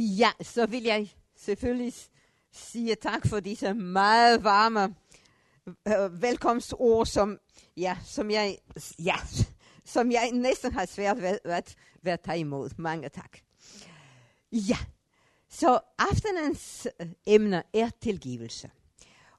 Ja, 0.00 0.30
så 0.40 0.66
vil 0.66 0.82
jeg 0.82 1.08
selvfølgelig 1.36 1.92
sige 2.52 2.94
tak 2.94 3.26
for 3.26 3.40
disse 3.40 3.74
meget 3.74 4.44
varme 4.44 4.94
øh, 5.88 6.22
velkomstord, 6.22 7.06
som, 7.06 7.38
ja, 7.76 7.98
som, 8.04 8.30
jeg, 8.30 8.58
ja, 8.98 9.14
som 9.84 10.12
jeg 10.12 10.30
næsten 10.32 10.72
har 10.72 10.86
svært 10.86 11.22
ved, 11.22 11.38
at, 11.44 11.74
ved 12.02 12.12
at 12.12 12.20
tage 12.20 12.38
imod. 12.38 12.70
Mange 12.76 13.08
tak. 13.08 13.38
Ja, 14.52 14.78
så 15.48 15.80
aftenens 15.98 16.88
øh, 17.00 17.06
emne 17.26 17.62
er 17.74 17.90
tilgivelse. 18.00 18.70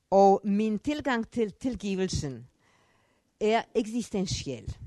Og 0.10 0.42
min 0.44 0.80
tilgang 0.80 1.32
til 1.32 1.52
tilgivelsen 1.52 2.48
er 3.42 3.64
eksistentiel. 3.76 4.78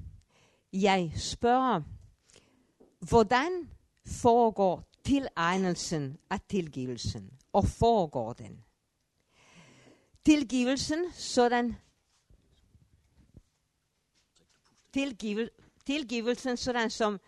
Jeg 0.73 1.13
spørger, 1.17 1.83
hvordan 3.09 3.71
foregår 4.07 4.92
tilegnelsen 5.05 6.19
af 6.31 6.41
tilgivelsen, 6.49 7.31
og 7.53 7.69
foregår 7.69 8.33
den? 8.33 8.65
Tilgivelsen, 10.25 11.13
sådan 11.13 11.77
tilgivel, 14.93 15.51
tilgivelsen, 15.87 16.57
sådan 16.57 16.91
som 16.91 17.21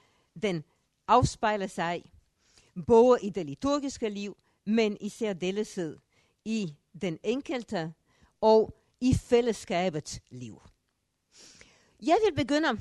den 0.43 0.65
afspejler 1.07 1.67
sig 1.67 2.05
både 2.87 3.19
i 3.23 3.31
det 3.31 3.47
liturgiske 3.47 4.09
liv, 4.09 4.37
men 4.65 4.97
i 5.01 5.09
særdeleshed 5.09 5.99
i 6.45 6.75
den 7.01 7.19
enkelte 7.23 7.95
og 8.41 8.75
i 9.01 9.15
fællesskabets 9.15 10.21
liv. 10.31 10.63
Jeg 12.03 12.17
vil 12.25 12.35
begynde 12.35 12.81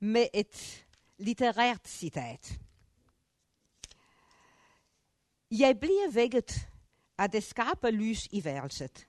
med 0.00 0.26
et 0.34 0.86
litterært 1.18 1.88
citat. 1.88 2.60
Jeg 5.50 5.80
bliver 5.80 6.12
vækket 6.12 6.68
af 7.18 7.30
det 7.30 7.42
skarpe 7.42 7.90
lys 7.90 8.28
i 8.30 8.44
værelset. 8.44 9.06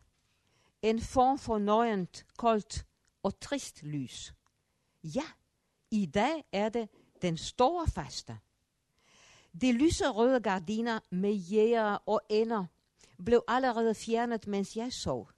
En 0.81 1.01
form 1.01 1.39
for 1.39 1.57
nøjent, 1.57 2.25
koldt 2.37 2.85
og 3.23 3.39
trist 3.39 3.83
lys. 3.83 4.33
Ja, 5.03 5.25
i 5.91 6.05
dag 6.05 6.43
er 6.51 6.69
det 6.69 6.89
den 7.21 7.37
store 7.37 7.87
faste. 7.87 8.37
De 9.61 9.71
lyserøde 9.71 10.39
gardiner 10.39 10.99
med 11.09 11.33
jæger 11.33 11.97
og 12.05 12.21
ender 12.29 12.65
blev 13.25 13.43
allerede 13.47 13.95
fjernet, 13.95 14.47
mens 14.47 14.75
jeg 14.77 14.93
sov. 14.93 15.29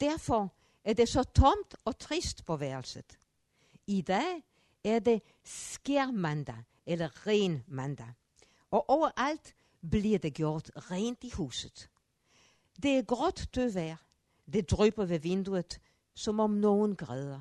Derfor 0.00 0.54
er 0.84 0.92
det 0.92 1.08
så 1.08 1.22
tomt 1.22 1.74
og 1.84 1.98
trist 1.98 2.44
på 2.44 2.56
værelset. 2.56 3.18
I 3.86 4.00
dag 4.00 4.44
er 4.84 4.98
det 4.98 5.22
skærmandag, 5.44 6.64
eller 6.86 7.26
ren 7.26 7.64
mandag. 7.66 8.12
Og 8.70 8.90
overalt 8.90 9.54
bliver 9.90 10.18
det 10.18 10.34
gjort 10.34 10.70
rent 10.76 11.24
i 11.24 11.30
huset. 11.30 11.90
Det 12.82 12.98
er 12.98 13.02
gråt 13.02 13.48
tøvær. 13.52 13.96
Det 14.52 14.70
drypper 14.70 15.04
ved 15.04 15.18
vinduet, 15.18 15.80
som 16.14 16.40
om 16.40 16.50
nogen 16.50 16.96
græder. 16.96 17.40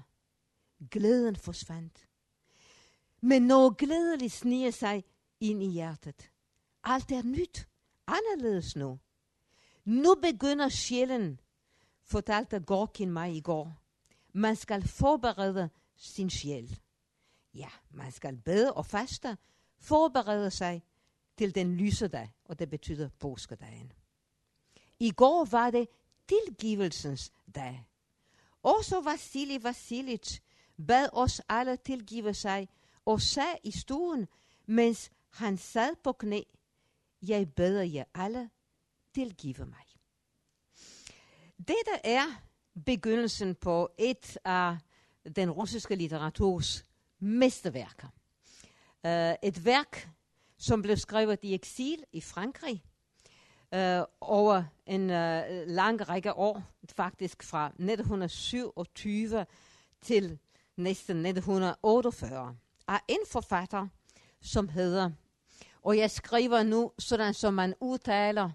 Glæden 0.91 1.35
forsvandt. 1.35 2.07
Men 3.21 3.41
noget 3.41 3.77
glædeligt 3.77 4.33
sniger 4.33 4.71
sig 4.71 5.03
ind 5.39 5.63
i 5.63 5.67
hjertet. 5.67 6.31
Alt 6.83 7.11
er 7.11 7.23
nyt, 7.23 7.67
anderledes 8.07 8.75
nu. 8.75 8.99
Nu 9.85 10.15
begynder 10.15 10.69
sjælen, 10.69 11.39
fortalte 12.03 12.59
Gorkin 12.59 13.11
mig 13.11 13.35
i 13.35 13.41
går. 13.41 13.81
Man 14.33 14.55
skal 14.55 14.87
forberede 14.87 15.69
sin 15.95 16.29
sjæl. 16.29 16.79
Ja, 17.53 17.69
man 17.89 18.11
skal 18.11 18.37
bede 18.37 18.73
og 18.73 18.85
faste, 18.85 19.37
forberede 19.79 20.51
sig 20.51 20.83
til 21.41 21.55
den 21.55 21.75
lyse 21.75 22.07
dag, 22.07 22.31
og 22.45 22.59
det 22.59 22.69
betyder 22.69 23.09
påskedagen. 23.19 23.91
I 24.99 25.11
går 25.11 25.45
var 25.45 25.71
det 25.71 25.87
tilgivelsens 26.27 27.31
dag. 27.55 27.85
Også 28.63 29.01
Vasili 29.01 29.63
Vasilic 29.63 30.39
bad 30.87 31.09
os 31.13 31.41
alle 31.49 31.77
tilgive 31.77 32.33
sig 32.33 32.69
og 33.05 33.21
sagde 33.21 33.57
i 33.63 33.71
stuen, 33.71 34.27
mens 34.65 35.11
han 35.29 35.57
sad 35.57 35.95
på 36.03 36.11
knæ, 36.11 36.41
jeg 37.21 37.53
beder 37.53 37.83
jer 37.83 38.03
alle 38.13 38.49
tilgive 39.15 39.65
mig. 39.65 39.85
Dette 41.57 41.95
er 42.03 42.43
begyndelsen 42.85 43.55
på 43.55 43.89
et 43.97 44.37
af 44.45 44.77
den 45.35 45.51
russiske 45.51 45.95
litteraturs 45.95 46.85
mesterværker. 47.19 48.07
Uh, 49.03 49.47
et 49.49 49.65
værk, 49.65 50.09
som 50.61 50.81
blev 50.81 50.97
skrevet 50.97 51.39
i 51.41 51.53
eksil 51.53 52.03
i 52.13 52.21
Frankrig 52.21 52.83
øh, 53.73 54.01
over 54.21 54.63
en 54.85 55.09
øh, 55.09 55.67
lang 55.67 56.09
række 56.09 56.33
år, 56.33 56.63
faktisk 56.95 57.43
fra 57.43 57.67
1927 57.67 59.45
til 60.01 60.39
næsten 60.77 61.25
1948, 61.25 62.57
af 62.87 62.99
en 63.07 63.19
forfatter, 63.27 63.87
som 64.41 64.69
hedder, 64.69 65.11
og 65.81 65.97
jeg 65.97 66.11
skriver 66.11 66.63
nu 66.63 66.91
sådan, 66.99 67.33
som 67.33 67.53
man 67.53 67.73
udtaler, 67.79 68.49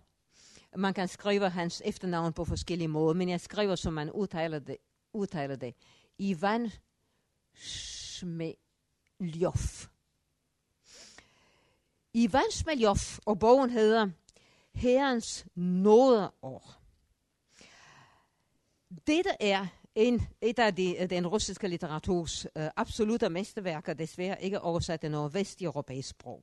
man 0.77 0.95
kan 0.95 1.09
skrive 1.09 1.51
hans 1.51 1.83
efternavn 1.85 2.33
på 2.33 2.45
forskellige 2.45 2.89
måder, 2.89 3.15
men 3.15 3.29
jeg 3.29 3.41
skriver, 3.41 3.75
som 3.75 3.93
man 3.93 4.11
udtaler 4.11 4.59
det, 4.59 4.77
udtaler 5.13 5.57
det. 5.57 5.75
Ivan 6.19 6.71
Smeljov. 7.55 9.55
Ivan 12.19 12.51
Smeljov, 12.51 12.97
og 13.27 13.39
bogen 13.39 13.71
hedder 13.71 14.09
Herrens 14.75 15.47
nådeår. 15.55 16.75
Dette 19.07 19.31
er 19.41 19.67
en, 19.95 20.27
et 20.41 20.59
af 20.59 20.75
de, 20.75 21.07
den 21.11 21.27
russiske 21.27 21.69
litteraturs 21.69 22.47
øh, 22.57 22.69
absolutte 22.77 23.29
mesterværker, 23.29 23.95
desværre 23.95 24.43
ikke 24.43 24.61
oversat 24.61 25.01
til 25.01 25.11
noget 25.11 25.35
vesteuropæisk 25.35 26.09
sprog. 26.09 26.43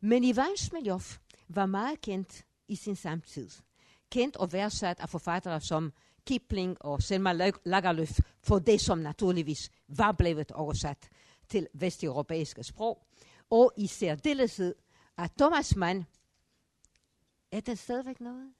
Men 0.00 0.24
Ivan 0.24 0.56
Smeljov 0.56 1.02
var 1.48 1.66
meget 1.66 2.00
kendt 2.00 2.44
i 2.68 2.76
sin 2.76 2.96
samtid. 2.96 3.50
Kendt 4.10 4.36
og 4.36 4.52
værdsat 4.52 5.00
af 5.00 5.08
forfattere 5.08 5.60
som 5.60 5.92
Kipling 6.26 6.76
og 6.80 7.02
Selma 7.02 7.32
Lagerlöf 7.66 8.18
for 8.42 8.58
det, 8.58 8.80
som 8.80 8.98
naturligvis 8.98 9.70
var 9.88 10.12
blevet 10.12 10.50
oversat 10.52 11.08
til 11.48 11.66
vesteuropæiske 11.74 12.64
sprog. 12.64 13.06
Og 13.50 13.72
i 13.76 13.86
særdeleshed 13.86 14.74
af 15.20 15.30
Thomas 15.30 15.76
Mann. 15.76 16.06
Er 17.52 17.60
det 17.60 17.78
stadigvæk 17.78 18.20
noget? 18.20 18.52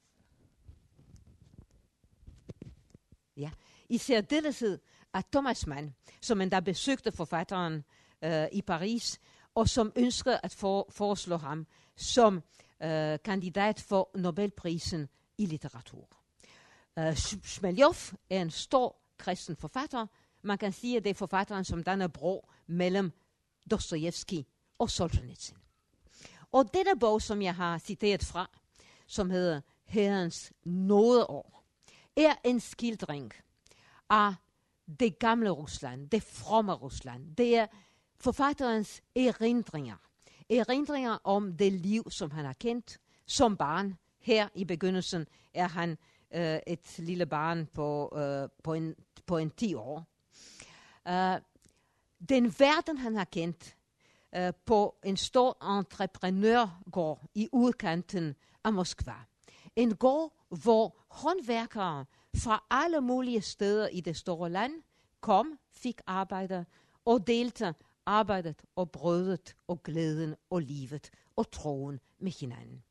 Ja. 3.37 3.51
I 3.89 3.97
særdeleshed 3.97 4.79
af 5.13 5.23
Thomas 5.31 5.67
Mann, 5.67 5.95
som 6.21 6.41
endda 6.41 6.59
besøgte 6.59 7.11
forfatteren 7.11 7.83
øh, 8.21 8.47
i 8.51 8.61
Paris, 8.61 9.19
og 9.55 9.69
som 9.69 9.91
ønskede 9.95 10.39
at 10.43 10.53
for, 10.53 10.87
foreslå 10.89 11.37
ham 11.37 11.67
som 11.95 12.43
øh, 12.83 13.19
kandidat 13.23 13.79
for 13.79 14.11
Nobelprisen 14.15 15.09
i 15.37 15.45
litteratur. 15.45 16.07
Øh, 16.99 17.07
uh, 17.07 17.13
Smeljov 17.43 17.95
er 18.29 18.41
en 18.41 18.51
stor 18.51 18.97
kristen 19.17 19.55
forfatter. 19.55 20.07
Man 20.41 20.57
kan 20.57 20.71
sige, 20.71 20.97
at 20.97 21.03
det 21.03 21.09
er 21.09 21.13
forfatteren, 21.13 21.65
som 21.65 21.83
danner 21.83 22.07
bro 22.07 22.49
mellem 22.67 23.11
Dostojevski 23.71 24.47
og 24.79 24.89
Solzhenitsyn. 24.89 25.60
Og 26.51 26.73
denne 26.73 26.99
bog, 26.99 27.21
som 27.21 27.41
jeg 27.41 27.55
har 27.55 27.77
citeret 27.77 28.23
fra, 28.23 28.49
som 29.07 29.29
hedder 29.29 29.61
Herrens 29.85 30.53
nådeår, 30.63 31.63
er 32.15 32.35
en 32.43 32.59
skildring 32.59 33.31
af 34.09 34.33
det 34.99 35.19
gamle 35.19 35.49
Rusland, 35.49 36.09
det 36.09 36.23
fromme 36.23 36.73
Rusland. 36.73 37.35
Det 37.35 37.57
er 37.57 37.67
forfatterens 38.19 39.01
erindringer. 39.15 39.95
Erindringer 40.49 41.17
om 41.23 41.57
det 41.57 41.73
liv, 41.73 42.11
som 42.11 42.31
han 42.31 42.45
har 42.45 42.53
kendt 42.53 42.99
som 43.25 43.57
barn. 43.57 43.97
Her 44.19 44.47
i 44.55 44.65
begyndelsen 44.65 45.27
er 45.53 45.67
han 45.67 45.97
øh, 46.33 46.59
et 46.67 46.99
lille 46.99 47.25
barn 47.25 47.67
på, 47.73 48.17
øh, 48.17 48.49
på, 48.63 48.73
en, 48.73 48.95
på 49.25 49.37
en 49.37 49.49
10 49.49 49.73
år. 49.75 50.05
Uh, 51.09 51.41
den 52.29 52.55
verden, 52.59 52.97
han 52.97 53.15
har 53.15 53.23
kendt 53.23 53.75
uh, 54.37 54.49
på 54.65 54.95
en 55.03 55.17
stor 55.17 55.77
entreprenørgård 55.79 57.21
i 57.35 57.49
udkanten 57.51 58.35
af 58.63 58.73
Moskva. 58.73 59.15
En 59.75 59.95
gård, 59.95 60.33
hvor 60.49 60.95
håndværkere 61.07 62.05
fra 62.35 62.63
alle 62.69 63.01
mulige 63.01 63.41
steder 63.41 63.87
i 63.87 64.01
det 64.01 64.17
store 64.17 64.49
land 64.49 64.73
kom, 65.21 65.59
fik 65.71 66.01
arbejde 66.07 66.65
og 67.05 67.27
delte 67.27 67.75
arbejdet 68.05 68.63
og 68.75 68.91
brødet 68.91 69.55
og 69.67 69.83
glæden 69.83 70.35
og 70.49 70.61
livet 70.61 71.09
og 71.35 71.51
troen 71.51 71.99
med 72.19 72.31
hinanden. 72.31 72.83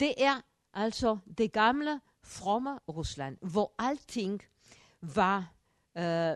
Det 0.00 0.14
er 0.16 0.40
altså 0.74 1.18
det 1.38 1.52
gamle, 1.52 2.00
fromme 2.22 2.78
Rusland, 2.88 3.38
hvor 3.40 3.72
alting 3.78 4.42
var, 5.00 5.52
øh, 5.98 6.34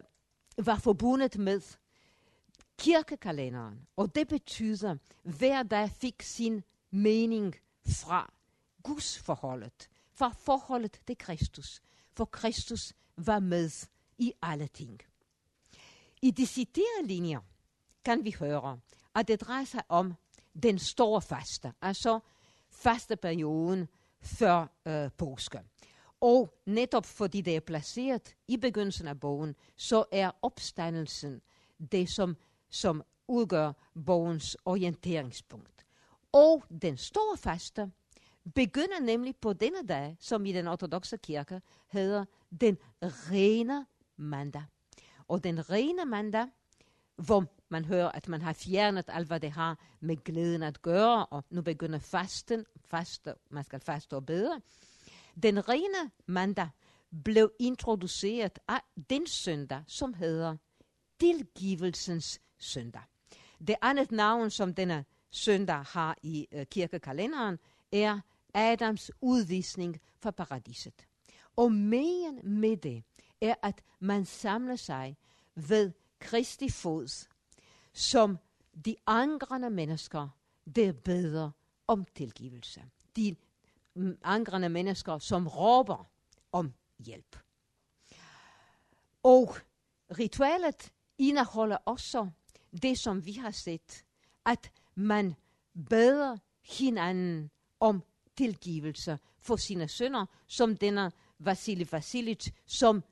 var 0.67 0.79
forbundet 0.79 1.39
med 1.39 1.61
kirkekalenderen. 2.79 3.87
Og 3.97 4.15
det 4.15 4.29
betyder, 4.29 4.97
hver 5.23 5.63
dag 5.63 5.91
fik 5.91 6.23
sin 6.23 6.63
mening 6.91 7.55
fra 7.87 8.33
Guds 8.83 9.19
forholdet, 9.19 9.91
fra 10.13 10.35
forholdet 10.39 11.01
til 11.07 11.19
Kristus, 11.19 11.83
for 12.13 12.25
Kristus 12.25 12.93
var 13.17 13.39
med 13.39 13.71
i 14.19 14.33
alle 14.43 14.67
ting. 14.67 15.01
I 16.23 16.31
de 16.31 16.47
citerede 16.47 17.07
linjer 17.07 17.41
kan 18.05 18.25
vi 18.25 18.37
høre, 18.39 18.81
at 19.15 19.29
det 19.29 19.41
drejer 19.41 19.65
sig 19.65 19.83
om 19.89 20.15
den 20.63 20.79
store 20.79 21.23
faste, 21.23 21.73
altså 21.83 22.21
fasteperioden 22.71 23.89
før 24.21 24.67
øh, 24.87 25.11
påske. 25.19 25.61
Og 26.21 26.55
netop 26.67 27.07
fordi 27.07 27.41
det 27.41 27.57
er 27.57 27.61
placeret 27.61 28.37
i 28.49 28.57
begyndelsen 28.57 29.09
af 29.09 29.21
bogen, 29.21 29.55
så 29.77 30.05
er 30.13 30.31
opstandelsen 30.43 31.43
det, 31.93 32.11
som, 32.11 32.37
som 32.75 33.03
udgør 33.29 33.73
bogens 34.07 34.57
orienteringspunkt. 34.65 35.87
Og 36.33 36.65
den 36.83 36.97
store 36.97 37.37
faste 37.37 37.91
begynder 38.55 39.01
nemlig 39.01 39.37
på 39.37 39.53
denne 39.53 39.87
dag, 39.89 40.17
som 40.21 40.47
i 40.47 40.53
den 40.53 40.69
ortodoxe 40.69 41.17
kirke 41.17 41.61
hedder 41.87 42.25
den 42.61 42.79
rene 43.01 43.87
mandag. 44.17 44.65
Og 45.29 45.45
den 45.45 45.71
rene 45.71 46.05
mandag, 46.05 46.47
hvor 47.17 47.45
man 47.69 47.85
hører, 47.85 48.13
at 48.13 48.29
man 48.29 48.43
har 48.43 48.53
fjernet 48.53 49.05
alt, 49.09 49.27
hvad 49.27 49.41
det 49.41 49.51
har 49.51 49.79
med 50.01 50.17
glæden 50.17 50.63
at 50.63 50.83
gøre, 50.83 51.27
og 51.27 51.45
nu 51.51 51.63
begynder 51.63 51.99
fasten, 51.99 52.67
faste, 52.91 53.35
man 53.51 53.65
skal 53.65 53.81
faste 53.81 54.15
og 54.15 54.27
bedre. 54.27 54.61
Den 55.43 55.69
rene 55.69 56.11
mandag 56.27 56.69
blev 57.25 57.53
introduceret 57.59 58.59
af 58.69 58.81
den 59.11 59.27
søndag, 59.27 59.83
som 59.87 60.15
hedder 60.15 60.57
tilgivelsens 61.21 62.41
søndag. 62.65 63.03
Det 63.67 63.77
andet 63.83 64.13
navn, 64.13 64.51
som 64.51 64.75
denne 64.75 65.05
søndag 65.31 65.85
har 65.85 66.17
i 66.23 66.49
øh, 66.53 66.67
kirkekalenderen, 66.67 67.59
er 67.93 68.21
Adams 68.55 69.11
udvisning 69.21 70.01
fra 70.21 70.31
paradiset. 70.31 71.07
Og 71.57 71.73
meningen 71.73 72.61
med 72.61 72.77
det 72.77 73.05
er, 73.41 73.55
at 73.63 73.83
man 74.01 74.25
samler 74.25 74.77
sig 74.77 75.17
ved 75.55 75.93
Kristi 76.19 76.71
fods, 76.71 77.29
som 77.93 78.39
de 78.85 78.97
angrende 79.07 79.71
mennesker, 79.71 80.29
der 80.77 80.93
beder 80.93 81.51
om 81.87 82.05
tilgivelse. 82.15 82.85
De 83.17 83.37
mm, 83.95 84.19
angrende 84.23 84.69
mennesker, 84.69 85.19
som 85.19 85.49
råber 85.49 86.11
om 86.53 86.73
hjælp. 86.99 87.37
Og 89.23 89.57
ritualet 90.19 90.93
indeholder 91.19 91.77
også 91.77 92.09
det, 92.83 92.99
som 92.99 93.27
vi 93.27 93.33
har 93.33 93.51
set, 93.51 94.05
at 94.47 94.73
man 94.95 95.35
beder 95.91 96.39
hinanden 96.63 97.51
om 97.81 98.03
tilgivelse 98.37 99.19
for 99.39 99.57
sine 99.57 99.89
sønner, 99.89 100.27
som 100.47 100.77
denne 100.77 101.13
Vasili 101.39 101.89
Vasilic, 101.93 102.51
som 102.67 103.03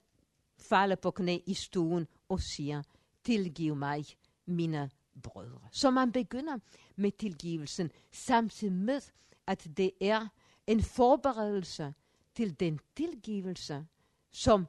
falder 0.59 0.97
på 0.97 1.11
knæ 1.11 1.39
i 1.47 1.55
stuen 1.55 2.07
og 2.29 2.41
siger, 2.41 2.83
tilgiv 3.25 3.77
mig, 3.77 4.05
mine 4.47 4.91
brødre. 5.23 5.69
Så 5.73 5.91
man 5.91 6.13
begynder 6.13 6.59
med 6.97 7.13
tilgivelsen, 7.13 7.91
samtidig 8.13 8.73
med, 8.73 9.01
at 9.47 9.69
det 9.77 9.91
er 10.01 10.29
en 10.67 10.83
forberedelse 10.83 11.95
til 12.35 12.61
den 12.61 12.81
tilgivelse, 12.97 13.87
som 14.33 14.67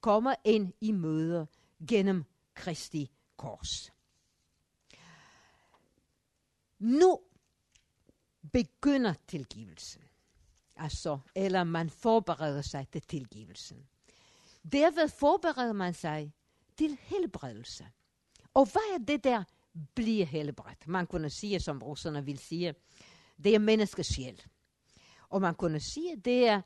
kommer 0.00 0.34
ind 0.44 0.72
i 0.80 0.92
møde 0.92 1.46
gennem 1.88 2.24
Kristi 2.54 3.10
kors. 3.36 3.93
Nu 6.84 7.20
begynder 8.52 9.14
tilgivelsen. 9.28 10.02
Altså, 10.76 11.18
eller 11.34 11.64
man 11.64 11.90
forbereder 11.90 12.62
sig 12.62 12.88
til 12.92 13.02
tilgivelsen. 13.02 13.88
Derved 14.72 15.08
forbereder 15.08 15.72
man 15.72 15.94
sig 15.94 16.32
til 16.78 16.98
helbredelse. 17.00 17.86
Og 18.54 18.66
hvad 18.72 18.94
er 18.94 19.04
det 19.04 19.24
der 19.24 19.44
bliver 19.94 20.26
helbredt? 20.26 20.88
Man 20.88 21.06
kunne 21.06 21.30
sige, 21.30 21.60
som 21.60 21.82
russerne 21.82 22.24
vil 22.24 22.38
sige, 22.38 22.74
det 23.44 23.54
er 23.54 23.58
menneskets 23.58 24.14
sjæl. 24.14 24.42
Og 25.28 25.40
man 25.40 25.54
kunne 25.54 25.80
sige, 25.80 26.16
det 26.16 26.48
er 26.48 26.60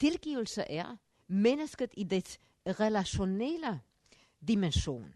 tilgivelse 0.00 0.62
er 0.62 0.96
mennesket 1.26 1.90
i 1.96 2.04
det 2.04 2.38
relationelle 2.66 3.80
dimension. 4.48 5.14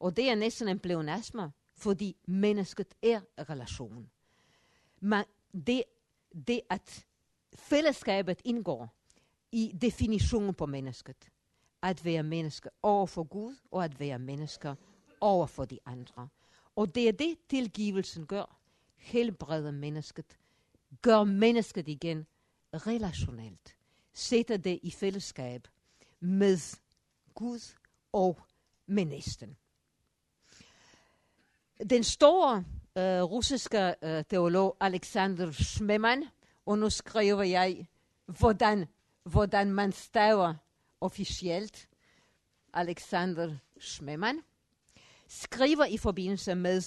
Og 0.00 0.16
det 0.16 0.30
er 0.30 0.34
næsten 0.34 0.68
en 0.68 0.78
pleonasme, 0.78 1.52
fordi 1.76 2.16
mennesket 2.26 2.94
er 3.02 3.20
relation. 3.50 4.10
Men 5.00 5.24
det, 5.66 5.82
det 6.48 6.60
at 6.70 7.06
fællesskabet 7.54 8.40
indgår 8.44 8.94
i 9.52 9.72
definitionen 9.80 10.54
på 10.54 10.66
mennesket. 10.66 11.30
At 11.82 12.04
være 12.04 12.22
menneske 12.22 12.70
over 12.82 13.06
for 13.06 13.24
Gud, 13.24 13.56
og 13.70 13.84
at 13.84 14.00
være 14.00 14.18
menneske 14.18 14.74
over 15.20 15.46
for 15.46 15.64
de 15.64 15.78
andre. 15.86 16.28
Og 16.76 16.94
det 16.94 17.08
er 17.08 17.12
det, 17.12 17.36
tilgivelsen 17.48 18.26
gør. 18.26 18.58
Helbreder 18.96 19.70
mennesket. 19.70 20.38
Gør 21.02 21.24
mennesket 21.24 21.88
igen 21.88 22.26
relationelt. 22.74 23.76
Sætter 24.12 24.56
det 24.56 24.80
i 24.82 24.90
fællesskab 24.90 25.68
med 26.20 26.58
Gud 27.34 27.74
og 28.12 28.38
med 28.86 29.04
næsten. 29.04 29.56
Den 31.90 32.04
store 32.04 32.64
øh, 32.98 33.22
russiske 33.22 33.94
øh, 34.02 34.24
teolog 34.24 34.76
Alexander 34.80 35.52
Schmemann, 35.52 36.24
og 36.66 36.78
nu 36.78 36.90
skriver 36.90 37.42
jeg, 37.42 37.86
hvordan, 38.26 38.86
hvordan 39.22 39.72
man 39.72 39.92
staver 39.92 40.54
officielt 41.00 41.88
Alexander 42.74 43.56
Schmemann, 43.80 44.42
skriver 45.28 45.84
i 45.84 45.96
forbindelse 45.96 46.54
med 46.54 46.82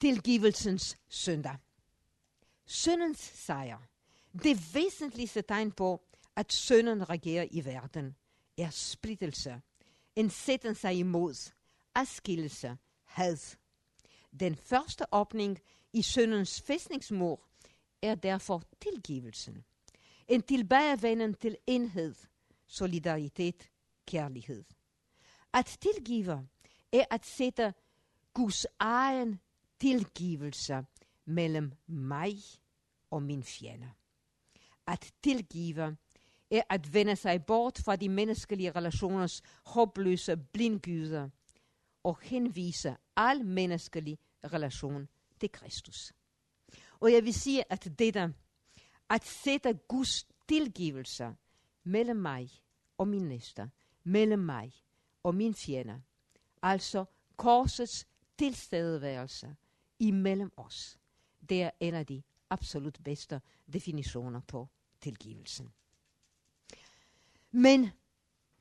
tilgivelsens 0.00 0.98
søndag. 1.08 1.56
Søndens 2.66 3.18
sejr. 3.18 3.78
Det 4.42 4.74
væsentligste 4.74 5.42
tegn 5.42 5.72
på, 5.72 6.02
at 6.36 6.52
sønnen 6.52 7.08
regerer 7.08 7.46
i 7.50 7.64
verden, 7.64 8.16
er 8.58 8.70
splittelse, 8.70 9.60
en 10.16 10.30
sætten 10.30 10.74
sig 10.74 10.98
imod, 10.98 11.52
adskillelse, 11.94 12.76
had. 13.04 13.57
Den 14.40 14.56
første 14.56 15.04
åbning 15.12 15.58
i 15.92 16.02
søndens 16.02 16.62
fæstningsmur 16.62 17.40
er 18.02 18.14
derfor 18.14 18.62
tilgivelsen. 18.80 19.64
En 20.28 20.42
tilbagevenden 20.42 21.34
til 21.34 21.56
enhed, 21.66 22.14
solidaritet, 22.66 23.70
kærlighed. 24.06 24.64
At 25.52 25.78
tilgive 25.80 26.48
er 26.92 27.04
at 27.10 27.26
sætte 27.26 27.74
Guds 28.34 28.66
egen 28.78 29.40
tilgivelse 29.80 30.84
mellem 31.24 31.72
mig 31.86 32.36
og 33.10 33.22
min 33.22 33.44
fjende. 33.44 33.90
At 34.86 35.12
tilgive 35.22 35.96
er 36.50 36.62
at 36.70 36.94
vende 36.94 37.16
sig 37.16 37.44
bort 37.46 37.78
fra 37.84 37.96
de 37.96 38.08
menneskelige 38.08 38.70
relationers 38.70 39.42
håbløse 39.64 40.36
blindgyder 40.36 41.28
og 42.02 42.18
henvise 42.22 42.96
al 43.16 43.44
menneskelig 43.44 44.18
relation 44.44 45.08
til 45.40 45.52
Kristus. 45.52 46.12
Og 47.00 47.12
jeg 47.12 47.24
vil 47.24 47.34
sige, 47.34 47.72
at 47.72 47.98
dette, 47.98 48.34
at 49.10 49.26
sætte 49.26 49.72
Guds 49.88 50.26
tilgivelse 50.48 51.34
mellem 51.84 52.16
mig 52.16 52.50
og 52.98 53.08
min 53.08 53.28
næste, 53.28 53.70
mellem 54.04 54.38
mig 54.38 54.72
og 55.22 55.34
min 55.34 55.54
fjende, 55.54 56.02
altså 56.62 57.04
korsets 57.36 58.06
tilstedeværelse 58.38 59.56
imellem 59.98 60.52
os, 60.56 60.98
det 61.48 61.62
er 61.62 61.70
en 61.80 61.94
af 61.94 62.06
de 62.06 62.22
absolut 62.50 62.98
bedste 63.04 63.40
definitioner 63.72 64.40
på 64.40 64.68
tilgivelsen. 65.00 65.72
Men 67.50 67.90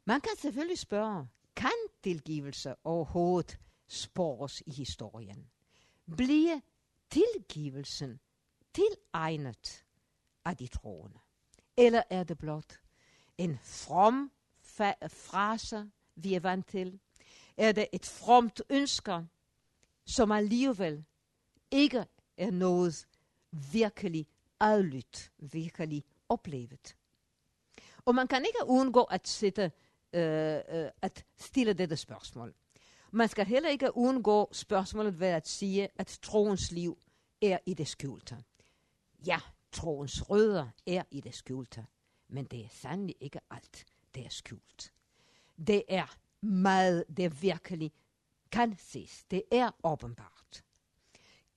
man 0.06 0.22
kan 0.22 0.32
selvfølgelig 0.38 0.80
spørge, 0.80 1.28
kan 1.56 1.72
tilgivelse 2.04 2.76
overhovedet 2.84 3.60
spores 3.88 4.64
i 4.66 4.72
historien? 4.72 5.50
Bliver 6.16 6.60
tilgivelsen 7.10 8.20
tilegnet 8.74 9.86
af 10.46 10.58
de 10.58 10.68
troende? 10.68 11.20
Eller 11.78 12.04
er 12.10 12.24
det 12.24 12.38
blot 12.38 12.82
en 13.38 13.60
from 13.64 14.32
frase, 15.08 15.92
vi 16.16 16.34
er 16.34 16.40
vant 16.40 16.68
til? 16.68 17.00
Er 17.58 17.72
det 17.72 17.88
et 17.94 18.06
fromt 18.06 18.62
ønske, 18.70 19.28
som 20.06 20.32
alligevel 20.32 21.06
ikke 21.72 22.06
er 22.38 22.52
noget 22.52 23.08
virkelig 23.72 24.28
adlydt, 24.60 25.32
virkelig 25.38 26.04
oplevet? 26.30 26.98
Og 28.06 28.16
man 28.16 28.28
kan 28.28 28.46
ikke 28.46 28.66
undgå 28.66 29.04
at, 29.04 29.28
sætte, 29.28 29.72
øh, 30.14 30.60
øh, 30.70 30.90
at 31.02 31.26
stille 31.38 31.74
dette 31.74 31.98
spørgsmål. 31.98 32.56
Man 33.12 33.30
skal 33.30 33.46
heller 33.46 33.70
ikke 33.70 33.98
undgå 33.98 34.50
spørgsmålet 34.52 35.20
ved 35.20 35.28
at 35.28 35.48
sige, 35.48 35.90
at 35.96 36.20
troens 36.22 36.72
liv 36.72 36.98
er 37.42 37.58
i 37.66 37.74
det 37.74 37.88
skjulte. 37.88 38.44
Ja, 39.26 39.40
troens 39.72 40.30
rødder 40.30 40.70
er 40.88 41.04
i 41.12 41.22
det 41.22 41.36
skjulte, 41.36 41.86
men 42.28 42.46
det 42.46 42.66
er 42.66 42.70
sandelig 42.70 43.16
ikke 43.20 43.40
alt, 43.50 43.86
det 44.16 44.26
er 44.26 44.30
skjult. 44.30 44.94
Det 45.68 45.84
er 45.88 46.18
meget, 46.42 47.04
det 47.18 47.42
virkelig 47.42 47.92
kan 48.52 48.78
ses. 48.78 49.24
Det 49.32 49.44
er 49.52 49.72
åbenbart. 49.84 50.64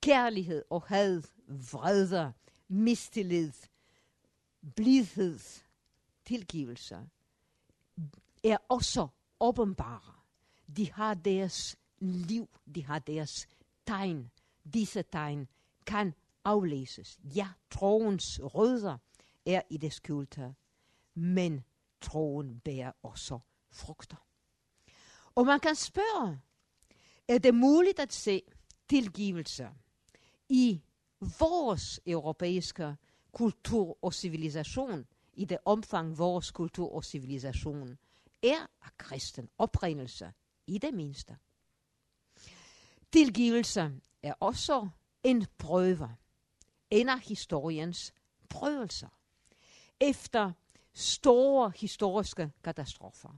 Kærlighed 0.01 0.63
og 0.69 0.83
had, 0.83 1.23
vrede, 1.71 2.33
mistillid, 2.67 3.51
blidhed, 4.75 5.39
tilgivelse 6.25 7.09
er 8.43 8.57
også 8.69 9.07
åbenbare. 9.39 10.20
De 10.77 10.91
har 10.91 11.13
deres 11.13 11.75
liv, 11.99 12.49
de 12.75 12.85
har 12.85 12.99
deres 12.99 13.47
tegn. 13.87 14.31
Disse 14.73 15.01
tegn 15.01 15.47
kan 15.85 16.13
aflæses. 16.45 17.19
Ja, 17.35 17.49
troens 17.71 18.39
rødder 18.43 18.97
er 19.45 19.61
i 19.69 19.77
det 19.77 19.93
skjulte, 19.93 20.55
men 21.13 21.63
troen 22.01 22.59
bærer 22.59 22.91
også 23.03 23.39
frugter. 23.71 24.27
Og 25.35 25.45
man 25.45 25.59
kan 25.59 25.75
spørge, 25.75 26.39
er 27.27 27.37
det 27.37 27.55
muligt 27.55 27.99
at 27.99 28.13
se 28.13 28.41
tilgivelse 28.89 29.69
i 30.49 30.81
vores 31.39 31.99
europæiske 32.05 32.95
kultur 33.31 33.97
og 34.01 34.13
civilisation, 34.13 35.05
i 35.33 35.45
det 35.45 35.57
omfang 35.65 36.17
vores 36.17 36.51
kultur 36.51 36.95
og 36.95 37.05
civilisation 37.05 37.97
er 38.43 38.67
af 38.81 38.97
kristen 38.97 39.49
oprindelse, 39.57 40.33
i 40.71 40.77
det 40.77 40.93
mindste. 40.93 41.37
Tilgivelse 43.11 43.91
er 44.23 44.33
også 44.39 44.89
en 45.23 45.45
prøve, 45.57 46.15
en 46.89 47.09
af 47.09 47.19
historiens 47.19 48.13
prøvelser, 48.49 49.07
efter 49.99 50.51
store 50.93 51.71
historiske 51.75 52.51
katastrofer. 52.63 53.29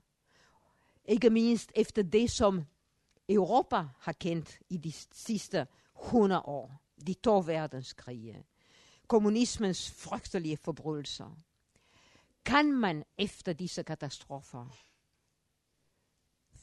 Ikke 1.05 1.29
mindst 1.29 1.71
efter 1.75 2.03
det, 2.03 2.31
som 2.31 2.65
Europa 3.29 3.87
har 3.99 4.13
kendt 4.13 4.59
i 4.69 4.77
de 4.77 4.91
sidste 5.11 5.67
100 6.05 6.41
år. 6.41 6.81
De 7.07 7.13
to 7.13 7.39
verdenskrige. 7.39 8.43
Kommunismens 9.07 9.91
frygtelige 9.91 10.57
forbrydelser. 10.57 11.37
Kan 12.45 12.73
man 12.73 13.03
efter 13.17 13.53
disse 13.53 13.83
katastrofer 13.83 14.92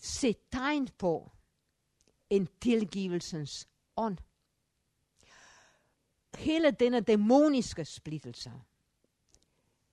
se 0.00 0.35
tegn 0.52 0.88
på 0.99 1.33
en 2.30 2.49
tilgivelsens 2.61 3.69
ånd? 3.97 4.19
Hele 6.37 6.71
denne 6.71 7.00
dæmoniske 7.00 7.85
splittelse 7.85 8.52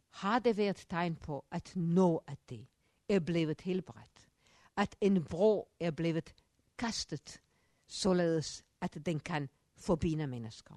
har 0.09 0.39
det 0.39 0.57
været 0.57 0.85
tegn 0.89 1.15
på, 1.15 1.45
at 1.51 1.75
noget 1.75 2.19
af 2.27 2.37
det 2.49 2.67
er 3.09 3.19
blevet 3.19 3.61
helbredt. 3.61 4.29
At 4.77 4.95
en 5.01 5.25
bro 5.25 5.71
er 5.79 5.91
blevet 5.91 6.33
kastet, 6.77 7.41
således 7.87 8.63
at 8.81 8.97
den 9.05 9.19
kan 9.19 9.49
forbinde 9.75 10.27
mennesker. 10.27 10.75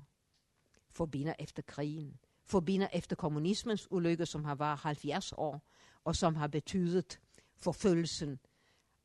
Forbinde 0.91 1.35
efter 1.39 1.63
krigen. 1.63 2.19
Forbinde 2.45 2.89
efter 2.93 3.17
kommunismens 3.17 3.89
ulykke, 3.91 4.27
som 4.27 4.45
har 4.45 4.55
været 4.55 4.79
70 4.79 5.33
år, 5.33 5.63
og 6.05 6.17
som 6.17 6.35
har 6.35 6.47
betydet 6.47 7.21
forfølgelsen 7.57 8.41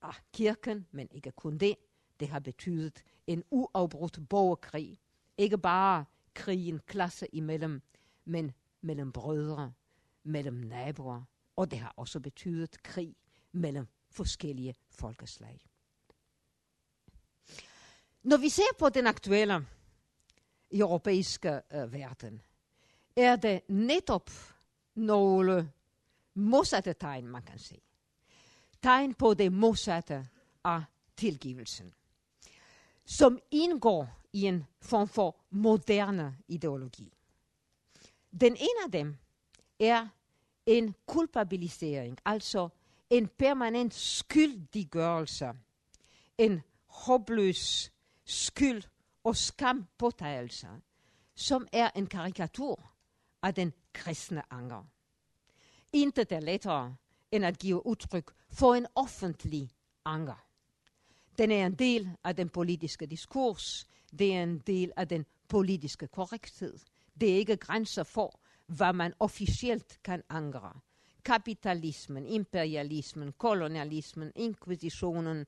af 0.07 0.21
kirken, 0.33 0.87
men 0.91 1.07
ikke 1.11 1.31
kun 1.31 1.57
det. 1.57 1.75
Det 2.19 2.27
har 2.27 2.39
betydet 2.39 3.03
en 3.27 3.43
uafbrudt 3.51 4.29
borgerkrig. 4.29 4.99
Ikke 5.37 5.57
bare 5.57 6.05
krigen 6.33 6.79
klasse 6.79 7.27
imellem, 7.35 7.81
men 8.25 8.51
mellem 8.81 9.11
brødre, 9.11 9.73
mellem 10.23 10.53
naboer, 10.53 11.23
og 11.55 11.71
det 11.71 11.79
har 11.79 11.93
også 11.97 12.19
betydet 12.19 12.83
krig 12.83 13.15
mellem 13.51 13.87
forskellige 14.11 14.75
folkeslag. 14.89 15.65
Når 18.23 18.37
vi 18.37 18.49
ser 18.49 18.73
på 18.79 18.89
den 18.89 19.07
aktuelle 19.07 19.67
europæiske 20.71 21.61
uh, 21.75 21.93
verden, 21.93 22.41
er 23.15 23.35
det 23.35 23.61
netop 23.69 24.29
nogle 24.95 25.71
modsatte 26.33 26.93
tegn, 26.93 27.27
man 27.27 27.41
kan 27.41 27.59
se. 27.59 27.81
Tegn 28.85 29.13
på 29.13 29.33
det 29.33 29.51
modsatte 29.51 30.27
af 30.63 30.83
tilgivelsen, 31.17 31.93
som 33.05 33.39
indgår 33.51 34.09
i 34.33 34.45
en 34.45 34.65
form 34.81 35.07
for 35.07 35.35
moderne 35.49 36.37
ideologi. 36.47 37.13
Den 38.41 38.55
ene 38.55 38.83
af 38.85 38.91
dem 38.91 39.17
er 39.79 40.07
en 40.65 40.95
kulpabilisering, 41.05 42.17
altså 42.25 42.69
en 43.09 43.27
permanent 43.27 43.93
skyldiggørelse, 43.93 45.53
en 46.37 46.61
håbløs 46.85 47.91
skyld 48.25 48.83
og 49.23 49.35
skampåtagelse, 49.35 50.67
som 51.35 51.67
er 51.71 51.89
en 51.95 52.07
karikatur 52.07 52.91
af 53.41 53.53
den 53.53 53.73
kristne 53.93 54.53
anger. 54.53 54.83
Intet 55.93 56.31
er 56.31 56.39
lettere 56.39 56.95
end 57.35 57.45
at 57.45 57.59
give 57.59 57.85
udtryk 57.85 58.31
for 58.49 58.75
en 58.75 58.85
offentlig 58.95 59.69
anger. 60.05 60.45
Den 61.37 61.51
er 61.51 61.65
en 61.65 61.75
del 61.75 62.09
af 62.23 62.35
den 62.35 62.49
politiske 62.49 63.05
diskurs. 63.05 63.87
Det 64.19 64.35
er 64.35 64.43
en 64.43 64.59
del 64.59 64.91
af 64.95 65.07
den 65.07 65.25
politiske 65.47 66.07
korrekthed. 66.07 66.77
Det 67.21 67.31
er 67.31 67.37
ikke 67.37 67.57
grænser 67.57 68.03
for, 68.03 68.39
hvad 68.67 68.93
man 68.93 69.13
officielt 69.19 69.99
kan 70.03 70.23
angre. 70.29 70.73
Kapitalismen, 71.25 72.25
imperialismen, 72.25 73.31
kolonialismen, 73.31 74.31
inkvisitionen, 74.35 75.45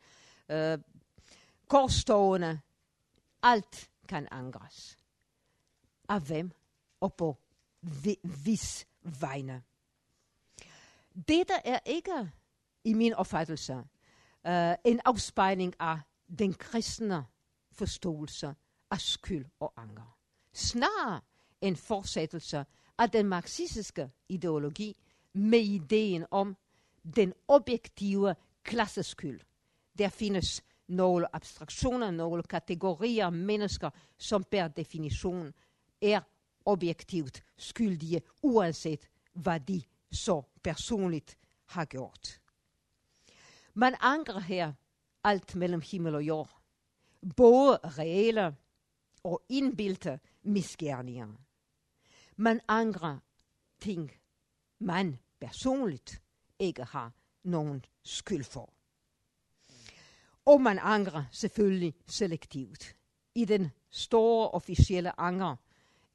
øh, 0.49 0.77
korstogene, 1.67 2.61
alt 3.43 3.89
kan 4.07 4.27
angres. 4.31 4.97
Af 6.09 6.21
hvem 6.21 6.51
og 6.99 7.13
på 7.13 7.37
vis 8.23 8.87
vegne. 9.01 9.63
Dette 11.17 11.53
er 11.65 11.79
ikke, 11.85 12.31
i 12.83 12.93
min 12.93 13.13
opfattelse, 13.13 13.73
uh, 13.73 14.73
en 14.85 14.99
afspejling 15.05 15.73
af 15.79 15.99
den 16.39 16.53
kristne 16.53 17.25
forståelse 17.71 18.55
af 18.91 19.01
skyld 19.01 19.45
og 19.59 19.73
anger. 19.77 20.17
Snarere 20.53 21.21
en 21.61 21.75
fortsættelse 21.75 22.65
af 22.97 23.09
den 23.09 23.25
marxistiske 23.25 24.09
ideologi 24.29 24.97
med 25.33 25.59
ideen 25.59 26.25
om 26.31 26.57
den 27.15 27.33
objektive 27.47 28.35
klasseskyld. 28.63 29.41
Der 29.97 30.09
findes 30.09 30.63
nogle 30.87 31.35
abstraktioner, 31.35 32.11
nogle 32.11 32.43
kategorier 32.43 33.29
mennesker, 33.29 33.89
som 34.17 34.43
per 34.43 34.67
definition 34.67 35.53
er 36.01 36.21
objektivt 36.65 37.43
skyldige, 37.57 38.21
uanset 38.41 39.09
hvad 39.33 39.59
de 39.59 39.81
så 40.11 40.43
personligt 40.63 41.37
har 41.65 41.85
gjort. 41.85 42.41
Man 43.73 43.95
angrer 43.99 44.39
her 44.39 44.73
alt 45.23 45.55
mellem 45.55 45.81
himmel 45.81 46.15
og 46.15 46.23
jord. 46.23 46.61
Både 47.35 47.79
reelle 47.83 48.55
og 49.23 49.43
indbildte 49.49 50.19
misgerninger. 50.43 51.27
Man 52.35 52.61
angrer 52.67 53.19
ting, 53.79 54.11
man 54.79 55.19
personligt 55.39 56.21
ikke 56.59 56.83
har 56.83 57.13
nogen 57.43 57.85
skyld 58.03 58.43
for. 58.43 58.73
Og 60.45 60.61
man 60.61 60.79
angrer 60.79 61.23
selvfølgelig 61.31 61.93
selektivt. 62.05 62.95
I 63.35 63.45
den 63.45 63.71
store 63.89 64.51
officielle 64.51 65.19
anger 65.19 65.55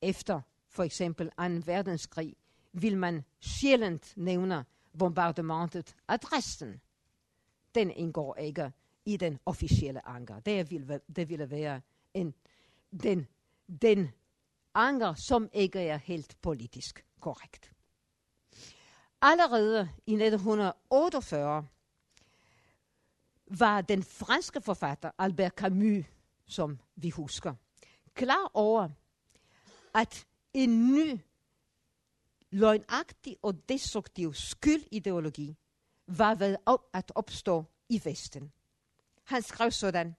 efter 0.02 0.40
for 0.68 0.82
eksempel 0.82 1.30
2. 1.30 1.32
verdenskrig 1.72 2.36
vil 2.72 2.98
man 2.98 3.24
sjældent 3.40 4.12
nævne 4.16 4.64
bombardementet 4.98 5.96
af 6.08 6.20
Dresden. 6.20 6.80
Den 7.74 7.90
indgår 7.90 8.36
ikke 8.36 8.72
i 9.04 9.16
den 9.16 9.38
officielle 9.46 10.08
anger. 10.08 10.40
Det 10.40 10.70
ville, 10.70 11.00
det 11.16 11.28
ville 11.28 11.50
være 11.50 11.80
en, 12.14 12.34
den, 13.02 13.26
den 13.82 14.10
anger, 14.74 15.14
som 15.14 15.48
ikke 15.52 15.80
er 15.80 15.96
helt 15.96 16.36
politisk 16.42 17.04
korrekt. 17.20 17.72
Allerede 19.20 19.88
i 20.06 20.12
1948 20.12 21.66
var 23.46 23.80
den 23.80 24.02
franske 24.02 24.60
forfatter 24.60 25.10
Albert 25.18 25.52
Camus, 25.52 26.04
som 26.46 26.78
vi 26.96 27.10
husker, 27.10 27.54
klar 28.14 28.50
over, 28.54 28.88
at 29.94 30.26
en 30.54 30.92
ny 30.94 31.20
løgnagtig 32.52 33.36
og 33.42 33.68
destruktiv 33.68 34.34
skyldideologi 34.34 35.56
var 36.06 36.34
ved 36.34 36.56
at 36.94 37.12
opstå 37.14 37.64
i 37.88 38.00
Vesten. 38.04 38.52
Han 39.24 39.42
skrev 39.42 39.70
sådan, 39.70 40.14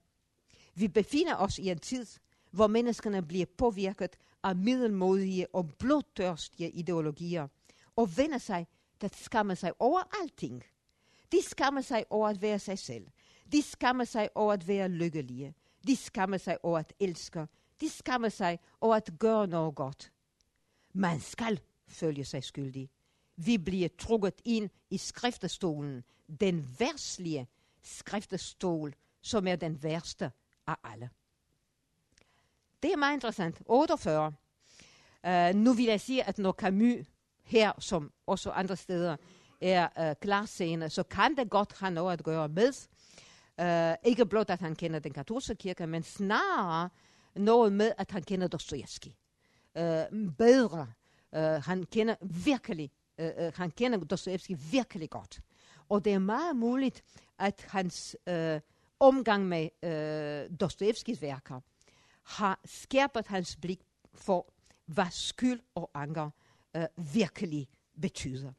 vi 0.75 0.87
befinder 0.87 1.35
os 1.35 1.57
i 1.57 1.69
en 1.69 1.79
tid, 1.79 2.05
hvor 2.51 2.67
menneskene 2.67 3.21
bliver 3.21 3.45
påvirket 3.57 4.17
af 4.43 4.55
middelmodige 4.55 5.55
og 5.55 5.69
blodtørstige 5.79 6.71
ideologier, 6.71 7.47
og 7.95 8.17
vender 8.17 8.37
sig, 8.37 8.67
der 9.01 9.07
skammer 9.13 9.55
sig 9.55 9.71
over 9.79 10.21
alting. 10.21 10.63
De 11.31 11.41
skammer 11.41 11.81
sig 11.81 12.05
over 12.09 12.27
at 12.27 12.41
være 12.41 12.59
sig 12.59 12.79
selv. 12.79 13.07
De 13.51 13.61
skammer 13.61 14.03
sig 14.03 14.29
over 14.35 14.53
at 14.53 14.67
være 14.67 14.89
lykkelige. 14.89 15.53
De 15.87 15.95
skammer 15.95 16.37
sig 16.37 16.65
over 16.65 16.79
at 16.79 16.93
elske. 16.99 17.47
De 17.81 17.89
skammer 17.89 18.29
sig 18.29 18.59
over 18.81 18.95
at 18.95 19.09
gøre 19.19 19.47
noget 19.47 19.75
godt. 19.75 20.11
Man 20.93 21.19
skal 21.19 21.59
følge 21.93 22.25
sig 22.25 22.43
skyldig. 22.43 22.89
Vi 23.35 23.57
bliver 23.57 23.89
trukket 23.97 24.41
ind 24.45 24.69
i 24.89 24.97
skriftestolen, 24.97 26.03
den 26.39 26.75
værslige 26.79 27.47
skriftestol, 27.83 28.93
som 29.21 29.47
er 29.47 29.55
den 29.55 29.83
værste 29.83 30.31
af 30.67 30.75
alle. 30.83 31.09
Det 32.83 32.91
er 32.91 32.97
meget 32.97 33.13
interessant. 33.13 33.62
48. 33.65 34.33
Uh, 35.23 35.29
øh, 35.29 35.55
nu 35.55 35.73
vil 35.73 35.85
jeg 35.85 36.01
sige, 36.01 36.23
at 36.23 36.38
når 36.38 36.51
Camus 36.51 37.05
her, 37.43 37.71
som 37.79 38.12
også 38.27 38.51
andre 38.51 38.75
steder, 38.75 39.17
er 39.62 39.88
øh, 40.00 40.09
uh, 40.09 40.15
klarseende, 40.21 40.89
så 40.89 41.03
kan 41.03 41.38
det 41.38 41.50
godt 41.50 41.73
have 41.79 41.91
noget 41.91 42.13
at 42.13 42.23
gøre 42.23 42.50
med, 42.50 42.73
uh, 43.62 44.09
ikke 44.09 44.25
blot 44.25 44.50
at 44.50 44.59
han 44.59 44.75
kender 44.75 45.00
den 45.00 45.13
katolske 45.13 45.55
kirke, 45.55 45.88
men 45.88 46.03
snarere 46.03 46.89
noget 47.35 47.73
med, 47.73 47.91
at 47.97 48.12
han 48.12 48.23
kender 48.23 48.47
Dostoyevsky. 48.47 49.07
Uh, 49.75 49.81
bedre. 50.38 50.88
Uh, 51.35 51.39
han 51.41 51.83
kender 51.83 52.15
virkelig, 52.21 52.91
uh, 53.17 53.53
han 53.55 53.71
kender 53.71 53.97
Dostoevsky 53.97 54.55
virkelig 54.71 55.09
godt. 55.09 55.41
Og 55.89 56.05
det 56.05 56.13
er 56.13 56.19
meget 56.19 56.55
muligt, 56.55 57.03
at 57.39 57.65
hans 57.69 58.17
uh, 58.27 58.59
omgang 58.99 59.45
med 59.47 59.69
uh, 59.83 60.57
Dostojevskis 60.57 61.21
værker 61.21 61.59
har 62.23 62.59
skærpet 62.65 63.27
hans 63.27 63.55
blik 63.55 63.79
for, 64.13 64.53
hvad 64.85 65.11
skyld 65.11 65.61
og 65.75 65.91
anger 65.93 66.29
uh, 66.77 67.13
virkelig 67.15 67.67
betyder. 68.01 68.53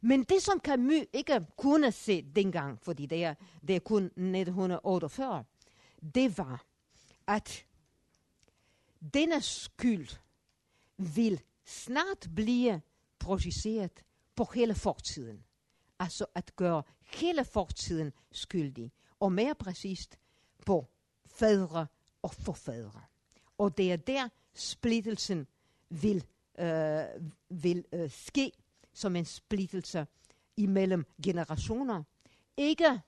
Men 0.00 0.22
det, 0.22 0.42
som 0.42 0.60
Camus 0.60 1.04
ikke 1.12 1.46
kunne 1.56 1.92
se 1.92 2.22
dengang, 2.22 2.78
fordi 2.82 3.06
det 3.06 3.24
er, 3.24 3.34
det 3.68 3.76
er 3.76 3.80
kun 3.80 4.04
1948, 4.04 5.44
det 6.14 6.38
var, 6.38 6.64
at 7.26 7.66
denne 9.14 9.40
skyld 9.40 10.08
vil 10.96 11.40
snart 11.64 12.28
blive 12.34 12.80
projiceret 13.18 14.04
på 14.36 14.44
hele 14.54 14.74
fortiden. 14.74 15.44
Altså 15.98 16.26
at 16.34 16.56
gøre 16.56 16.82
hele 17.14 17.44
fortiden 17.44 18.12
skyldig, 18.32 18.92
og 19.20 19.32
mere 19.32 19.54
præcist 19.54 20.18
på 20.66 20.86
fædre 21.26 21.86
og 22.22 22.34
forfædre. 22.34 23.02
Og 23.58 23.76
det 23.76 23.92
er 23.92 23.96
der 23.96 24.28
splittelsen 24.54 25.46
vil, 25.90 26.24
øh, 26.58 27.04
vil 27.48 27.84
øh, 27.92 28.10
ske 28.10 28.52
som 28.92 29.16
en 29.16 29.24
splittelse 29.24 30.06
imellem 30.56 31.06
generationer. 31.22 32.02
Ikke 32.56 33.00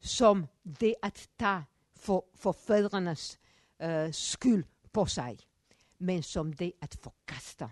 som 0.00 0.46
det 0.80 0.94
at 1.02 1.28
tage 1.38 1.64
for, 1.96 2.26
for 2.34 2.52
fædrenes 2.52 3.38
øh, 3.82 4.12
skyld 4.14 4.64
på 4.92 5.06
sig, 5.06 5.38
men 5.98 6.22
som 6.22 6.52
det 6.52 6.72
at 6.80 6.96
forkaste 7.00 7.70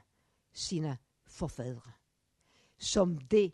sine 0.53 0.99
forfædre. 1.27 1.93
Som 2.79 3.19
det 3.19 3.53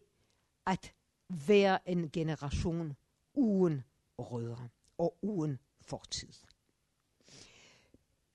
at 0.66 0.94
være 1.28 1.88
en 1.88 2.10
generation 2.10 2.96
uden 3.34 3.82
rødder 4.18 4.68
og 4.98 5.18
uden 5.22 5.58
fortid. 5.80 6.32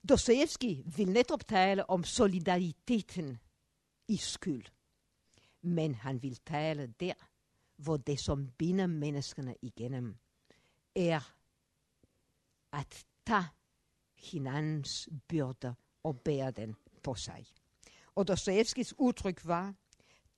Dostoevsky 0.09 0.83
vil 0.97 1.09
netop 1.09 1.47
tale 1.47 1.89
om 1.89 2.03
solidariteten 2.03 3.39
i 4.07 4.17
skyld. 4.17 4.65
Men 5.61 5.95
han 5.95 6.23
vil 6.23 6.35
tale 6.35 6.93
der, 6.99 7.13
hvor 7.75 7.97
det 7.97 8.19
som 8.19 8.47
binder 8.57 8.87
menneskene 8.87 9.55
igennem, 9.61 10.17
er 10.95 11.33
at 12.71 13.05
tage 13.25 13.45
hinandens 14.15 15.09
byrder 15.27 15.73
og 16.03 16.19
bære 16.19 16.51
den 16.51 16.75
på 17.03 17.15
sig. 17.15 17.45
Og 18.15 18.27
Dostojevskis 18.27 18.93
udtryk 18.97 19.45
var, 19.45 19.73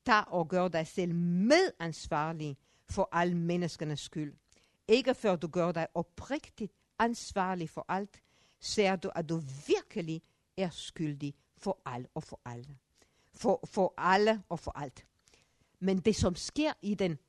tag 0.06 0.28
og 0.28 0.48
gør 0.48 0.68
dig 0.68 0.88
selv 0.88 1.16
medansvarlig 1.16 2.58
for 2.90 3.10
alle 3.12 3.36
menneskernes 3.36 4.00
skyld. 4.00 4.34
Ikke 4.88 5.14
før 5.14 5.36
du 5.36 5.48
gør 5.48 5.72
dig 5.72 5.88
oprigtigt 5.94 6.74
ansvarlig 7.00 7.70
for 7.70 7.86
alt, 7.88 8.22
ser 8.60 8.96
du, 8.96 9.12
at 9.16 9.30
du 9.30 9.42
virkelig 9.68 10.22
er 10.58 10.70
skyldig 10.70 11.36
for 11.58 11.82
alt 11.86 12.08
og 12.14 12.24
for 12.24 12.40
alle. 12.46 12.78
For, 13.34 13.60
for 13.66 13.94
alle 13.98 14.44
og 14.50 14.60
for 14.60 14.72
alt. 14.78 15.06
Men 15.80 16.00
det, 16.00 16.16
som 16.16 16.36
sker 16.36 16.74
i 16.82 16.96
den, 16.96 17.20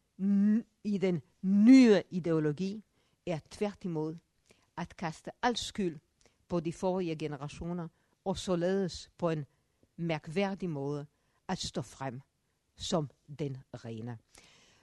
i 0.85 0.99
den 0.99 1.23
nye 1.43 2.03
ideologi, 2.11 2.85
er 3.27 3.39
tværtimod 3.51 4.17
at 4.77 4.97
kaste 4.97 5.31
al 5.43 5.57
skyld 5.57 5.99
på 6.49 6.61
de 6.61 6.73
forrige 6.73 7.17
generationer, 7.17 7.89
og 8.27 8.39
således 8.39 9.11
på 9.19 9.31
en 9.31 9.47
mærkværdig 9.97 10.71
måde 10.71 11.07
at 11.49 11.59
stå 11.59 11.83
frem 11.83 12.21
som 12.77 13.11
den 13.39 13.57
rene. 13.75 14.19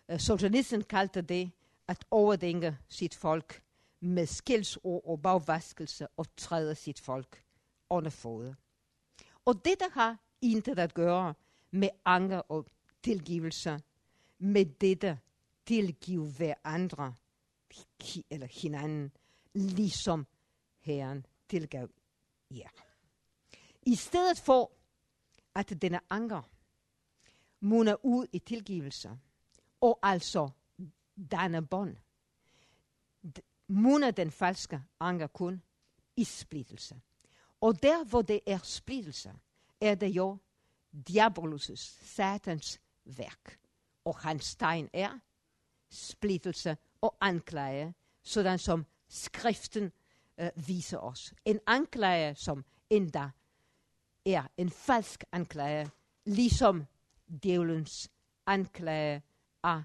Øh, 0.09 0.19
solzhenitsyn 0.19 0.81
kaldte 0.81 1.21
det 1.21 1.51
at 1.87 2.05
overdænke 2.11 2.77
sit 2.89 3.15
folk 3.15 3.63
med 3.99 4.25
skældsord 4.25 5.01
og 5.05 5.21
bagvaskelse 5.21 6.07
og 6.07 6.25
træde 6.37 6.75
sit 6.75 6.99
folk 6.99 7.43
under 7.89 8.09
fod. 8.09 8.53
Og 9.45 9.65
det, 9.65 9.79
der 9.79 9.89
har 9.91 10.17
intet 10.41 10.79
at 10.79 10.93
gøre 10.93 11.33
med 11.71 11.89
anger 12.05 12.37
og 12.39 12.67
tilgivelse, 13.03 13.79
med 14.39 14.65
dette 14.65 15.19
tilgive 15.65 16.31
hver 16.31 16.53
andre 16.63 17.13
eller 18.29 18.47
hinanden, 18.61 19.11
ligesom 19.53 20.27
Herren 20.79 21.25
tilgav 21.49 21.89
jer. 22.51 22.92
I 23.85 23.95
stedet 23.95 24.39
for, 24.39 24.71
at 25.55 25.81
denne 25.81 25.99
anger 26.09 26.41
munder 27.59 28.05
ud 28.05 28.27
i 28.33 28.39
tilgivelse, 28.39 29.19
og 29.81 29.99
altså 30.03 30.49
danne 31.31 31.67
bånd, 31.67 31.97
munder 33.67 34.11
den 34.11 34.31
falske 34.31 34.81
anger 34.99 35.27
kun 35.27 35.61
i 36.15 36.23
splittelse. 36.23 37.01
Og 37.61 37.83
der, 37.83 38.03
hvor 38.03 38.21
det 38.21 38.39
er 38.47 38.57
splittelse, 38.57 39.33
er 39.81 39.95
det 39.95 40.07
jo 40.07 40.37
diabolus, 41.07 41.71
satans 42.01 42.81
værk. 43.05 43.59
Og 44.05 44.17
hans 44.17 44.55
tegn 44.55 44.89
er 44.93 45.19
splittelse 45.89 46.77
og 47.01 47.17
anklage, 47.21 47.93
sådan 48.23 48.59
som 48.59 48.85
skriften 49.07 49.91
øh, 50.37 50.49
viser 50.67 50.97
os. 50.97 51.33
En 51.45 51.59
anklage, 51.67 52.35
som 52.35 52.65
endda 52.89 53.29
er 54.25 54.43
en 54.57 54.69
falsk 54.69 55.23
anklage, 55.31 55.89
ligesom 56.25 56.85
djævelens 57.43 58.11
anklage 58.45 59.23
af 59.63 59.83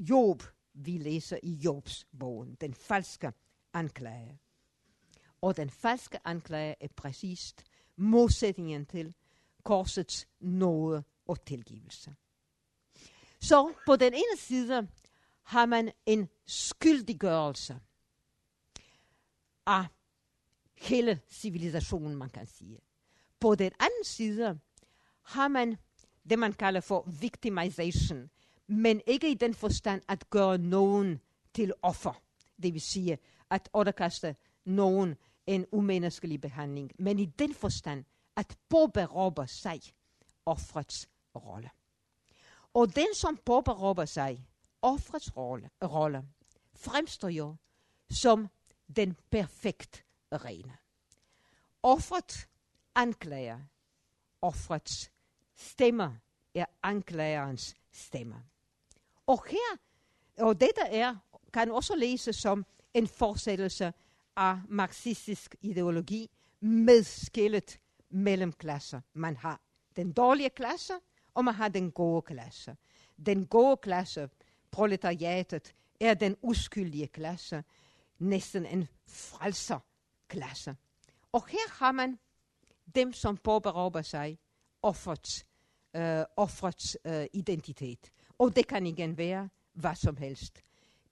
Job, 0.00 0.42
vi 0.74 0.98
læser 0.98 1.38
i 1.42 1.52
Jobs 1.52 2.06
bogen, 2.18 2.54
den 2.60 2.74
falske 2.74 3.32
anklage. 3.72 4.38
Og 5.40 5.56
den 5.56 5.70
falske 5.70 6.18
anklage 6.24 6.74
er 6.80 6.88
præcist 6.96 7.64
modsætningen 7.96 8.86
til 8.86 9.14
korsets 9.62 10.28
nåde 10.40 11.04
og 11.26 11.44
tilgivelse. 11.44 12.14
Så 13.40 13.74
på 13.86 13.96
den 13.96 14.14
ene 14.14 14.36
side 14.36 14.88
har 15.42 15.66
man 15.66 15.92
en 16.06 16.28
skyldiggørelse 16.46 17.80
af 19.66 19.84
hele 20.74 21.20
civilisationen, 21.28 22.16
man 22.16 22.30
kan 22.30 22.46
sige. 22.46 22.78
På 23.40 23.54
den 23.54 23.72
anden 23.80 24.04
side 24.04 24.58
har 25.22 25.48
man 25.48 25.76
det, 26.30 26.38
man 26.38 26.52
kalder 26.52 26.80
for 26.80 27.04
victimization, 27.20 28.30
men 28.66 29.00
ikke 29.06 29.30
i 29.30 29.34
den 29.34 29.54
forstand 29.54 30.02
at 30.08 30.30
gøre 30.30 30.58
nogen 30.58 31.20
til 31.54 31.72
offer. 31.82 32.22
Det 32.62 32.72
vil 32.72 32.80
sige 32.80 33.18
at 33.50 33.68
underkaste 33.72 34.36
nogen 34.64 35.16
en 35.46 35.66
umenneskelig 35.72 36.40
behandling, 36.40 36.90
men 36.98 37.18
i 37.18 37.24
den 37.24 37.54
forstand 37.54 38.04
at 38.36 38.58
påberåbe 38.68 39.46
sig 39.46 39.80
offrets 40.46 41.08
rolle. 41.34 41.70
Og 42.74 42.96
den, 42.96 43.14
som 43.14 43.36
påberåber 43.36 44.04
sig 44.04 44.46
offrets 44.82 45.36
rolle, 45.36 45.70
rolle, 45.82 46.24
fremstår 46.76 47.28
jo 47.28 47.56
som 48.10 48.48
den 48.96 49.16
perfekt 49.30 50.04
rene. 50.32 50.76
Offret 51.82 52.47
anklager, 52.98 53.58
offrets 54.42 55.10
stemme 55.54 56.20
er 56.54 56.64
anklagerens 56.82 57.76
stemme. 57.92 58.42
Og 59.26 59.44
her, 59.46 59.76
og 60.38 60.60
dette 60.60 60.80
er, 60.80 61.16
kan 61.52 61.70
også 61.70 61.96
læses 61.96 62.36
som 62.36 62.66
en 62.94 63.06
fortsættelse 63.06 63.92
af 64.36 64.58
marxistisk 64.68 65.56
ideologi 65.60 66.30
med 66.60 67.02
skillet 67.02 67.80
mellemklasser. 68.10 69.00
Man 69.12 69.36
har 69.36 69.60
den 69.96 70.12
dårlige 70.12 70.50
klasse, 70.50 70.92
og 71.34 71.44
man 71.44 71.54
har 71.54 71.68
den 71.68 71.90
gode 71.92 72.22
klasse. 72.22 72.76
Den 73.26 73.46
gode 73.46 73.76
klasse, 73.76 74.30
proletariatet, 74.70 75.74
er 76.00 76.14
den 76.14 76.36
uskyldige 76.42 77.06
klasse, 77.06 77.64
næsten 78.18 78.66
en 78.66 78.88
frelserklasse. 79.06 80.76
Og 81.32 81.46
her 81.46 81.70
har 81.70 81.92
man 81.92 82.18
dem, 82.94 83.12
som 83.12 83.36
påberåber 83.36 84.02
sig 84.02 84.38
offrets, 84.82 85.46
øh, 85.96 86.24
offrets 86.36 86.96
øh, 87.04 87.26
identitet. 87.32 88.10
Og 88.38 88.56
det 88.56 88.66
kan 88.66 88.86
igen 88.86 89.18
være 89.18 89.48
hvad 89.72 89.94
som 89.94 90.16
helst. 90.16 90.62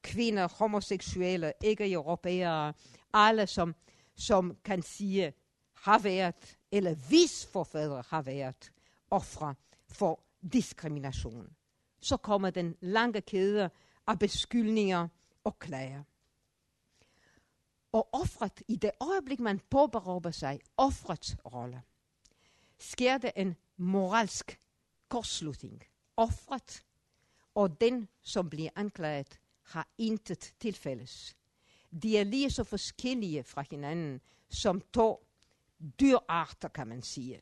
Kvinder, 0.02 0.48
homoseksuelle, 0.58 1.52
ikke-europæere, 1.64 2.72
alle 3.12 3.46
som, 3.46 3.74
som 4.16 4.56
kan 4.64 4.82
sige, 4.82 5.32
har 5.74 5.98
været, 5.98 6.58
eller 6.72 6.94
vis 6.94 7.48
forfædre 7.52 8.02
har 8.08 8.22
været 8.22 8.72
ofre 9.10 9.54
for 9.88 10.20
diskrimination. 10.52 11.56
Så 12.00 12.16
kommer 12.16 12.50
den 12.50 12.76
lange 12.80 13.20
kæde 13.20 13.70
af 14.06 14.18
beskyldninger 14.18 15.08
og 15.44 15.58
klager. 15.58 16.02
Og 17.96 18.08
offret, 18.12 18.62
i 18.68 18.76
det 18.76 18.90
øjeblik 19.00 19.40
man 19.40 19.60
påberåber 19.70 20.30
sig 20.30 20.60
offrets 20.76 21.36
rolle, 21.44 21.82
sker 22.78 23.18
der 23.18 23.30
en 23.36 23.56
moralsk 23.76 24.60
kortslutning. 25.08 25.82
Offret 26.16 26.84
og 27.54 27.80
den, 27.80 28.08
som 28.22 28.50
bliver 28.50 28.70
anklaget, 28.76 29.40
har 29.62 29.88
intet 29.98 30.54
til 30.60 30.74
fælles. 30.74 31.36
De 32.02 32.18
er 32.18 32.24
lige 32.24 32.50
så 32.50 32.64
forskellige 32.64 33.44
fra 33.44 33.64
hinanden, 33.70 34.20
som 34.48 34.80
to 34.80 35.26
dyrarter, 36.00 36.68
kan 36.68 36.86
man 36.86 37.02
sige. 37.02 37.40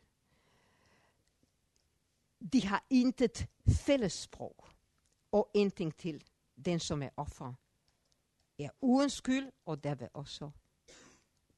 De 2.53 2.67
har 2.67 2.87
intet 2.91 3.47
fælles 3.69 4.13
sprog 4.13 4.67
og 5.33 5.51
intet 5.55 5.97
til 5.97 6.25
den, 6.65 6.81
som 6.81 7.03
er 7.03 7.11
offer. 7.17 7.55
Er 8.59 8.69
uden 8.81 9.11
skyld, 9.11 9.53
og 9.67 9.85
derved 9.85 10.09
også 10.15 10.51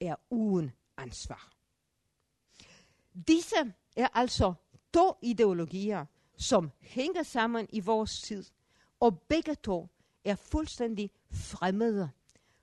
er 0.00 0.16
uden 0.30 0.72
ansvar. 0.96 1.52
Disse 3.28 3.74
er 3.96 4.08
altså 4.14 4.54
to 4.94 5.12
ideologier, 5.22 6.06
som 6.36 6.70
hænger 6.80 7.22
sammen 7.22 7.66
i 7.72 7.80
vores 7.80 8.22
tid, 8.22 8.44
og 9.00 9.22
begge 9.22 9.54
to 9.54 9.88
er 10.24 10.34
fuldstændig 10.34 11.10
fremmede 11.30 12.10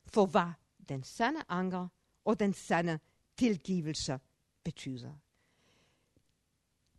for 0.05 0.25
hvad 0.25 0.51
den 0.89 1.03
sande 1.03 1.39
anger 1.49 1.87
og 2.25 2.39
den 2.39 2.53
sande 2.53 2.99
tilgivelse 3.37 4.19
betyder. 4.63 5.13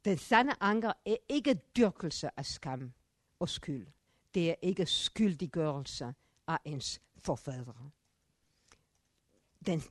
Den 0.04 0.18
sande 0.18 0.52
anger 0.60 0.92
er 1.06 1.16
ikke 1.28 1.54
dyrkelse 1.54 2.30
af 2.36 2.46
skam 2.46 2.92
og 3.38 3.48
skyld. 3.48 3.86
Det 4.34 4.50
er 4.50 4.54
ikke 4.62 4.86
skyldiggørelse 4.86 6.14
af 6.46 6.58
ens 6.64 7.00
forfædre. 7.24 7.90
Den, 9.66 9.82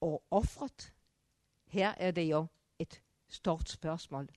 og 0.00 0.22
offret, 0.30 0.94
her 1.66 1.88
er 1.88 2.10
det 2.10 2.30
jo 2.30 2.46
et 2.78 3.02
stort 3.28 3.68
spørgsmål. 3.68 4.28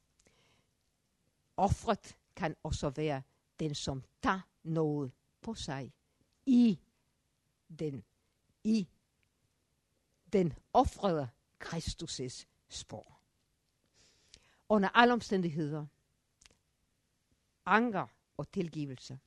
Offret 1.58 2.18
kan 2.36 2.56
også 2.64 2.90
være 2.90 3.22
den, 3.60 3.76
som 3.76 4.04
tager 4.24 4.42
noget 4.64 5.12
på 5.42 5.54
sig 5.54 5.94
i 6.46 6.80
den, 7.80 8.04
i 8.64 8.88
den 10.34 10.54
offrede 10.74 11.30
Kristus' 11.64 12.46
spor. 12.70 13.20
Under 14.70 14.90
alle 14.90 15.14
omstændigheder, 15.14 15.86
anger 17.66 18.08
og 18.38 18.52
tilgivelse 18.52 19.20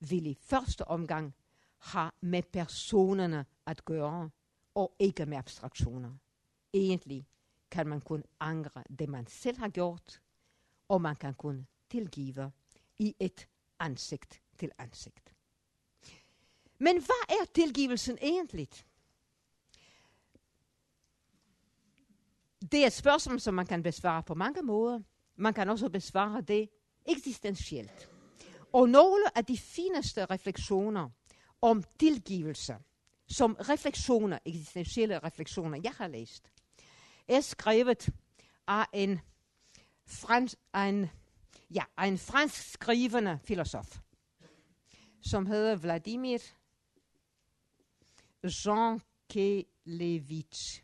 vil 0.00 0.26
i 0.26 0.34
første 0.34 0.88
omgang 0.88 1.34
har 1.78 2.14
med 2.20 2.42
personerne 2.42 3.46
at 3.66 3.84
gøre, 3.84 4.30
og 4.74 4.94
ikke 4.98 5.26
med 5.26 5.38
abstraktioner. 5.38 6.14
Egentlig 6.72 7.28
kan 7.70 7.86
man 7.86 8.00
kun 8.00 8.24
angre 8.40 8.84
det, 8.98 9.08
man 9.08 9.26
selv 9.26 9.58
har 9.58 9.68
gjort, 9.68 10.20
og 10.88 11.02
man 11.02 11.16
kan 11.16 11.34
kun 11.34 11.66
tilgive 11.90 12.52
i 12.98 13.14
et 13.20 13.48
ansigt 13.78 14.42
til 14.58 14.70
ansigt. 14.78 15.34
Men 16.78 16.96
hvad 16.96 17.36
er 17.40 17.44
tilgivelsen 17.54 18.18
egentlig? 18.22 18.68
Det 22.72 22.82
er 22.82 22.86
et 22.86 22.92
spørgsmål, 22.92 23.40
som 23.40 23.54
man 23.54 23.66
kan 23.66 23.82
besvare 23.82 24.22
på 24.22 24.34
mange 24.34 24.62
måder. 24.62 25.00
Man 25.36 25.54
kan 25.54 25.68
også 25.70 25.88
besvare 25.88 26.40
det 26.40 26.68
eksistentielt. 27.06 28.10
Og 28.72 28.88
nogle 28.88 29.38
af 29.38 29.44
de 29.44 29.58
fineste 29.58 30.24
refleksioner 30.24 31.10
om 31.62 31.84
tilgivelse, 31.98 32.76
som 33.28 33.54
refleksioner, 33.54 34.38
eksistentielle 34.44 35.18
refleksioner, 35.18 35.80
jeg 35.84 35.92
har 35.92 36.08
læst, 36.08 36.52
er 37.28 37.40
skrevet 37.40 38.08
af 38.66 38.86
en, 38.92 39.20
frans, 40.06 40.56
en, 40.74 41.10
ja, 41.70 41.84
en 42.04 42.18
fransk 42.18 42.72
skrivende 42.72 43.38
filosof, 43.44 43.98
som 45.20 45.46
hedder 45.46 45.76
Vladimir 45.76 46.38
Jean 48.44 49.02
Kelevich. 49.32 50.82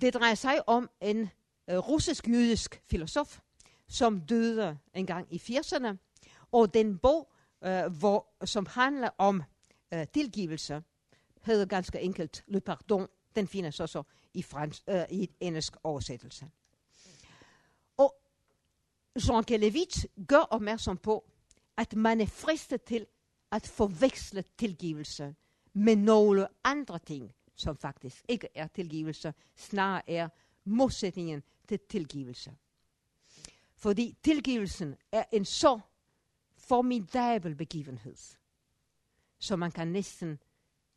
Det 0.00 0.14
drejer 0.14 0.34
sig 0.34 0.68
om 0.68 0.90
en 1.00 1.20
uh, 1.20 1.74
russisk-jødisk 1.76 2.82
filosof, 2.84 3.40
som 3.88 4.20
døde 4.20 4.78
engang 4.94 5.34
i 5.34 5.36
80'erne, 5.36 5.96
og 6.52 6.74
den 6.74 6.98
bog, 6.98 7.32
øh, 7.64 7.86
hvor, 7.86 8.26
som 8.44 8.66
handler 8.66 9.10
om 9.18 9.42
øh, 9.94 10.06
tilgivelse, 10.14 10.82
hedder 11.42 11.66
ganske 11.66 12.00
enkelt 12.00 12.44
Le 12.46 12.60
Pardon. 12.60 13.08
Den 13.36 13.48
findes 13.48 13.80
også 13.80 14.02
i, 14.34 14.42
fransk, 14.42 14.82
øh, 14.88 15.04
i 15.10 15.30
engelsk 15.40 15.76
oversættelse. 15.84 16.50
Og 17.96 18.14
Jean 19.28 19.44
Kelevich 19.44 20.04
gør 20.28 20.40
opmærksom 20.50 20.96
på, 20.96 21.30
at 21.76 21.96
man 21.96 22.20
er 22.20 22.26
fristet 22.26 22.82
til 22.82 23.06
at 23.52 23.66
forveksle 23.66 24.44
tilgivelse 24.58 25.34
med 25.72 25.96
nogle 25.96 26.48
andre 26.64 26.98
ting, 26.98 27.34
som 27.54 27.76
faktisk 27.76 28.24
ikke 28.28 28.48
er 28.54 28.66
tilgivelse, 28.66 29.34
snarere 29.56 30.10
er 30.10 30.28
modsætningen 30.64 31.42
til 31.68 31.80
tilgivelse. 31.90 32.56
Fordi 33.76 34.16
tilgivelsen 34.22 34.96
er 35.12 35.24
en 35.32 35.44
så 35.44 35.80
formidabel 36.56 37.54
begivenhed, 37.54 38.16
så 39.38 39.56
man 39.56 39.72
kan 39.72 39.88
næsten 39.88 40.38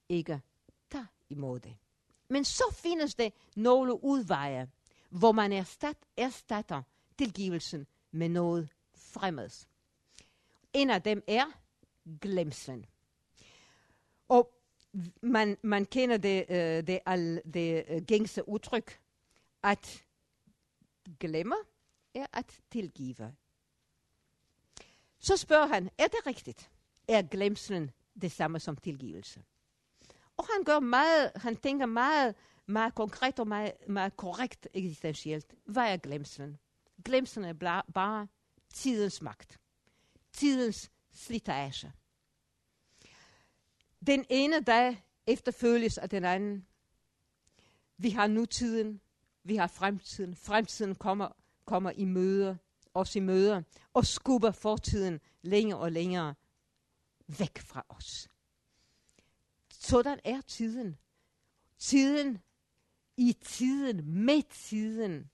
ikke 0.09 0.41
tage 0.89 1.07
imod 1.29 1.59
det. 1.59 1.77
Men 2.29 2.45
så 2.45 2.63
findes 2.73 3.15
det 3.15 3.33
nogle 3.55 4.03
udveje, 4.03 4.67
hvor 5.09 5.31
man 5.31 5.53
erstat, 5.53 5.97
erstatter 6.17 6.81
tilgivelsen 7.17 7.87
med 8.11 8.29
noget 8.29 8.69
fremmed. 8.95 9.65
En 10.73 10.89
af 10.89 11.01
dem 11.01 11.23
er 11.27 11.45
glemslen. 12.21 12.85
Og 14.27 14.53
man, 15.21 15.57
man 15.61 15.85
kender 15.85 16.17
det, 16.17 16.45
uh, 16.49 16.87
det, 16.87 16.99
al, 17.05 17.41
det 17.53 17.85
øh, 17.87 18.01
gængse 18.03 18.49
udtryk, 18.49 18.99
at 19.63 20.05
glemme 21.19 21.55
er 22.13 22.25
at 22.33 22.59
tilgive. 22.71 23.35
Så 25.19 25.37
spørger 25.37 25.67
han, 25.67 25.89
er 25.97 26.07
det 26.07 26.25
rigtigt? 26.27 26.71
Er 27.07 27.21
glemslen 27.21 27.91
det 28.21 28.31
samme 28.31 28.59
som 28.59 28.77
tilgivelse? 28.77 29.43
Og 30.37 30.45
han 30.53 30.63
gør 30.63 30.79
meget, 30.79 31.31
han 31.35 31.55
tænker 31.55 31.85
meget, 31.85 32.35
meget 32.65 32.95
konkret 32.95 33.39
og 33.39 33.47
meget, 33.47 33.73
meget 33.87 34.17
korrekt 34.17 34.67
eksistentielt. 34.73 35.55
Hvad 35.65 35.93
er 35.93 35.97
glemslen? 35.97 36.57
Glemslen 37.05 37.45
er 37.45 37.81
bare 37.93 38.27
tidens 38.73 39.21
magt. 39.21 39.59
Tidens 40.33 40.91
slitage. 41.11 41.93
Den 44.07 44.25
ene 44.29 44.59
dag 44.59 45.03
efterfølges 45.27 45.97
af 45.97 46.09
den 46.09 46.25
anden. 46.25 46.67
Vi 47.97 48.09
har 48.09 48.27
nutiden, 48.27 49.01
vi 49.43 49.55
har 49.55 49.67
fremtiden. 49.67 50.35
Fremtiden 50.35 50.95
kommer, 50.95 51.29
kommer 51.69 51.91
i 51.91 52.05
møder, 52.05 52.55
os 52.93 53.15
i 53.15 53.19
møder, 53.19 53.61
og 53.93 54.05
skubber 54.05 54.51
fortiden 54.51 55.19
længere 55.41 55.79
og 55.79 55.91
længere 55.91 56.35
væk 57.39 57.59
fra 57.59 57.85
os. 57.89 58.27
Sådan 59.71 60.19
er 60.23 60.41
tiden. 60.41 60.97
Tiden, 61.77 62.37
i 63.17 63.37
tiden, 63.41 64.25
med 64.25 64.43
tiden, 64.69 65.29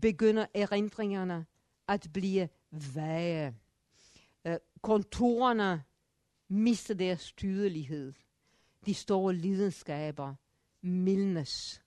begynder 0.00 0.46
erindringerne 0.54 1.46
at 1.88 2.08
blive 2.12 2.48
vage. 2.94 3.54
Uh, 4.44 4.52
øh, 4.52 4.58
kontorerne 4.82 5.84
mister 6.48 6.94
deres 6.94 7.32
tydelighed. 7.32 8.12
de 8.86 8.94
store 8.94 9.34
lidenskaber 9.34 10.34
mildnes. 10.82 11.82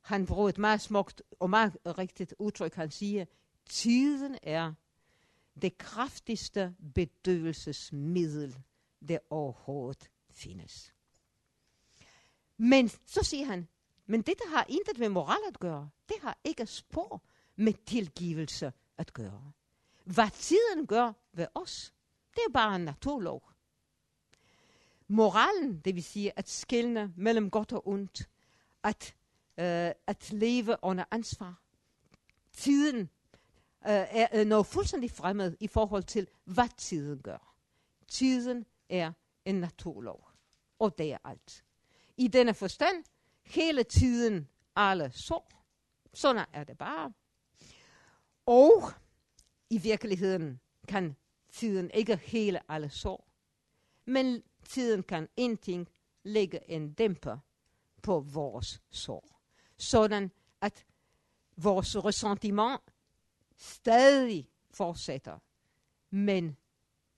Han 0.00 0.26
bruger 0.26 0.48
et 0.48 0.58
meget 0.58 0.80
smukt 0.80 1.22
og 1.40 1.50
meget 1.50 1.76
rigtigt 1.84 2.34
udtryk. 2.38 2.74
Han 2.74 2.90
siger, 2.90 3.24
tiden 3.68 4.38
er 4.42 4.72
det 5.62 5.78
kraftigste 5.78 6.74
bedøvelsesmiddel, 6.94 8.58
der 9.08 9.18
overhovedet 9.30 10.10
findes. 10.30 10.94
Men 12.56 12.88
så 13.06 13.22
siger 13.22 13.46
han, 13.46 13.68
men 14.06 14.22
det 14.22 14.34
der 14.38 14.48
har 14.48 14.66
intet 14.68 14.98
med 14.98 15.08
moral 15.08 15.38
at 15.48 15.60
gøre. 15.60 15.90
Det 16.08 16.16
har 16.22 16.38
ikke 16.44 16.66
spor 16.66 17.22
med 17.56 17.72
tilgivelse 17.86 18.72
at 18.98 19.12
gøre. 19.12 19.52
Hvad 20.04 20.30
tiden 20.30 20.86
gør 20.86 21.12
ved 21.32 21.46
os, 21.54 21.94
det 22.34 22.42
er 22.48 22.52
bare 22.52 22.76
en 22.76 22.84
naturlov. 22.84 23.50
Moralen, 25.08 25.80
det 25.80 25.94
vil 25.94 26.04
sige 26.04 26.38
at 26.38 26.48
skille 26.48 27.12
mellem 27.16 27.50
godt 27.50 27.72
og 27.72 27.88
ondt, 27.88 28.28
at, 28.82 29.14
øh, 29.58 29.92
at 30.06 30.32
leve 30.32 30.76
under 30.82 31.04
ansvar. 31.10 31.62
Tiden 32.52 33.00
øh, 33.00 33.08
er 33.86 34.26
øh, 34.32 34.46
noget 34.46 34.66
fuldstændig 34.66 35.10
fremmed 35.10 35.56
i 35.60 35.66
forhold 35.66 36.02
til, 36.02 36.28
hvad 36.44 36.68
tiden 36.76 37.22
gør. 37.22 37.54
Tiden 38.08 38.66
er 38.88 39.12
en 39.44 39.54
naturlov, 39.54 40.30
og 40.78 40.98
det 40.98 41.12
er 41.12 41.18
alt. 41.24 41.64
I 42.16 42.28
denne 42.28 42.54
forstand, 42.54 43.04
hele 43.46 43.82
tiden 43.82 44.48
alle 44.76 45.10
så. 45.12 45.40
Sådan 46.14 46.46
er 46.52 46.64
det 46.64 46.78
bare. 46.78 47.12
Og 48.46 48.92
i 49.70 49.78
virkeligheden 49.78 50.60
kan 50.88 51.16
tiden 51.52 51.90
ikke 51.94 52.16
hele 52.16 52.70
alle 52.70 52.90
så. 52.90 53.24
Men 54.04 54.42
tiden 54.64 55.02
kan 55.02 55.28
en 55.36 55.56
ting 55.56 55.88
lægge 56.22 56.70
en 56.70 56.92
dæmper 56.92 57.38
på 58.02 58.20
vores 58.20 58.82
sår. 58.90 59.37
Sådan 59.78 60.30
at 60.60 60.86
vores 61.56 61.96
ressentiment 61.96 62.80
stadig 63.56 64.48
fortsætter, 64.70 65.38
men 66.10 66.56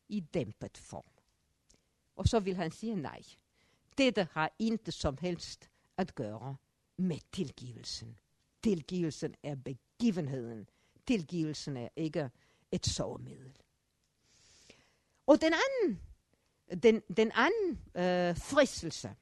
i 0.09 0.21
dæmpet 0.21 0.79
form. 0.79 1.05
Og 2.17 2.27
så 2.27 2.41
vil 2.41 2.57
han 2.57 2.71
sige 2.71 2.95
nej. 2.95 3.23
Dette 3.99 4.29
har 4.33 4.53
intet 4.59 4.95
som 4.95 5.19
helst 5.21 5.71
at 5.97 6.15
gøre 6.15 6.57
med 6.97 7.19
tilgivelsen. 7.33 8.19
Tilgivelsen 8.63 9.35
er 9.43 9.55
begivenheden. 9.55 10.69
Tilgivelsen 11.07 11.77
er 11.77 11.89
ikke 11.97 12.31
et 12.73 12.87
sovemiddel. 12.87 13.53
Og 15.27 15.41
den 15.41 15.53
anden, 15.53 16.01
den, 16.83 17.03
den 17.17 17.33
anden 17.35 17.71
øh, 17.95 18.37
fristelse 18.37 19.15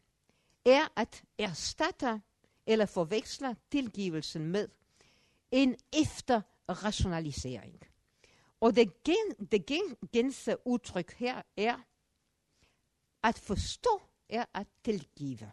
er 0.64 0.88
at 0.96 1.24
erstatte 1.38 2.22
eller 2.68 2.86
forveksler 2.86 3.54
tilgivelsen 3.72 4.46
med 4.46 4.68
en 5.50 5.76
efterrationalisering. 5.92 7.80
Og 8.60 8.76
det, 8.76 9.02
gen, 9.04 9.46
det 9.52 9.66
gen, 9.66 9.96
gense 10.12 10.56
udtryk 10.64 11.12
her 11.12 11.42
er, 11.56 11.76
at 13.22 13.38
forstå 13.38 14.02
er 14.28 14.44
at 14.54 14.66
tilgive. 14.84 15.50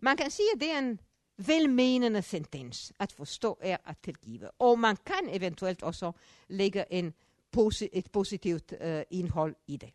Man 0.00 0.16
kan 0.16 0.30
sige, 0.30 0.48
at 0.54 0.60
det 0.60 0.70
er 0.70 0.78
en 0.78 1.00
velmenende 1.36 2.22
sentens. 2.22 2.92
At 2.98 3.12
forstå 3.12 3.58
er 3.60 3.76
at 3.84 3.96
tilgive. 4.04 4.50
Og 4.50 4.78
man 4.78 4.96
kan 4.96 5.28
eventuelt 5.28 5.82
også 5.82 6.12
lægge 6.48 6.92
en 6.92 7.14
posi- 7.56 7.88
et 7.92 8.10
positivt 8.12 8.72
uh, 8.72 9.00
indhold 9.10 9.56
i 9.66 9.76
det. 9.76 9.92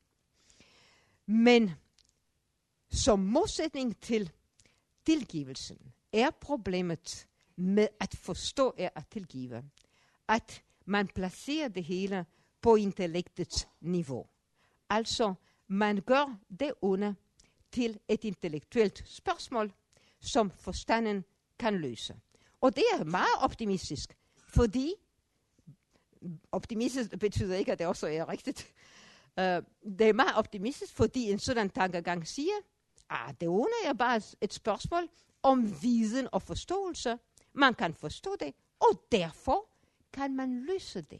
Men 1.25 1.71
som 2.91 3.19
modsætning 3.19 4.01
til 4.01 4.31
tilgivelsen 5.09 5.77
er 6.13 6.29
problemet 6.29 7.27
med 7.55 7.87
at 7.99 8.15
forstå 8.15 8.73
er 8.77 8.89
at 8.95 9.03
tilgive, 9.11 9.63
at 10.27 10.63
man 10.85 11.07
placerer 11.07 11.67
det 11.67 11.83
hele 11.83 12.25
på 12.61 12.75
intellektets 12.75 13.67
niveau. 13.81 14.27
Altså, 14.89 15.33
man 15.67 16.01
gør 16.01 16.39
det 16.59 16.73
onde 16.81 17.15
til 17.71 17.99
et 18.07 18.23
intellektuelt 18.23 19.03
spørgsmål, 19.05 19.73
som 20.19 20.51
forstanden 20.51 21.25
kan 21.59 21.77
løse. 21.77 22.15
Og 22.61 22.75
det 22.75 22.83
er 22.93 23.03
meget 23.03 23.37
optimistisk, 23.41 24.17
fordi 24.37 24.93
optimistisk 26.51 27.19
betyder 27.19 27.55
ikke, 27.55 27.71
at 27.71 27.79
det 27.79 27.87
også 27.87 28.07
er 28.07 28.29
rigtigt. 28.29 28.73
Uh, 29.37 29.43
det 29.99 30.01
er 30.01 30.13
meget 30.13 30.35
optimistisk, 30.35 30.93
fordi 30.93 31.31
en 31.31 31.39
sådan 31.39 31.69
tankegang 31.69 32.27
siger, 32.27 32.53
ah, 33.09 33.33
det 33.41 33.49
onde 33.49 33.73
er 33.85 33.93
bare 33.93 34.21
et 34.41 34.53
spørgsmål 34.53 35.09
om 35.43 35.81
viden 35.81 36.27
og 36.31 36.41
forståelse. 36.41 37.19
Man 37.53 37.73
kan 37.73 37.93
forstå 37.93 38.35
det, 38.39 38.53
og 38.79 39.03
derfor 39.11 39.69
kan 40.13 40.35
man 40.35 40.65
løse 40.65 41.01
det. 41.01 41.19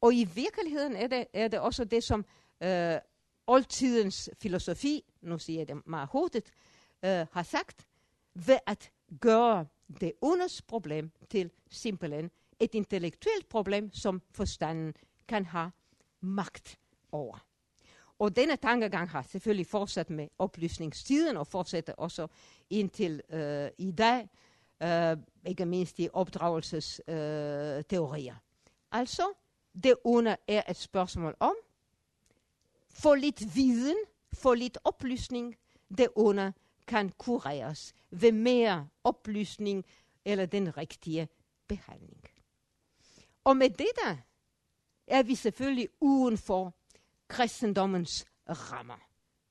Og 0.00 0.14
i 0.14 0.24
virkeligheden 0.24 0.96
er 0.96 1.06
det, 1.06 1.26
er 1.32 1.48
det 1.48 1.58
også 1.60 1.84
det, 1.84 2.04
som 2.04 2.24
øh, 2.62 2.96
oldtidens 3.46 4.30
filosofi, 4.38 5.04
nu 5.20 5.38
siger 5.38 5.60
jeg 5.60 5.68
det 5.68 5.86
meget 5.86 6.08
hurtigt, 6.12 6.52
øh, 7.04 7.26
har 7.32 7.42
sagt, 7.42 7.86
ved 8.34 8.58
at 8.66 8.90
gøre 9.20 9.66
det 10.00 10.12
ondes 10.20 10.62
problem 10.62 11.10
til 11.30 11.50
simpelthen 11.70 12.30
et 12.60 12.74
intellektuelt 12.74 13.48
problem, 13.48 13.92
som 13.92 14.22
forstanden 14.30 14.94
kan 15.28 15.46
have 15.46 15.70
magt 16.20 16.78
over. 17.12 17.46
Og 18.18 18.36
denne 18.36 18.56
tankegang 18.56 19.10
har 19.10 19.22
selvfølgelig 19.22 19.66
fortsat 19.66 20.10
med 20.10 20.28
oplysningstiden, 20.38 21.36
og 21.36 21.46
fortsætter 21.46 21.92
også 21.92 22.26
indtil 22.70 23.22
øh, 23.30 23.68
i 23.78 23.92
dag, 23.92 24.28
øh, 24.82 25.16
ikke 25.46 25.66
mindst 25.66 25.98
i 25.98 26.08
opdragelsesteorier. 26.12 28.34
Øh, 28.34 28.40
altså, 28.92 29.32
det 29.84 29.94
under 30.04 30.36
er 30.48 30.62
et 30.70 30.76
spørgsmål 30.76 31.34
om, 31.40 31.54
få 32.90 33.14
lidt 33.14 33.54
viden, 33.54 33.96
få 34.32 34.54
lidt 34.54 34.78
oplysning, 34.84 35.56
det 35.98 36.08
under 36.14 36.52
kan 36.86 37.12
kureres 37.18 37.94
ved 38.10 38.32
mere 38.32 38.88
oplysning 39.04 39.84
eller 40.24 40.46
den 40.46 40.76
rigtige 40.76 41.28
behandling. 41.68 42.24
Og 43.44 43.56
med 43.56 43.70
der 43.70 44.16
er 45.06 45.22
vi 45.22 45.34
selvfølgelig 45.34 45.88
uden 46.00 46.38
for 46.38 46.74
kristendommens 47.34 48.26
rammer. 48.48 48.98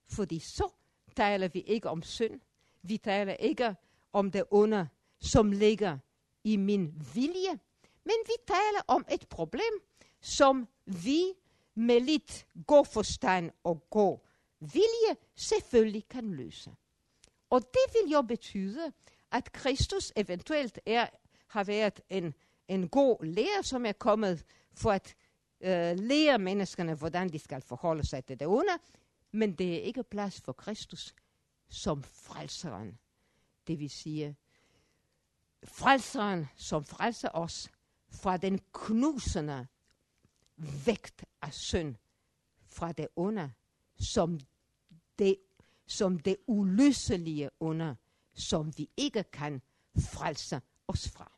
Fordi 0.07 0.39
så 0.39 0.69
taler 1.15 1.47
vi 1.47 1.59
ikke 1.59 1.89
om 1.89 2.03
synd. 2.03 2.41
Vi 2.81 2.97
taler 2.97 3.33
ikke 3.33 3.75
om 4.13 4.31
det 4.31 4.43
onde, 4.51 4.87
som 5.19 5.51
ligger 5.51 5.97
i 6.43 6.55
min 6.57 6.93
vilje. 7.13 7.59
Men 8.03 8.15
vi 8.25 8.33
taler 8.47 8.81
om 8.87 9.05
et 9.11 9.27
problem, 9.29 9.73
som 10.21 10.67
vi 10.85 11.23
med 11.75 11.99
lidt 11.99 12.45
god 12.67 12.85
forstand 12.85 13.51
og 13.63 13.89
god 13.89 14.19
vilje 14.59 15.15
selvfølgelig 15.35 16.07
kan 16.07 16.31
løse. 16.31 16.71
Og 17.49 17.61
det 17.61 17.93
vil 17.93 18.11
jo 18.11 18.21
betyde, 18.21 18.91
at 19.31 19.51
Kristus 19.51 20.13
eventuelt 20.15 20.79
er, 20.85 21.07
har 21.47 21.63
været 21.63 22.01
en, 22.09 22.33
en 22.67 22.89
god 22.89 23.25
lærer, 23.25 23.61
som 23.61 23.85
er 23.85 23.91
kommet 23.91 24.45
for 24.73 24.91
at 24.91 25.15
øh, 25.63 25.99
lære 25.99 26.39
menneskene, 26.39 26.93
hvordan 26.93 27.29
de 27.29 27.39
skal 27.39 27.61
forholde 27.61 28.05
sig 28.05 28.25
til 28.25 28.39
det 28.39 28.47
onde, 28.47 28.77
men 29.31 29.55
det 29.55 29.75
er 29.75 29.79
ikke 29.79 30.03
plads 30.03 30.41
for 30.41 30.53
Kristus 30.53 31.15
som 31.69 32.03
frelseren. 32.03 32.97
Det 33.67 33.79
vil 33.79 33.89
sige, 33.89 34.35
frelseren, 35.63 36.47
som 36.55 36.83
frelser 36.83 37.29
os 37.33 37.71
fra 38.09 38.37
den 38.37 38.59
knusende 38.73 39.67
vægt 40.85 41.25
af 41.41 41.53
synd, 41.53 41.95
fra 42.67 42.91
det 42.91 43.07
onde, 43.15 43.51
som 43.95 44.39
det 45.19 45.37
som 45.85 46.19
det 46.19 46.37
uløselige 46.47 47.49
under, 47.59 47.95
som 48.33 48.77
vi 48.77 48.89
ikke 48.97 49.23
kan 49.23 49.61
frelse 49.99 50.61
os 50.87 51.09
fra. 51.09 51.31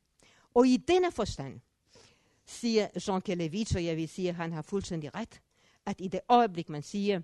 Og 0.54 0.68
i 0.68 0.78
denne 0.78 1.12
forstand 1.12 1.62
siger 2.46 2.88
Jean 3.08 3.22
Kelevich, 3.22 3.76
og 3.76 3.86
jeg 3.86 3.98
vil 3.98 4.10
sige, 4.10 4.30
at 4.30 4.36
han 4.36 4.54
har 4.54 4.62
fuldstændig 4.62 5.16
ret, 5.16 5.42
at 5.86 5.96
i 6.00 6.08
det 6.08 6.20
øjeblik, 6.30 6.70
man 6.70 6.84
siger, 6.84 7.22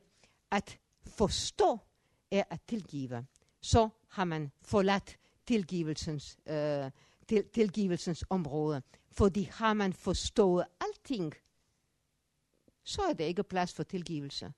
at 0.51 0.79
forstå 1.07 1.79
er 2.31 2.43
at 2.49 2.59
tilgive, 2.67 3.25
så 3.61 3.89
har 4.07 4.25
man 4.25 4.51
forladt 4.61 5.17
tilgivelsens, 5.47 6.37
øh, 6.47 6.91
til, 7.27 7.49
tilgivelsens 7.53 8.23
område. 8.29 8.81
Fordi 9.11 9.43
har 9.43 9.73
man 9.73 9.93
forstået 9.93 10.65
alting, 10.79 11.33
så 12.83 13.01
er 13.01 13.13
det 13.13 13.23
ikke 13.23 13.43
plads 13.43 13.73
for 13.73 13.83
tilgivelse. 13.83 14.53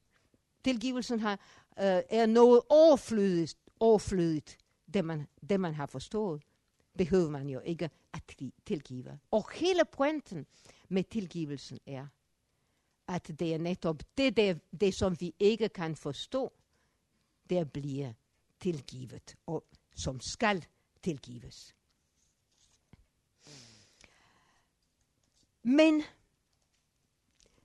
Tilgivelsen 0.64 1.20
har, 1.20 1.34
øh, 1.80 2.02
er 2.10 2.26
noget 2.26 2.62
overflødigt, 2.70 3.58
overflødigt 3.80 4.58
det, 4.94 5.06
man, 5.06 5.28
det 5.50 5.60
man 5.60 5.74
har 5.74 5.86
forstået, 5.86 6.42
behøver 6.98 7.30
man 7.30 7.50
jo 7.50 7.60
ikke 7.60 7.90
at 8.14 8.24
tilgive. 8.66 9.20
Og 9.32 9.52
hele 9.52 9.86
pointen 9.92 10.46
med 10.90 11.04
tilgivelsen 11.04 11.80
er, 11.86 12.08
at 13.08 13.28
det 13.28 13.54
er 13.54 13.58
netop 13.58 14.04
det, 14.18 14.38
det, 14.38 14.62
det 14.82 14.94
som 14.96 15.20
vi 15.20 15.36
ikke 15.40 15.70
kan 15.70 15.96
forstå, 15.96 16.54
der 17.50 17.64
bliver 17.64 18.14
tilgivet, 18.60 19.36
og 19.46 19.64
som 19.96 20.20
skal 20.22 20.66
tilgives. 21.04 21.76
Men 25.64 26.04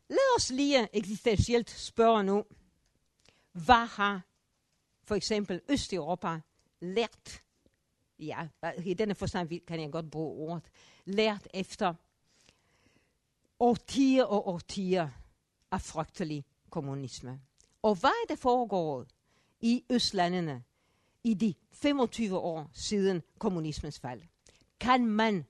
lad 0.08 0.36
os 0.36 0.50
lige 0.50 0.96
eksistentielt 0.96 1.70
spørge 1.70 2.24
nu, 2.24 2.44
hvad 3.52 3.86
har 3.86 4.22
for 5.04 5.14
eksempel 5.14 5.60
Østeuropa 5.68 6.40
lært, 6.80 7.42
ja, 8.18 8.48
i 8.84 8.94
denne 8.94 9.14
forstand 9.14 9.60
kan 9.66 9.80
jeg 9.80 9.92
godt 9.92 10.10
bruge 10.10 10.50
ordet, 10.50 10.70
lært 11.04 11.48
efter 11.54 11.94
årtier 13.60 14.24
og 14.24 14.48
årtier 14.48 15.08
af 15.70 15.80
frygtelig 15.80 16.44
kommunisme. 16.70 17.40
Og 17.82 17.94
hvad 17.94 18.10
er 18.10 18.26
det 18.28 18.38
foregået 18.38 19.08
i 19.60 19.84
Østlandene 19.90 20.62
i 21.24 21.34
de 21.34 21.54
25 21.72 22.38
år 22.38 22.70
siden 22.72 23.22
kommunismens 23.38 23.98
fald? 24.00 24.22
Kan 24.80 25.06
man 25.06 25.44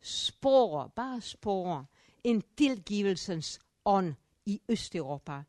spore, 0.00 0.90
bare 0.96 1.20
spore, 1.20 1.86
en 2.24 2.42
tilgivelsens 2.56 3.60
ånd 3.84 4.14
i 4.46 4.60
Østeuropa 4.68 5.42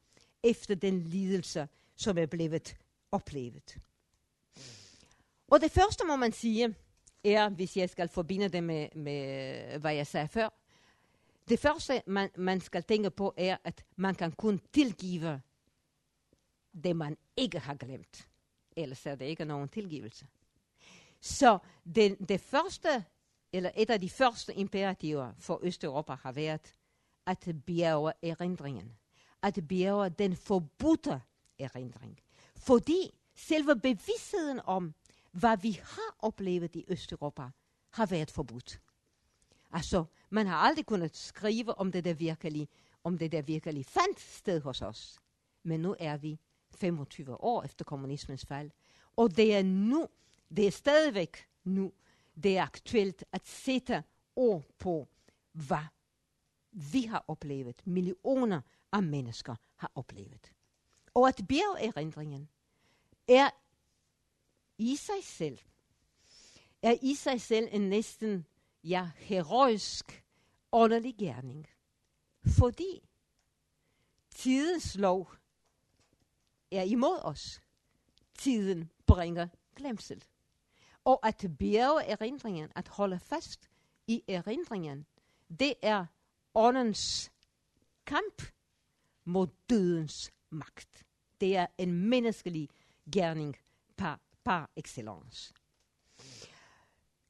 efter 0.43 0.75
den 0.75 1.03
lidelse, 1.03 1.67
som 1.95 2.17
er 2.17 2.25
blevet 2.25 2.75
oplevet. 3.11 3.77
Og 5.47 5.61
det 5.61 5.71
første 5.71 6.05
må 6.07 6.15
man 6.15 6.31
sige, 6.31 6.75
er, 7.23 7.49
hvis 7.49 7.77
jeg 7.77 7.89
skal 7.89 8.09
forbinde 8.09 8.49
det 8.49 8.63
med, 8.63 8.87
med 8.95 9.79
hvad 9.79 9.93
jeg 9.93 10.07
sagde 10.07 10.27
før, 10.27 10.49
det 11.49 11.59
første, 11.59 12.01
man, 12.05 12.29
man 12.37 12.61
skal 12.61 12.83
tænke 12.83 13.09
på, 13.09 13.33
er, 13.37 13.57
at 13.63 13.85
man 13.95 14.15
kan 14.15 14.31
kun 14.31 14.61
tilgive 14.73 15.41
det, 16.83 16.95
man 16.95 17.17
ikke 17.37 17.59
har 17.59 17.75
glemt. 17.75 18.27
Ellers 18.75 19.05
er 19.05 19.15
det 19.15 19.25
ikke 19.25 19.45
nogen 19.45 19.69
tilgivelse. 19.69 20.27
Så 21.21 21.57
det, 21.95 22.29
det 22.29 22.41
første, 22.41 23.05
eller 23.53 23.71
et 23.75 23.89
af 23.89 24.01
de 24.01 24.09
første 24.09 24.53
imperativer 24.53 25.33
for 25.39 25.59
Østeuropa 25.63 26.13
har 26.13 26.31
været, 26.31 26.75
at 27.25 27.49
bjerge 27.65 28.13
erindringen. 28.21 28.97
At 29.41 29.59
bjerge 29.69 30.09
den 30.09 30.35
forbudte 30.35 31.21
erindring. 31.59 32.19
Fordi 32.55 33.13
selve 33.35 33.75
bevidstheden 33.79 34.59
om, 34.63 34.93
hvad 35.33 35.57
vi 35.57 35.71
har 35.71 36.15
oplevet 36.19 36.75
i 36.75 36.85
Østeuropa, 36.87 37.49
har 37.89 38.05
været 38.05 38.31
forbudt. 38.31 38.81
Altså, 39.71 40.05
man 40.29 40.47
har 40.47 40.55
aldrig 40.57 40.85
kunnet 40.85 41.17
skrive 41.17 41.77
om 41.77 41.91
det 41.91 42.05
der 42.05 42.13
virkelig, 42.13 42.69
om 43.03 43.17
det 43.17 43.31
der 43.31 43.41
virkelig 43.41 43.85
fandt 43.85 44.19
sted 44.19 44.61
hos 44.61 44.81
os. 44.81 45.19
Men 45.63 45.79
nu 45.79 45.95
er 45.99 46.17
vi 46.17 46.39
25 46.75 47.43
år 47.43 47.63
efter 47.63 47.85
kommunismens 47.85 48.45
fald, 48.45 48.71
og 49.15 49.37
det 49.37 49.55
er 49.55 49.63
nu, 49.63 50.07
det 50.55 50.67
er 50.67 50.71
stadigvæk 50.71 51.47
nu, 51.63 51.93
det 52.43 52.57
er 52.57 52.63
aktuelt 52.63 53.23
at 53.31 53.47
sætte 53.47 54.03
ord 54.35 54.63
på, 54.79 55.07
hvad 55.51 55.85
vi 56.71 57.01
har 57.01 57.25
oplevet, 57.27 57.81
millioner 57.87 58.61
af 58.91 59.03
mennesker 59.03 59.55
har 59.75 59.91
oplevet. 59.95 60.51
Og 61.13 61.27
at 61.27 61.41
bjergerindringen 61.49 62.49
er 63.27 63.49
i 64.77 64.95
sig 64.95 65.23
selv, 65.23 65.59
er 66.81 66.97
i 67.01 67.15
sig 67.15 67.41
selv 67.41 67.67
en 67.71 67.89
næsten 67.89 68.45
ja, 68.83 69.11
heroisk 69.15 70.23
åndelig 70.71 71.15
gerning. 71.17 71.67
Fordi 72.45 73.09
tidens 74.35 74.95
lov 74.95 75.33
er 76.71 76.83
imod 76.83 77.19
os. 77.21 77.61
Tiden 78.37 78.89
bringer 79.05 79.47
glemsel. 79.75 80.23
Og 81.03 81.27
at 81.27 81.45
bjerge 81.59 82.03
erindringen, 82.03 82.71
at 82.75 82.87
holde 82.87 83.19
fast 83.19 83.69
i 84.07 84.23
erindringen, 84.27 85.05
det 85.59 85.73
er 85.81 86.05
åndens 86.55 87.31
kamp 88.05 88.41
mod 89.25 89.47
dødens 89.69 90.31
magt. 90.49 91.05
Det 91.41 91.55
er 91.55 91.67
en 91.77 91.93
menneskelig 91.93 92.69
gerning 93.11 93.57
par, 94.45 94.69
excellence. 94.75 95.53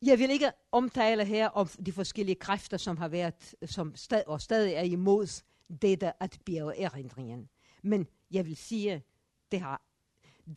Jeg 0.02 0.20
vil 0.20 0.30
ikke 0.30 0.52
omtale 0.72 1.26
her 1.26 1.50
om 1.50 1.68
de 1.68 1.92
forskellige 1.92 2.36
kræfter, 2.36 2.78
som 2.78 2.98
har 2.98 3.08
været, 3.08 3.56
som 3.66 3.96
stad, 3.96 4.24
og 4.28 4.42
stadig 4.42 4.74
er 4.74 4.82
imod 4.82 5.44
dette 5.82 6.24
at 6.24 6.40
bjerge 6.46 6.80
erindringen. 6.80 7.50
Men 7.82 8.08
jeg 8.32 8.46
vil 8.46 8.56
sige, 8.58 9.04
det, 9.52 9.60
har, 9.60 9.82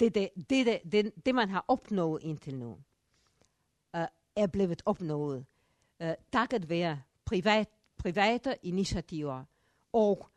det, 0.01 0.15
det, 0.15 0.29
det, 0.51 0.81
det, 0.93 1.27
det 1.27 1.35
man 1.35 1.49
har 1.49 1.65
opnået 1.69 2.23
indtil 2.23 2.55
nu, 2.55 2.71
uh, 3.95 4.01
er 4.37 4.47
blevet 4.47 4.83
opnået 4.85 5.47
uh, 6.01 6.11
takket 6.33 6.69
være 6.69 7.03
privat, 7.25 7.69
private 7.99 8.59
initiativer 8.63 9.45
og 9.93 10.29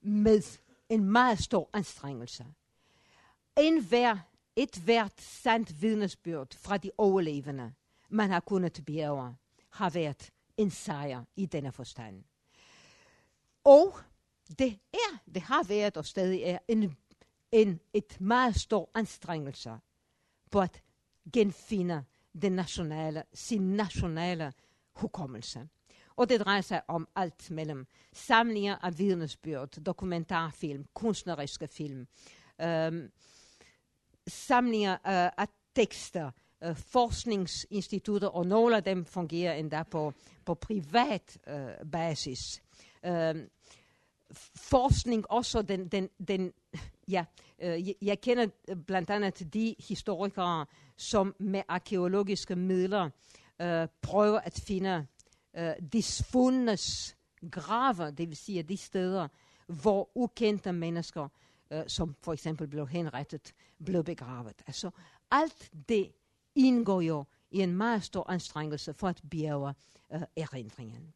med 0.00 0.58
en 0.88 1.04
meget 1.04 1.38
stor 1.38 1.70
anstrengelse. 1.72 2.46
En 3.58 3.84
hver, 3.84 4.18
et 4.56 4.78
hvert 4.78 5.20
sandt 5.20 5.82
vidnesbyrd 5.82 6.54
fra 6.54 6.76
de 6.76 6.90
overlevende, 6.98 7.72
man 8.08 8.30
har 8.30 8.40
kunnet 8.40 8.82
bjerge, 8.86 9.36
har 9.70 9.90
været 9.90 10.30
en 10.56 10.70
sejr 10.70 11.24
i 11.36 11.46
denne 11.46 11.72
forstand. 11.72 12.24
Og 13.64 13.98
det 14.58 14.78
er, 14.92 15.18
det 15.34 15.42
har 15.42 15.62
været 15.62 15.96
og 15.96 16.06
stadig 16.06 16.42
er 16.42 16.58
en, 16.68 16.96
en, 17.52 17.80
et 17.92 18.20
meget 18.20 18.56
stor 18.56 18.90
anstrengelse 18.94 19.72
på 20.50 20.60
at 20.60 20.82
genfinde 21.32 22.04
den 22.42 22.52
nationale, 22.52 23.22
sin 23.34 23.62
nationale 23.62 24.52
hukommelse. 24.92 25.68
Og 26.16 26.28
det 26.28 26.40
drejer 26.40 26.60
sig 26.60 26.82
om 26.88 27.08
alt 27.16 27.50
mellem 27.50 27.86
samlinger 28.12 28.76
af 28.76 28.98
vidnesbyrd, 28.98 29.68
dokumentarfilm, 29.68 30.86
kunstneriske 30.94 31.68
film, 31.68 32.06
øhm, 32.60 33.12
samlinger 34.28 34.92
øh, 34.92 34.98
af 35.36 35.48
tekster, 35.76 36.30
øh, 36.64 36.76
forskningsinstitutter, 36.76 38.28
og 38.28 38.46
nogle 38.46 38.76
af 38.76 38.84
dem 38.84 39.04
fungerer 39.04 39.54
endda 39.54 39.82
på, 39.82 40.12
på 40.44 40.54
privat 40.54 41.38
øh, 41.46 41.90
basis. 41.92 42.62
Øh, 43.06 43.34
forskning 44.56 45.30
også, 45.30 45.62
den, 45.62 45.88
den, 45.88 46.08
den 46.28 46.52
ja, 47.08 47.24
øh, 47.58 48.04
jeg 48.06 48.20
kender 48.20 48.46
øh, 48.68 48.76
blandt 48.76 49.10
andet 49.10 49.54
de 49.54 49.74
historikere, 49.88 50.66
som 50.96 51.34
med 51.38 51.62
arkeologiske 51.68 52.56
midler 52.56 53.10
øh, 53.60 53.88
prøver 54.02 54.40
at 54.40 54.62
finde 54.66 55.06
øh, 55.56 55.72
de 55.92 56.02
svundnes 56.02 57.16
graver, 57.50 58.10
det 58.10 58.28
vil 58.28 58.36
sige 58.36 58.62
de 58.62 58.76
steder, 58.76 59.28
hvor 59.66 60.10
ukendte 60.14 60.72
mennesker, 60.72 61.28
øh, 61.70 61.82
som 61.86 62.16
for 62.22 62.32
eksempel 62.32 62.68
blev 62.68 62.88
henrettet, 62.88 63.54
blev 63.84 64.04
begravet. 64.04 64.62
Altså 64.66 64.90
alt 65.30 65.70
det 65.88 66.12
indgår 66.54 67.00
jo 67.00 67.24
i 67.50 67.60
en 67.60 67.76
meget 67.76 68.04
stor 68.04 68.30
anstrengelse 68.30 68.94
for 68.94 69.08
at 69.08 69.22
bjerge 69.30 69.74
øh, 70.12 70.22
erindringen. 70.36 71.14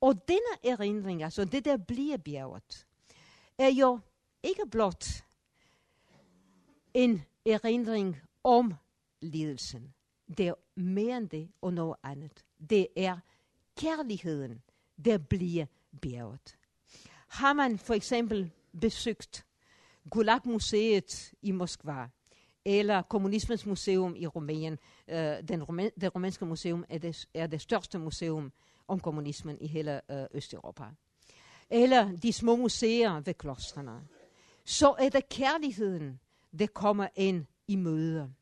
Og 0.00 0.28
denne 0.28 0.72
erindring, 0.72 1.22
altså 1.22 1.44
det 1.44 1.64
der 1.64 1.76
bliver 1.76 2.16
bjerget, 2.16 2.86
er 3.58 3.68
jo 3.68 4.00
ikke 4.42 4.66
blot 4.70 5.06
en 6.94 7.22
erindring 7.46 8.16
om 8.44 8.74
lidelsen. 9.20 9.94
Det 10.38 10.48
er 10.48 10.54
mere 10.74 11.16
end 11.16 11.28
det 11.28 11.48
og 11.62 11.72
noget 11.72 11.96
andet. 12.02 12.44
Det 12.70 12.86
er 12.96 13.18
kærligheden, 13.76 14.62
der 15.04 15.18
bliver 15.18 15.66
bjerget. 16.02 16.56
Har 17.28 17.52
man 17.52 17.78
for 17.78 17.94
eksempel 17.94 18.50
besøgt 18.80 19.46
Gulag-museet 20.10 21.32
i 21.42 21.52
Moskva, 21.52 22.06
eller 22.64 23.02
Kommunismens 23.02 23.66
Museum 23.66 24.16
i 24.16 24.26
Rumænien. 24.26 24.78
Uh, 25.08 25.14
den 25.48 25.62
Rumæ- 25.62 25.94
det 26.00 26.14
rumænske 26.14 26.46
museum 26.46 26.84
er 26.88 26.98
det, 26.98 27.28
er 27.34 27.46
det 27.46 27.60
største 27.60 27.98
museum 27.98 28.52
om 28.88 29.00
kommunismen 29.00 29.58
i 29.60 29.66
hele 29.66 30.00
uh, 30.08 30.24
Østeuropa. 30.30 30.84
Eller 31.70 32.16
de 32.16 32.32
små 32.32 32.56
museer 32.56 33.20
ved 33.20 33.34
klostrene. 33.34 34.00
Så 34.64 34.94
er 34.98 35.08
det 35.08 35.28
kærligheden, 35.28 36.20
der 36.58 36.66
kommer 36.66 37.08
ind 37.16 37.46
i 37.68 37.76
møde. 37.76 38.32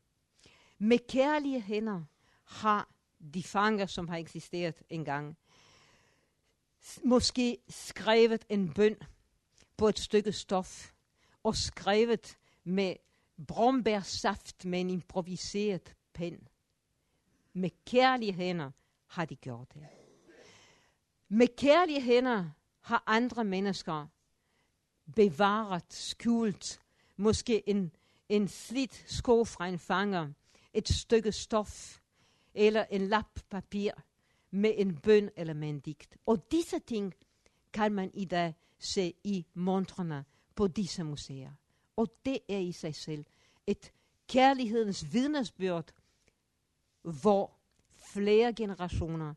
Med 0.77 0.99
kærlige 1.09 1.61
hænder 1.61 2.03
har 2.43 2.89
de 3.33 3.43
fanger, 3.43 3.85
som 3.85 4.07
har 4.07 4.17
eksisteret 4.17 4.75
engang, 4.89 5.37
måske 7.03 7.57
skrevet 7.69 8.45
en 8.49 8.73
bøn 8.73 8.95
på 9.77 9.87
et 9.87 9.99
stykke 9.99 10.31
stof, 10.31 10.91
og 11.47 11.55
skrevet 11.55 12.37
med 12.63 12.95
brombærsaft 13.47 14.65
med 14.65 14.81
en 14.81 14.89
improviseret 14.89 15.95
pen. 16.13 16.47
Med 17.53 17.69
kærlige 17.85 18.33
hænder 18.33 18.71
har 19.07 19.25
de 19.25 19.35
gjort 19.35 19.73
det. 19.73 19.87
Med 21.27 21.47
kærlige 21.57 22.01
hænder 22.01 22.49
har 22.81 23.03
andre 23.05 23.43
mennesker 23.43 24.07
bevaret, 25.15 25.93
skjult, 25.93 26.79
måske 27.15 27.69
en, 27.69 27.91
en 28.29 28.47
slidt 28.47 29.03
sko 29.07 29.45
fra 29.45 29.67
en 29.67 29.79
fanger, 29.79 30.33
et 30.73 30.89
stykke 30.89 31.31
stof 31.31 31.99
eller 32.53 32.85
en 32.89 33.07
lap 33.07 33.39
papir 33.49 33.91
med 34.51 34.73
en 34.77 34.97
bøn 34.97 35.29
eller 35.35 35.53
med 35.53 35.69
en 35.69 35.79
digt. 35.79 36.17
Og 36.25 36.51
disse 36.51 36.79
ting 36.79 37.13
kan 37.73 37.91
man 37.91 38.11
i 38.13 38.25
dag 38.25 38.55
se 38.79 39.13
i 39.23 39.45
montrene 39.53 40.25
på 40.57 40.67
disse 40.67 41.03
museer. 41.03 41.51
Og 41.95 42.07
det 42.25 42.39
er 42.49 42.57
i 42.57 42.71
sig 42.71 42.95
selv 42.95 43.25
et 43.67 43.91
kærlighedens 44.27 45.13
vidnesbyrd, 45.13 45.93
hvor 47.01 47.51
flere 47.91 48.53
generationer 48.53 49.33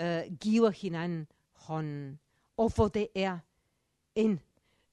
øh, 0.00 0.22
giver 0.40 0.70
hinanden 0.70 1.26
hånden, 1.52 2.18
og 2.56 2.74
hvor 2.74 2.88
det 2.88 3.08
er 3.14 3.38
en, 4.14 4.40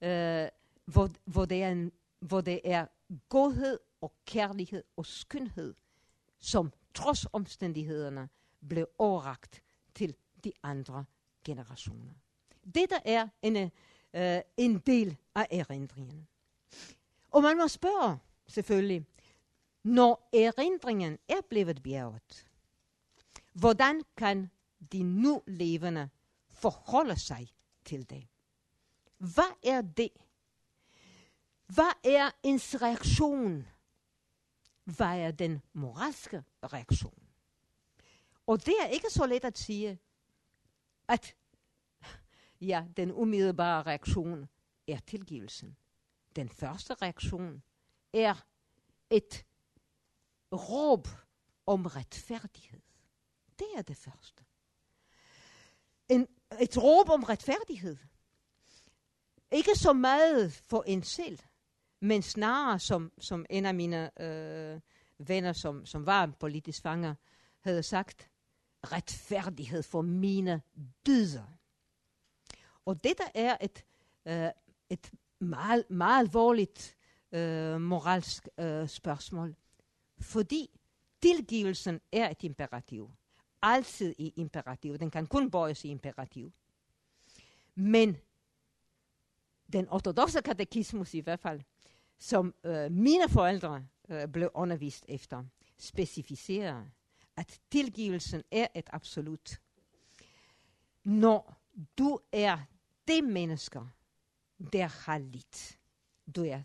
øh, 0.00 0.48
hvor, 0.84 1.10
hvor, 1.24 1.44
det 1.44 1.62
er 1.62 1.70
en, 1.70 1.92
hvor 2.18 2.40
det 2.40 2.60
er 2.64 2.86
godhed 3.28 3.78
og 4.00 4.12
kærlighed 4.26 4.84
og 4.96 5.06
skønhed, 5.06 5.74
som 6.38 6.72
trods 6.94 7.26
omstændighederne 7.32 8.28
blev 8.68 8.86
overragt 8.98 9.62
til 9.94 10.14
de 10.44 10.52
andre 10.62 11.04
generationer. 11.44 12.12
Dette 12.74 12.96
er 13.04 13.28
en, 13.42 13.56
øh, 13.56 13.70
øh, 14.14 14.40
en 14.56 14.78
del 14.78 15.16
af 15.34 15.46
erindringen. 15.50 16.28
Og 17.30 17.42
man 17.42 17.56
må 17.56 17.68
spørge, 17.68 18.18
selvfølgelig, 18.46 19.06
når 19.82 20.28
erindringen 20.32 21.18
er 21.28 21.40
blevet 21.48 21.82
bjerget, 21.82 22.46
hvordan 23.52 24.02
kan 24.16 24.50
de 24.92 25.02
nu 25.02 25.42
levende 25.46 26.08
forholde 26.48 27.18
sig 27.20 27.48
til 27.84 28.10
det? 28.10 28.26
Hvad 29.18 29.56
er 29.64 29.82
det? 29.82 30.10
Hvad 31.66 31.92
er 32.04 32.30
ens 32.42 32.82
reaktion? 32.82 33.66
Hvad 34.84 35.18
er 35.18 35.30
den 35.30 35.62
moralske 35.72 36.44
reaktion? 36.62 37.22
Og 38.46 38.66
det 38.66 38.74
er 38.82 38.86
ikke 38.86 39.10
så 39.10 39.26
let 39.26 39.44
at 39.44 39.58
sige, 39.58 39.98
at 41.08 41.34
ja, 42.60 42.84
den 42.96 43.12
umiddelbare 43.12 43.82
reaktion 43.82 44.48
er 44.88 44.98
tilgivelsen. 45.06 45.76
Den 46.36 46.48
første 46.48 46.94
reaktion 46.94 47.62
er 48.12 48.46
et 49.10 49.44
råb 50.52 51.08
om 51.66 51.86
retfærdighed. 51.86 52.80
Det 53.58 53.66
er 53.76 53.82
det 53.82 53.96
første. 53.96 54.44
En, 56.08 56.28
et 56.60 56.82
råb 56.82 57.08
om 57.08 57.22
retfærdighed. 57.22 57.96
Ikke 59.50 59.78
så 59.78 59.92
meget 59.92 60.52
for 60.52 60.82
en 60.86 61.02
selv, 61.02 61.38
men 62.00 62.22
snarere 62.22 62.78
som, 62.78 63.12
som 63.18 63.46
en 63.50 63.66
af 63.66 63.74
mine 63.74 64.22
øh, 64.22 64.80
venner, 65.18 65.52
som, 65.52 65.86
som 65.86 66.06
var 66.06 66.26
politisk 66.26 66.82
fanger, 66.82 67.14
havde 67.60 67.82
sagt, 67.82 68.30
retfærdighed 68.92 69.82
for 69.82 70.02
mine 70.02 70.62
dyder. 71.06 71.55
Og 72.86 73.04
dette 73.04 73.22
er 73.34 73.56
et, 73.60 73.84
øh, 74.26 74.50
et 74.90 75.12
meget, 75.38 75.90
meget 75.90 76.20
alvorligt 76.20 76.96
øh, 77.32 77.80
moralsk 77.80 78.48
øh, 78.58 78.88
spørgsmål, 78.88 79.56
fordi 80.20 80.80
tilgivelsen 81.22 82.00
er 82.12 82.30
et 82.30 82.42
imperativ. 82.42 83.10
Altid 83.62 84.14
i 84.18 84.32
imperativ. 84.36 84.98
Den 84.98 85.10
kan 85.10 85.26
kun 85.26 85.50
bøjes 85.50 85.84
i 85.84 85.88
imperativ. 85.88 86.52
Men 87.74 88.16
den 89.72 89.88
ortodoxe 89.88 90.42
katekismus 90.42 91.14
i 91.14 91.20
hvert 91.20 91.40
fald, 91.40 91.60
som 92.18 92.54
øh, 92.64 92.92
mine 92.92 93.28
forældre 93.28 93.86
øh, 94.08 94.28
blev 94.28 94.50
undervist 94.54 95.04
efter, 95.08 95.44
specificerer, 95.78 96.84
at 97.36 97.60
tilgivelsen 97.70 98.42
er 98.50 98.66
et 98.74 98.90
absolut. 98.92 99.60
Når 101.04 101.60
du 101.98 102.20
er 102.32 102.58
det 103.08 103.24
mennesker, 103.24 103.86
der 104.72 104.86
har 104.86 105.18
lidt. 105.18 105.78
Du 106.36 106.44
er, 106.44 106.62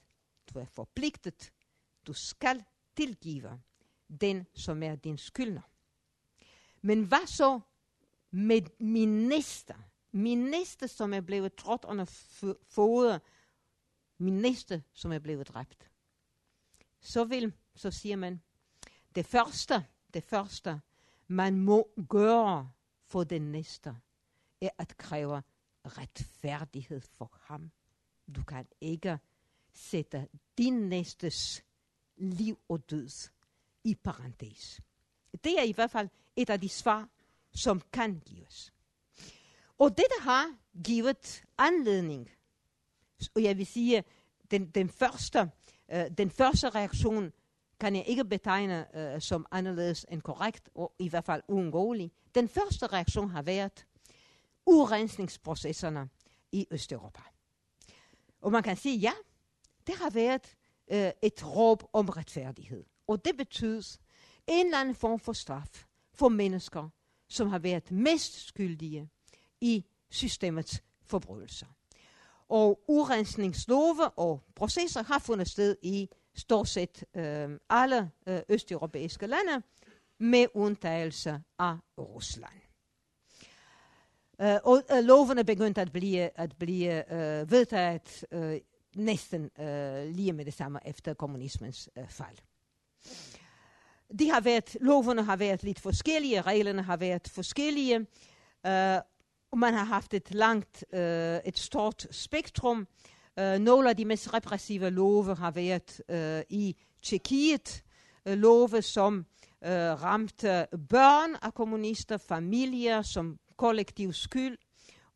du 0.54 0.60
er 0.60 0.66
forpligtet. 0.66 1.54
Du 2.08 2.14
skal 2.14 2.64
tilgive 2.96 3.62
den, 4.22 4.48
som 4.54 4.84
er 4.84 4.96
din 4.96 5.18
skyldner. 5.18 5.62
Men 6.82 7.04
hvad 7.04 7.28
så 7.28 7.60
med 8.32 8.62
min 8.80 9.28
næste? 9.28 9.76
Min 10.12 10.38
næste, 10.38 10.88
som 10.88 11.14
er 11.14 11.22
blevet 11.22 11.56
trådt 11.56 11.86
under 11.86 12.06
foder. 12.70 13.20
Min 14.18 14.34
næste, 14.34 14.84
som 14.94 15.12
er 15.12 15.20
blevet 15.20 15.48
dræbt. 15.48 15.90
Så 17.00 17.24
vil, 17.24 17.54
så 17.76 17.92
siger 17.92 18.16
man, 18.16 18.42
det 19.16 19.26
første, 19.26 19.86
det 20.14 20.24
første, 20.24 20.82
man 21.28 21.60
må 21.60 21.90
gøre 22.10 22.72
for 23.06 23.24
den 23.24 23.52
næste, 23.52 23.96
er 24.62 24.70
at 24.78 24.98
kræve 24.98 25.44
retfærdighed 25.86 27.02
for 27.02 27.32
ham. 27.42 27.72
Du 28.36 28.44
kan 28.44 28.68
ikke 28.82 29.20
sætte 29.74 30.28
din 30.58 30.74
næstes 30.74 31.64
liv 32.18 32.60
og 32.70 32.90
død 32.90 33.30
i 33.84 33.96
parentes. 33.96 34.82
Det 35.44 35.60
er 35.60 35.64
i 35.64 35.72
hvert 35.72 35.92
fald 35.92 36.10
et 36.36 36.50
af 36.50 36.62
de 36.62 36.70
svar, 36.70 37.10
som 37.54 37.82
kan 37.94 38.20
gives. 38.26 38.74
Og 39.78 39.90
dette 39.90 40.16
har 40.22 40.56
givet 40.84 41.44
anledning, 41.58 42.30
og 43.36 43.44
jeg 43.44 43.58
vil 43.58 43.66
sige, 43.66 44.04
den, 44.52 44.70
den, 44.70 44.90
første, 44.90 45.52
øh, 45.92 46.06
den 46.18 46.30
første 46.30 46.70
reaktion 46.70 47.32
kan 47.80 47.96
jeg 47.96 48.08
ikke 48.08 48.26
betegne 48.26 48.98
øh, 48.98 49.22
som 49.22 49.46
anderledes 49.52 50.06
end 50.10 50.22
korrekt, 50.22 50.70
og 50.76 50.94
i 51.00 51.10
hvert 51.10 51.26
fald 51.26 51.42
uundgåelig. 51.48 52.12
Den 52.36 52.50
første 52.50 52.88
reaktion 52.88 53.30
har 53.30 53.42
været 53.42 53.86
urensningsprocesserne 54.72 56.10
i 56.52 56.68
Østeuropa. 56.72 57.22
Og 58.42 58.52
man 58.52 58.64
kan 58.64 58.78
sige, 58.78 58.98
ja, 58.98 59.12
det 59.88 59.96
har 59.96 60.10
været 60.10 60.58
øh, 60.92 61.12
et 61.22 61.56
råb 61.56 61.84
om 61.94 62.10
retfærdighed. 62.10 62.84
Og 63.08 63.26
det 63.26 63.38
betyder 63.38 63.98
en 64.48 64.66
eller 64.66 64.80
anden 64.80 64.96
form 64.96 65.20
for 65.20 65.34
straf 65.34 65.86
for 66.14 66.30
mennesker, 66.30 66.90
som 67.28 67.48
har 67.48 67.60
været 67.60 67.92
mest 67.92 68.48
skyldige 68.48 69.10
i 69.62 69.86
systemets 70.10 70.84
forbrydelser. 71.04 71.68
Og 72.50 72.84
urensningslove 72.88 74.10
og 74.10 74.44
processer 74.56 75.04
har 75.04 75.20
fundet 75.20 75.50
sted 75.50 75.76
i 75.82 76.10
stort 76.36 76.68
set 76.68 77.04
øh, 77.16 77.60
alle 77.70 78.12
øh, 78.28 78.40
østeuropæiske 78.50 79.28
lande, 79.28 79.64
med 80.18 80.48
undtagelse 80.54 81.42
af 81.60 81.78
Rusland. 81.98 82.61
Uh, 84.42 84.48
og 84.64 84.84
eh, 84.90 84.98
uh, 84.98 85.04
lovene 85.04 85.44
begyndte 85.44 85.82
at 85.82 85.92
blive, 85.92 86.30
at 86.40 86.56
blive 86.60 87.04
uh, 87.12 87.52
vedtaget 87.52 88.26
uh, 88.32 88.54
næsten 88.96 89.50
uh, 89.60 90.16
lige 90.16 90.34
med 90.34 90.46
det 90.46 90.54
samme 90.54 90.80
efter 90.86 91.14
kommunismens 91.14 91.90
uh, 91.96 92.08
fald. 92.10 92.38
De 94.20 94.30
har 94.30 94.42
været, 94.42 94.78
lovene 94.82 95.24
har 95.24 95.36
været 95.36 95.64
lidt 95.64 95.80
forskellige, 95.80 96.42
reglerne 96.42 96.82
har 96.82 96.98
været 96.98 97.28
forskellige, 97.28 98.00
uh, 98.00 98.98
og 99.52 99.58
man 99.58 99.74
har 99.74 99.84
haft 99.84 100.14
et 100.14 100.34
langt, 100.34 100.86
uh, 100.94 101.00
et 101.00 101.60
stort 101.60 102.08
spektrum. 102.12 102.88
Uh, 103.42 103.54
nogle 103.60 103.90
af 103.90 103.98
de 103.98 104.06
mest 104.06 104.34
repressive 104.34 104.90
love 104.90 105.36
har 105.36 105.52
været 105.52 106.02
uh, 106.10 106.58
i 106.58 106.76
Tjekkiet, 107.02 107.84
uh, 108.26 108.34
love 108.34 108.82
som 108.82 109.26
uh, 109.62 109.70
ramte 110.04 110.68
børn 110.90 111.36
af 111.42 111.54
kommunister, 111.54 112.18
familier 112.18 113.02
som 113.02 113.40
kollektiv 113.62 114.14
skyld, 114.14 114.58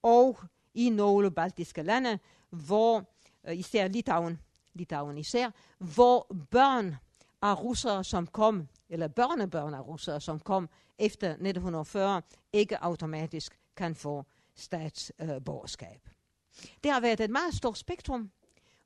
og 0.02 0.40
i 0.74 0.90
nogle 0.90 1.32
baltiske 1.32 1.84
lande, 1.84 2.20
hvor 2.50 3.10
øh, 3.48 3.58
især 3.58 3.88
Litauen, 3.88 4.40
Litauen 4.74 5.18
især, 5.18 5.52
hvor 5.78 6.28
børn 6.52 6.96
af 7.42 7.64
russere, 7.64 8.04
som 8.04 8.28
kom, 8.28 8.68
eller 8.90 9.08
børnebørn 9.08 9.74
af 9.74 9.88
russere, 9.88 10.22
som 10.22 10.40
kom 10.40 10.70
efter 11.00 11.30
1940, 11.30 12.22
ikke 12.54 12.84
automatisk 12.84 13.60
kan 13.76 13.96
få 13.96 14.24
statsborgerskab. 14.56 16.02
Uh, 16.08 16.64
det 16.84 16.92
har 16.92 17.00
været 17.00 17.20
et 17.20 17.30
meget 17.30 17.54
stort 17.54 17.78
spektrum, 17.78 18.32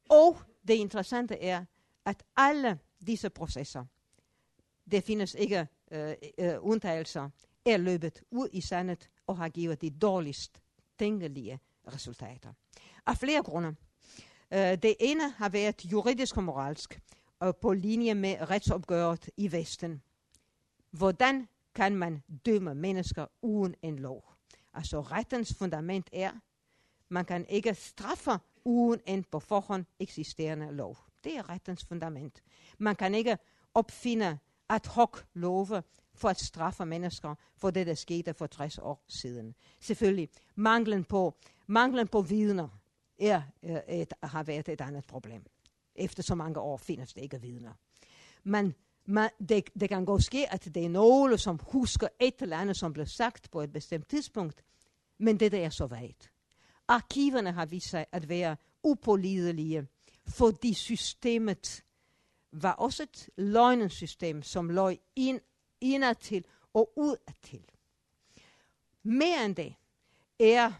og 0.09 0.37
det 0.67 0.73
interessante 0.73 1.43
er, 1.43 1.65
at 2.05 2.23
alle 2.37 2.79
disse 3.07 3.29
processer, 3.29 3.85
det 4.91 5.03
findes 5.03 5.33
ikke 5.33 5.67
uh, 5.91 5.97
uh, 5.97 6.69
undtagelser, 6.69 7.29
er 7.73 7.77
løbet 7.77 8.23
ud 8.31 8.49
i 8.53 8.61
sandet 8.61 9.09
og 9.27 9.37
har 9.37 9.49
givet 9.49 9.81
de 9.81 9.89
dårligst 9.89 10.61
tænkelige 10.99 11.59
resultater. 11.87 12.53
Af 13.05 13.17
flere 13.17 13.43
grunde. 13.43 13.75
Øh, 14.53 14.59
det 14.59 14.95
ene 14.99 15.29
har 15.29 15.49
været 15.49 15.85
juridisk 15.85 16.37
og 16.37 16.43
moralsk, 16.43 17.01
og 17.39 17.57
på 17.57 17.73
linje 17.73 18.13
med 18.13 18.35
retsopgøret 18.49 19.29
i 19.37 19.51
Vesten. 19.51 20.01
Hvordan 20.91 21.47
kan 21.75 21.95
man 21.95 22.23
dømme 22.45 22.75
mennesker 22.75 23.25
uden 23.41 23.75
en 23.81 23.99
lov? 23.99 24.33
Altså 24.73 25.01
rettens 25.01 25.53
fundament 25.53 26.09
er, 26.13 26.31
man 27.09 27.25
kan 27.25 27.45
ikke 27.49 27.73
straffe 27.73 28.31
uden 28.65 29.01
en 29.05 29.23
på 29.23 29.39
forhånd 29.39 29.85
eksisterende 29.99 30.71
lov. 30.71 30.97
Det 31.23 31.37
er 31.37 31.49
rettens 31.49 31.85
fundament. 31.85 32.43
Man 32.77 32.95
kan 32.95 33.15
ikke 33.15 33.37
opfinde 33.73 34.37
ad 34.69 34.87
hoc 34.87 35.19
love 35.33 35.83
for 36.19 36.29
at 36.29 36.39
straffe 36.39 36.85
mennesker 36.85 37.35
for 37.57 37.69
det, 37.69 37.87
der 37.87 37.93
skete 37.93 38.33
for 38.33 38.47
60 38.47 38.77
år 38.77 39.03
siden. 39.07 39.55
Selvfølgelig, 39.79 40.29
manglen 40.55 41.03
på, 41.03 41.35
manglen 41.67 42.07
på 42.07 42.21
vidner 42.21 42.67
er, 43.19 43.41
er 43.61 43.81
et, 43.87 44.13
har 44.23 44.43
været 44.43 44.69
et 44.69 44.81
andet 44.81 45.05
problem. 45.05 45.45
Efter 45.95 46.23
så 46.23 46.35
mange 46.35 46.59
år 46.59 46.77
findes 46.77 47.13
det 47.13 47.21
ikke 47.21 47.41
vidner. 47.41 47.73
Men 48.43 48.75
man, 49.05 49.29
det, 49.49 49.69
det 49.79 49.89
kan 49.89 50.05
godt 50.05 50.23
ske, 50.23 50.53
at 50.53 50.65
det 50.75 50.85
er 50.85 50.89
nogle, 50.89 51.37
som 51.37 51.59
husker 51.63 52.07
et 52.19 52.35
eller 52.39 52.57
andet, 52.57 52.77
som 52.77 52.93
blev 52.93 53.05
sagt 53.05 53.51
på 53.51 53.61
et 53.61 53.73
bestemt 53.73 54.07
tidspunkt, 54.07 54.63
men 55.17 55.39
det 55.39 55.53
er 55.53 55.69
så 55.69 55.87
vagt. 55.87 56.31
Arkiverne 56.87 57.51
har 57.51 57.65
vist 57.65 57.89
sig 57.89 58.05
at 58.11 58.29
være 58.29 58.57
upålidelige, 58.83 59.87
fordi 60.27 60.73
systemet 60.73 61.83
var 62.51 62.71
også 62.71 63.03
et 63.03 63.29
løgnensystem, 63.37 64.43
som 64.43 64.69
lå 64.69 64.91
ind, 65.15 65.39
indadtil 65.81 66.45
og 66.73 66.93
udadtil. 66.95 67.65
Mere 69.03 69.45
end 69.45 69.55
det 69.55 69.75
er 70.39 70.71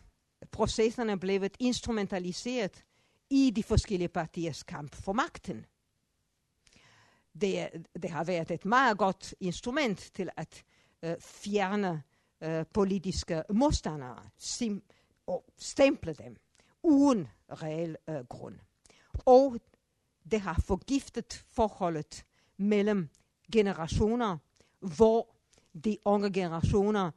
processerne 0.51 1.19
blevet 1.19 1.55
instrumentaliseret 1.59 2.85
i 3.29 3.51
de 3.55 3.63
forskellige 3.63 4.07
partiers 4.07 4.63
kamp 4.63 4.95
for 4.95 5.13
magten. 5.13 5.65
Det, 7.41 7.69
det 8.01 8.09
har 8.09 8.23
været 8.23 8.51
et 8.51 8.65
meget 8.65 8.97
godt 8.97 9.35
instrument 9.39 10.11
til 10.13 10.29
at 10.37 10.63
uh, 11.03 11.13
fjerne 11.21 12.03
uh, 12.45 12.63
politiske 12.73 13.43
modstandere 13.49 14.23
sim, 14.37 14.83
og 15.27 15.45
stemple 15.57 16.13
dem 16.13 16.35
uden 16.83 17.27
reel 17.49 17.95
uh, 18.07 18.15
grund. 18.15 18.59
Og 19.25 19.59
det 20.31 20.41
har 20.41 20.63
forgiftet 20.65 21.45
forholdet 21.51 22.25
mellem 22.57 23.09
generationer, 23.53 24.37
hvor 24.79 25.35
de 25.83 25.97
unge 26.05 26.33
generationer, 26.33 27.11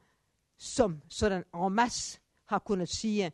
som 0.58 1.02
sådan 1.08 1.44
en 1.54 1.72
masse 1.72 2.20
har 2.44 2.58
kunnet 2.58 2.88
sige, 2.88 3.32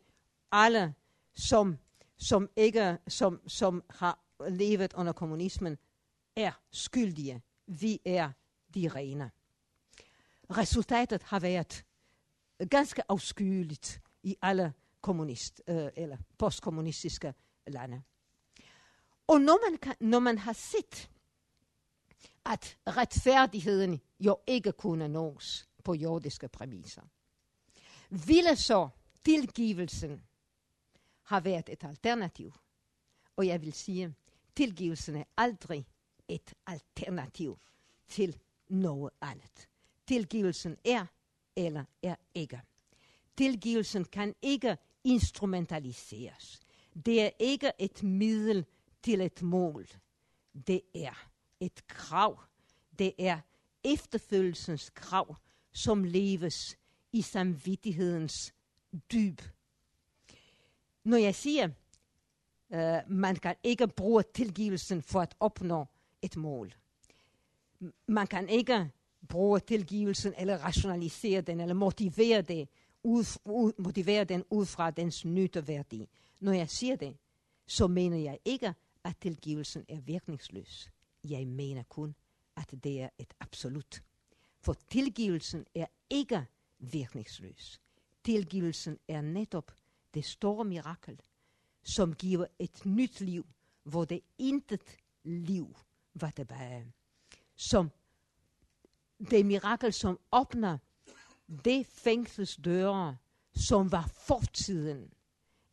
alle 0.51 0.93
som, 1.33 1.77
som, 2.17 2.49
ikke, 2.55 2.97
som, 3.07 3.41
som 3.47 3.83
har 3.89 4.19
levet 4.49 4.93
under 4.93 5.13
kommunismen, 5.13 5.77
er 6.35 6.51
skyldige. 6.71 7.41
Vi 7.67 7.99
er 8.05 8.31
de 8.75 8.87
rene. 8.87 9.31
Resultatet 10.49 11.23
har 11.23 11.39
været 11.39 11.85
ganske 12.69 13.01
afskyeligt 13.09 14.01
i 14.23 14.35
alle 14.41 14.73
kommunist, 15.01 15.61
øh, 15.67 15.89
eller 15.95 16.17
postkommunistiske 16.37 17.33
lande. 17.67 18.01
Og 19.27 19.41
når 19.41 19.69
man, 19.69 19.77
kan, 19.77 19.95
når 19.99 20.19
man 20.19 20.37
har 20.37 20.53
set, 20.53 21.09
at 22.49 22.77
retfærdigheden 22.87 24.01
jo 24.19 24.39
ikke 24.47 24.71
kunne 24.71 25.07
nås 25.07 25.67
på 25.83 25.93
jordiske 25.93 26.47
præmisser, 26.47 27.01
ville 28.09 28.55
så 28.55 28.89
tilgivelsen 29.25 30.23
har 31.23 31.39
været 31.39 31.69
et 31.69 31.83
alternativ. 31.83 32.53
Og 33.35 33.47
jeg 33.47 33.61
vil 33.61 33.73
sige, 33.73 34.15
tilgivelsen 34.55 35.15
er 35.15 35.23
aldrig 35.37 35.87
et 36.27 36.53
alternativ 36.67 37.59
til 38.07 38.39
noget 38.69 39.13
andet. 39.21 39.69
Tilgivelsen 40.07 40.77
er 40.85 41.05
eller 41.55 41.83
er 42.03 42.15
ikke. 42.33 42.61
Tilgivelsen 43.37 44.05
kan 44.05 44.35
ikke 44.41 44.77
instrumentaliseres. 45.03 46.59
Det 47.05 47.21
er 47.21 47.29
ikke 47.39 47.71
et 47.79 48.03
middel 48.03 48.65
til 49.03 49.21
et 49.21 49.41
mål. 49.41 49.87
Det 50.67 50.81
er 50.95 51.28
et 51.59 51.87
krav. 51.87 52.39
Det 52.99 53.13
er 53.17 53.39
efterfølgelsens 53.83 54.89
krav, 54.89 55.35
som 55.71 56.03
leves 56.03 56.77
i 57.11 57.21
samvittighedens 57.21 58.53
dyb. 59.11 59.41
Når 61.03 61.17
jeg 61.17 61.35
siger, 61.35 61.69
øh, 62.73 62.99
man 63.07 63.35
kan 63.35 63.55
ikke 63.63 63.87
bruge 63.87 64.23
tilgivelsen 64.33 65.01
for 65.01 65.21
at 65.21 65.35
opnå 65.39 65.85
et 66.21 66.37
mål. 66.37 66.73
Man 68.07 68.27
kan 68.27 68.49
ikke 68.49 68.91
bruge 69.27 69.59
tilgivelsen 69.59 70.33
eller 70.37 70.57
rationalisere 70.57 71.41
den 71.41 71.59
eller 71.59 71.75
motivere, 71.75 72.41
det, 72.41 72.69
ud, 73.03 73.39
ud, 73.45 73.73
motivere 73.77 74.23
den 74.23 74.43
ud 74.49 74.65
fra 74.65 74.91
dens 74.91 75.25
nytteværdi. 75.25 76.09
Når 76.39 76.51
jeg 76.51 76.69
siger 76.69 76.95
det, 76.95 77.17
så 77.67 77.87
mener 77.87 78.17
jeg 78.17 78.39
ikke, 78.45 78.73
at 79.03 79.17
tilgivelsen 79.21 79.85
er 79.89 79.99
virkningsløs. 79.99 80.89
Jeg 81.23 81.47
mener 81.47 81.83
kun, 81.83 82.15
at 82.55 82.83
det 82.83 83.01
er 83.01 83.09
et 83.17 83.33
absolut. 83.39 84.03
For 84.59 84.73
tilgivelsen 84.73 85.65
er 85.75 85.85
ikke 86.09 86.45
virkningsløs. 86.79 87.81
Tilgivelsen 88.23 88.99
er 89.07 89.21
netop 89.21 89.71
det 90.13 90.25
store 90.25 90.65
mirakel, 90.65 91.21
som 91.83 92.13
giver 92.13 92.45
et 92.59 92.85
nyt 92.85 93.21
liv, 93.21 93.47
hvor 93.83 94.05
det 94.05 94.21
intet 94.37 94.97
liv 95.23 95.75
var 96.13 96.29
tilbage. 96.29 96.93
Som 97.55 97.91
det 99.29 99.45
mirakel, 99.45 99.93
som 99.93 100.19
åbner 100.31 100.77
det 101.65 101.87
fængselsdøre, 101.87 103.17
som 103.55 103.91
var 103.91 104.07
fortiden. 104.07 105.13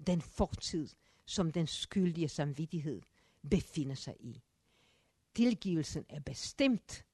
Den 0.07 0.21
fortid, 0.21 0.89
som 1.25 1.53
den 1.53 1.67
skyldige 1.67 2.29
samvittighed 2.29 3.03
befinder 3.51 3.95
sig 3.95 4.17
i. 4.21 4.41
Tilgivelsen 5.37 6.07
er 6.09 6.21
bestemt 6.21 7.05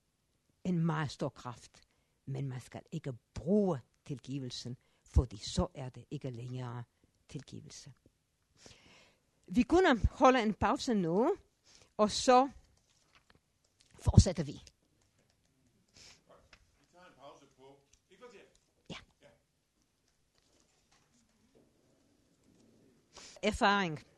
en 0.65 0.87
meget 0.87 1.11
stor 1.11 1.29
kraft, 1.29 1.83
men 2.27 2.49
man 2.49 2.61
skal 2.61 2.83
ikke 2.93 3.13
bruge 3.35 3.81
tilgivelsen, 4.07 4.77
fordi 5.03 5.37
så 5.37 5.67
er 5.75 5.89
det 5.89 6.05
ikke 6.11 6.31
længere 6.31 6.85
tilgivelse. 7.29 7.93
Vi 9.47 9.63
kunne 9.63 10.07
holde 10.11 10.43
en 10.43 10.55
pause 10.55 10.95
nu, 10.95 11.37
og 11.97 12.11
så 12.11 12.51
fortsætter 14.01 14.45
vi. 14.45 14.63
erfaring. 23.43 24.12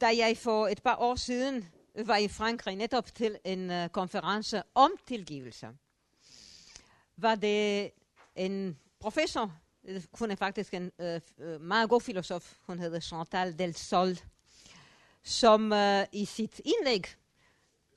Da 0.00 0.06
jeg 0.06 0.36
for 0.38 0.68
et 0.68 0.82
par 0.82 0.96
år 0.96 1.14
siden 1.16 1.68
var 2.06 2.16
i 2.16 2.28
Frankrig 2.28 2.76
netop 2.76 3.14
til 3.14 3.38
en 3.44 3.70
uh, 3.70 3.86
konference 3.86 4.62
om 4.74 4.92
tilgivelse, 5.06 5.68
var 7.16 7.34
det 7.34 7.90
en 8.36 8.78
professor, 9.00 9.52
øh, 9.84 10.02
hun 10.12 10.30
er 10.30 10.34
faktisk 10.34 10.74
en 10.74 10.90
uh, 10.98 11.60
meget 11.60 11.88
god 11.88 12.00
filosof, 12.00 12.54
hun 12.66 12.78
hedder 12.78 13.00
Chantal 13.00 13.58
Del 13.58 13.74
Sol, 13.74 14.18
som 15.22 15.72
uh, 15.72 16.02
i 16.12 16.24
sit 16.24 16.60
indlæg 16.64 17.06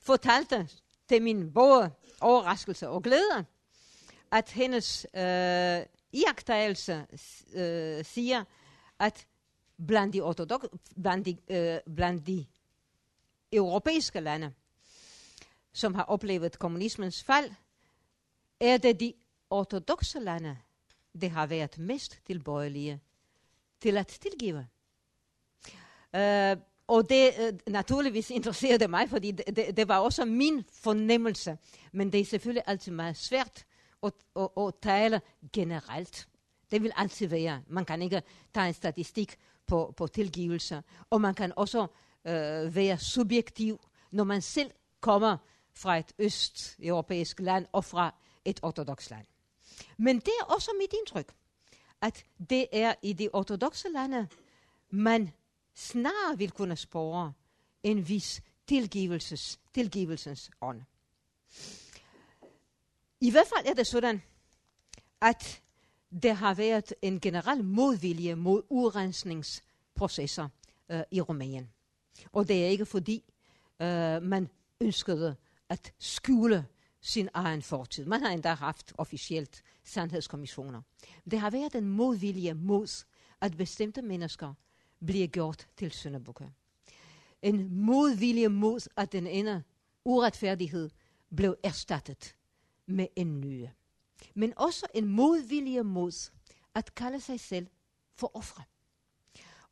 fortalte 0.02 0.70
til 1.10 1.22
min 1.22 1.54
både 1.54 1.91
overraskelse 2.22 2.89
og 2.89 3.04
glæde, 3.04 3.46
at 4.32 4.50
hendes 4.50 5.08
uh, 5.14 5.86
iagtagelse 6.12 7.06
uh, 7.12 8.06
siger, 8.06 8.43
at 9.00 9.28
blandt 9.88 10.13
de, 10.13 10.21
ortodox, 10.21 10.63
blandt, 11.03 11.26
de, 11.26 11.38
øh, 11.47 11.95
blandt 11.95 12.28
de 12.28 12.45
europæiske 13.51 14.19
lande, 14.19 14.53
som 15.73 15.95
har 15.95 16.03
oplevet 16.03 16.59
kommunismens 16.59 17.23
fald, 17.23 17.51
er 18.59 18.78
det 18.78 18.99
de 18.99 19.13
ortodoxe 19.49 20.19
lande, 20.19 20.57
der 21.21 21.30
har 21.30 21.45
været 21.45 21.78
mest 21.78 22.19
tilbøjelige 22.26 22.99
til 23.82 23.97
at 23.97 24.07
tilgive. 24.07 24.67
Uh, 26.13 26.61
og 26.88 27.09
det 27.09 27.32
uh, 27.39 27.73
naturligvis 27.73 28.30
interesserede 28.30 28.88
mig, 28.88 29.09
fordi 29.09 29.32
det, 29.32 29.55
det, 29.55 29.78
det 29.78 29.88
var 29.88 29.97
også 29.97 30.26
min 30.26 30.63
fornemmelse. 30.71 31.57
Men 31.91 32.11
det 32.11 32.19
er 32.19 32.26
selvfølgelig 32.26 32.63
altid 32.67 32.91
meget 32.91 33.17
svært 33.17 33.65
at, 34.03 34.13
at, 34.36 34.49
at 34.57 34.73
tale 34.82 35.21
generelt. 35.53 36.28
Det 36.71 36.84
vil 36.84 36.91
altid 36.95 37.28
være. 37.28 37.61
Man 37.67 37.86
kan 37.86 38.01
ikke 38.01 38.21
tage 38.53 38.67
en 38.67 38.73
statistik 38.73 39.38
på, 39.68 39.93
på 39.97 40.07
tilgivelser. 40.07 40.82
Og 41.09 41.22
man 41.22 41.34
kan 41.34 41.53
også 41.55 41.88
øh, 42.28 42.76
være 42.76 42.97
subjektiv, 42.97 43.80
når 44.11 44.24
man 44.24 44.41
selv 44.41 44.72
kommer 44.99 45.38
fra 45.74 45.97
et 45.97 46.13
østeuropæisk 46.20 47.39
land 47.39 47.66
og 47.72 47.86
fra 47.86 48.16
et 48.45 48.59
ortodox 48.63 49.09
land. 49.09 49.26
Men 49.97 50.20
det 50.20 50.34
er 50.41 50.45
også 50.45 50.72
mit 50.80 50.93
indtryk, 50.93 51.34
at 52.01 52.26
det 52.49 52.68
er 52.72 52.93
i 53.01 53.13
de 53.13 53.30
ortodoxe 53.34 53.89
lande, 53.89 54.28
man 54.89 55.32
snarere 55.76 56.38
vil 56.38 56.51
kunne 56.51 56.76
spore 56.76 57.34
en 57.84 58.07
vis 58.07 58.41
tilgivelses, 58.68 59.59
tilgivelsens 59.74 60.51
ånd. 60.61 60.82
I 63.22 63.32
hvert 63.32 63.47
fald 63.55 63.68
er 63.68 63.74
det 63.74 63.88
sådan, 63.88 64.22
at 65.22 65.61
der 66.24 66.34
har 66.34 66.53
været 66.53 66.93
en 67.01 67.20
generel 67.20 67.63
modvilje 67.63 68.36
mod 68.36 68.63
urensningsprocesser 68.70 70.49
øh, 70.89 71.01
i 71.11 71.22
Rumænien. 71.22 71.70
Og 72.32 72.47
det 72.47 72.63
er 72.63 72.68
ikke 72.68 72.86
fordi 72.86 73.24
øh, 73.82 74.22
man 74.22 74.49
ønskede 74.82 75.36
at 75.70 75.93
skjule 75.99 76.66
sin 77.01 77.30
egen 77.34 77.61
fortid. 77.61 78.05
Man 78.05 78.22
har 78.22 78.30
endda 78.30 78.53
haft 78.53 78.93
officielt 78.97 79.63
sandhedskommissioner. 79.84 80.82
Det 81.32 81.39
har 81.39 81.49
været 81.49 81.76
en 81.76 81.89
modvilje 81.89 82.53
mod, 82.53 83.05
at 83.41 83.57
bestemte 83.57 84.01
mennesker 84.01 84.53
bliver 85.05 85.28
gjort 85.28 85.68
til 85.78 85.91
syndebukke. 85.91 86.49
En 87.41 87.82
modvilje 87.82 88.47
mod, 88.47 88.88
at 88.97 89.11
den 89.11 89.28
ene 89.28 89.63
uretfærdighed 90.05 90.89
blev 91.36 91.55
erstattet 91.63 92.36
med 92.86 93.07
en 93.16 93.41
nye. 93.41 93.70
Men 94.34 94.53
også 94.55 94.86
en 94.93 95.07
modvilje 95.07 95.84
mod 95.84 96.32
at 96.76 96.95
kalde 96.95 97.20
sig 97.20 97.39
selv 97.39 97.68
for 98.13 98.32
ofre. 98.34 98.63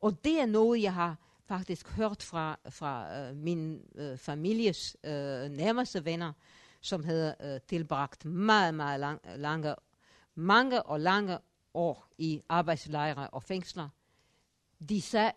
Og 0.00 0.24
det 0.24 0.40
er 0.40 0.46
noget, 0.46 0.82
jeg 0.82 0.94
har 0.94 1.16
faktisk 1.46 1.88
hørt 1.88 2.22
fra, 2.22 2.58
fra 2.68 3.18
øh, 3.18 3.36
min 3.36 3.80
øh, 3.94 4.18
families 4.18 4.96
øh, 5.04 5.48
nærmeste 5.48 6.04
venner, 6.04 6.32
som 6.80 7.04
havde 7.04 7.34
øh, 7.40 7.60
tilbragt 7.68 8.24
meget, 8.24 8.74
meget 8.74 9.00
lang, 9.00 9.20
lange, 9.36 9.74
mange 10.34 10.82
og 10.82 11.00
lange 11.00 11.38
år 11.74 12.08
i 12.18 12.42
arbejdslejre 12.48 13.30
og 13.30 13.42
fængsler. 13.42 13.88
De 14.88 15.00
sagde, 15.00 15.32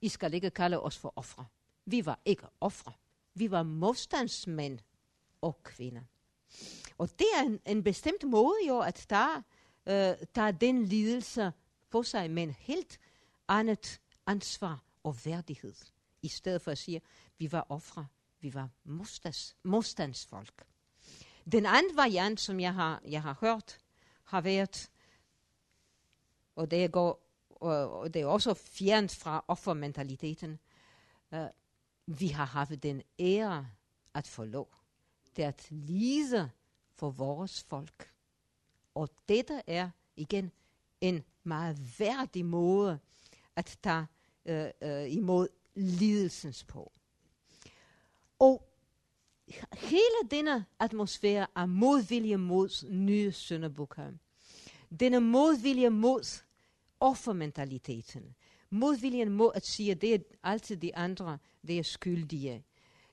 I 0.00 0.08
skal 0.08 0.34
ikke 0.34 0.50
kalde 0.50 0.80
os 0.80 0.98
for 0.98 1.12
ofre. 1.16 1.44
Vi 1.84 2.06
var 2.06 2.20
ikke 2.24 2.46
ofre. 2.60 2.92
Vi 3.34 3.50
var 3.50 3.62
modstandsmænd 3.62 4.78
og 5.40 5.62
kvinder. 5.62 6.02
Og 7.00 7.18
det 7.18 7.26
er 7.34 7.42
en, 7.42 7.60
en 7.66 7.82
bestemt 7.84 8.24
måde 8.28 8.56
jo 8.68 8.78
at 8.78 8.94
tage, 8.94 9.42
øh, 9.86 10.26
tage 10.34 10.52
den 10.52 10.84
lidelse 10.84 11.52
på 11.90 12.02
sig 12.02 12.30
med 12.30 12.42
en 12.42 12.50
helt 12.50 13.00
andet 13.48 14.00
ansvar 14.26 14.84
og 15.04 15.16
værdighed. 15.24 15.74
I 16.22 16.28
stedet 16.28 16.62
for 16.62 16.70
at 16.70 16.78
sige, 16.78 17.02
vi 17.38 17.52
var 17.52 17.66
ofre, 17.68 18.06
vi 18.40 18.54
var 18.54 18.68
modstands, 18.84 19.56
modstandsfolk. 19.62 20.64
Den 21.52 21.66
anden 21.66 21.96
variant, 21.96 22.40
som 22.40 22.60
jeg 22.60 22.74
har, 22.74 23.02
jeg 23.04 23.22
har 23.22 23.36
hørt, 23.40 23.78
har 24.24 24.40
været, 24.40 24.90
og 26.56 26.70
det, 26.70 26.92
går, 26.92 27.22
og 27.60 28.14
det 28.14 28.22
er 28.22 28.26
også 28.26 28.54
fjernt 28.54 29.14
fra 29.14 29.44
offermentaliteten, 29.48 30.58
øh, 31.34 31.46
vi 32.06 32.28
har 32.28 32.46
haft 32.46 32.82
den 32.82 33.02
ære 33.18 33.68
at 34.14 34.26
få 34.26 34.44
lov 34.44 34.74
til 35.34 35.42
at 35.42 35.66
lide 35.70 36.50
for 37.00 37.10
vores 37.10 37.62
folk. 37.62 38.12
Og 38.94 39.08
dette 39.28 39.62
er 39.66 39.90
igen 40.16 40.52
en 41.00 41.24
meget 41.44 41.98
værdig 41.98 42.44
måde 42.44 42.98
at 43.56 43.78
tage 43.82 44.06
øh, 44.46 44.70
øh, 44.82 45.12
imod 45.12 45.48
lidelsens 45.74 46.64
på. 46.64 46.92
Og 48.38 48.68
hele 49.72 50.28
denne 50.30 50.64
atmosfære 50.78 51.46
af 51.54 51.68
modvilje 51.68 52.36
mod 52.36 52.88
nye 52.90 53.32
syndebukker. 53.32 54.12
denne 55.00 55.20
modvilje 55.20 55.90
mod 55.90 56.42
offermentaliteten, 57.00 58.34
modviljen 58.70 59.32
mod 59.32 59.50
at 59.54 59.66
sige, 59.66 59.90
at 59.90 60.00
det 60.00 60.14
er 60.14 60.18
altid 60.42 60.76
de 60.76 60.96
andre, 60.96 61.38
der 61.66 61.78
er 61.78 61.82
skyldige. 61.82 62.64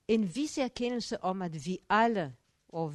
En 0.08 0.36
vis 0.36 0.58
erkendelse 0.58 1.24
om, 1.24 1.42
at 1.42 1.66
vi 1.66 1.80
alle 1.90 2.36
og 2.70 2.94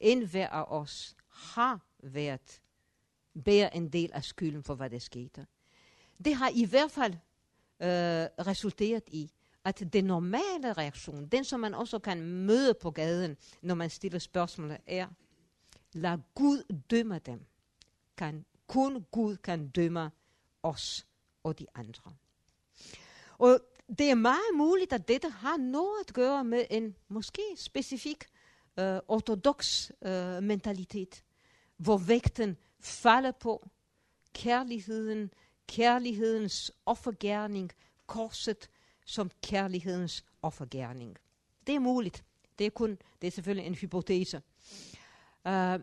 enhver 0.00 0.48
af 0.48 0.64
os 0.68 1.16
har 1.28 1.80
været 1.98 2.60
bærer 3.44 3.68
en 3.68 3.88
del 3.88 4.10
af 4.12 4.24
skylden 4.24 4.62
for, 4.62 4.74
hvad 4.74 4.90
der 4.90 4.98
skete. 4.98 5.46
Det 6.24 6.34
har 6.34 6.50
i 6.54 6.64
hvert 6.64 6.90
fald 6.90 7.12
øh, 7.82 8.46
resulteret 8.46 9.02
i, 9.06 9.30
at 9.64 9.92
den 9.92 10.04
normale 10.04 10.72
reaktion, 10.72 11.26
den 11.26 11.44
som 11.44 11.60
man 11.60 11.74
også 11.74 11.98
kan 11.98 12.22
møde 12.22 12.74
på 12.74 12.90
gaden, 12.90 13.36
når 13.62 13.74
man 13.74 13.90
stiller 13.90 14.18
spørgsmål, 14.18 14.76
er, 14.86 15.08
lad 15.92 16.18
Gud 16.34 16.82
dømme 16.90 17.18
dem. 17.18 17.46
Kan, 18.16 18.44
kun 18.66 19.06
Gud 19.10 19.36
kan 19.36 19.68
dømme 19.68 20.10
os 20.62 21.06
og 21.42 21.58
de 21.58 21.66
andre. 21.74 22.12
Og 23.38 23.60
det 23.98 24.10
er 24.10 24.14
meget 24.14 24.54
muligt, 24.54 24.92
at 24.92 25.08
dette 25.08 25.28
har 25.28 25.56
noget 25.56 26.00
at 26.08 26.14
gøre 26.14 26.44
med 26.44 26.64
en 26.70 26.96
måske 27.08 27.42
specifik 27.56 28.24
øh, 28.80 29.00
ortodox 29.08 29.90
øh, 30.02 30.42
mentalitet, 30.42 31.24
hvor 31.76 31.98
vægten 31.98 32.56
falder 32.80 33.32
på 33.32 33.68
kærligheden, 34.34 35.30
kærlighedens 35.66 36.72
offergærning, 36.86 37.72
korset 38.06 38.70
som 39.06 39.30
kærlighedens 39.42 40.24
offergærning. 40.42 41.16
Det 41.66 41.74
er 41.74 41.78
muligt. 41.78 42.24
Det 42.58 42.66
er 42.66 42.70
kun, 42.70 42.98
det 43.20 43.26
er 43.26 43.30
selvfølgelig 43.30 43.66
en 43.66 43.74
hypotese. 43.74 44.42
Uh, 45.44 45.80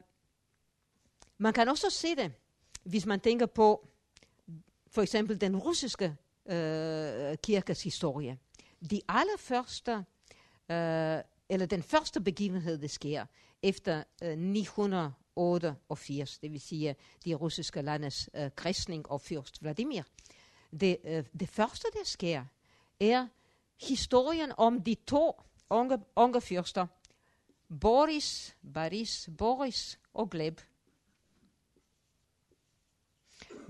man 1.38 1.54
kan 1.54 1.70
også 1.70 1.90
se 1.90 2.16
det, 2.16 2.32
hvis 2.84 3.06
man 3.06 3.20
tænker 3.20 3.46
på 3.46 3.88
for 4.88 5.02
eksempel 5.02 5.42
den 5.42 5.58
russiske 5.58 6.06
uh, 6.46 7.36
kirkes 7.44 7.84
historie. 7.84 8.38
De 8.92 9.02
allerførste, 9.08 10.06
uh, 10.70 11.37
eller 11.50 11.66
den 11.66 11.84
første 11.84 12.22
begivenhed, 12.22 12.78
der 12.78 12.88
sker 12.88 13.26
efter 13.64 14.04
øh, 14.24 14.38
988, 14.38 16.40
det 16.40 16.52
vil 16.52 16.62
sige 16.62 16.96
de 17.26 17.34
russiske 17.34 17.82
landes 17.82 18.30
øh, 18.34 18.52
kristning 18.56 19.12
og 19.12 19.22
fyrst 19.22 19.62
Vladimir. 19.62 20.04
Det, 20.80 20.98
øh, 21.04 21.26
det 21.40 21.50
første, 21.50 21.88
der 21.94 22.04
sker, 22.04 22.46
er 23.00 23.28
historien 23.82 24.52
om 24.58 24.84
de 24.84 24.96
to 24.96 25.42
unge, 25.70 26.00
unge 26.16 26.42
fyrster, 26.42 26.88
Boris, 27.82 28.58
Boris, 28.74 29.30
Boris 29.38 30.00
og 30.14 30.30
Gleb. 30.30 30.62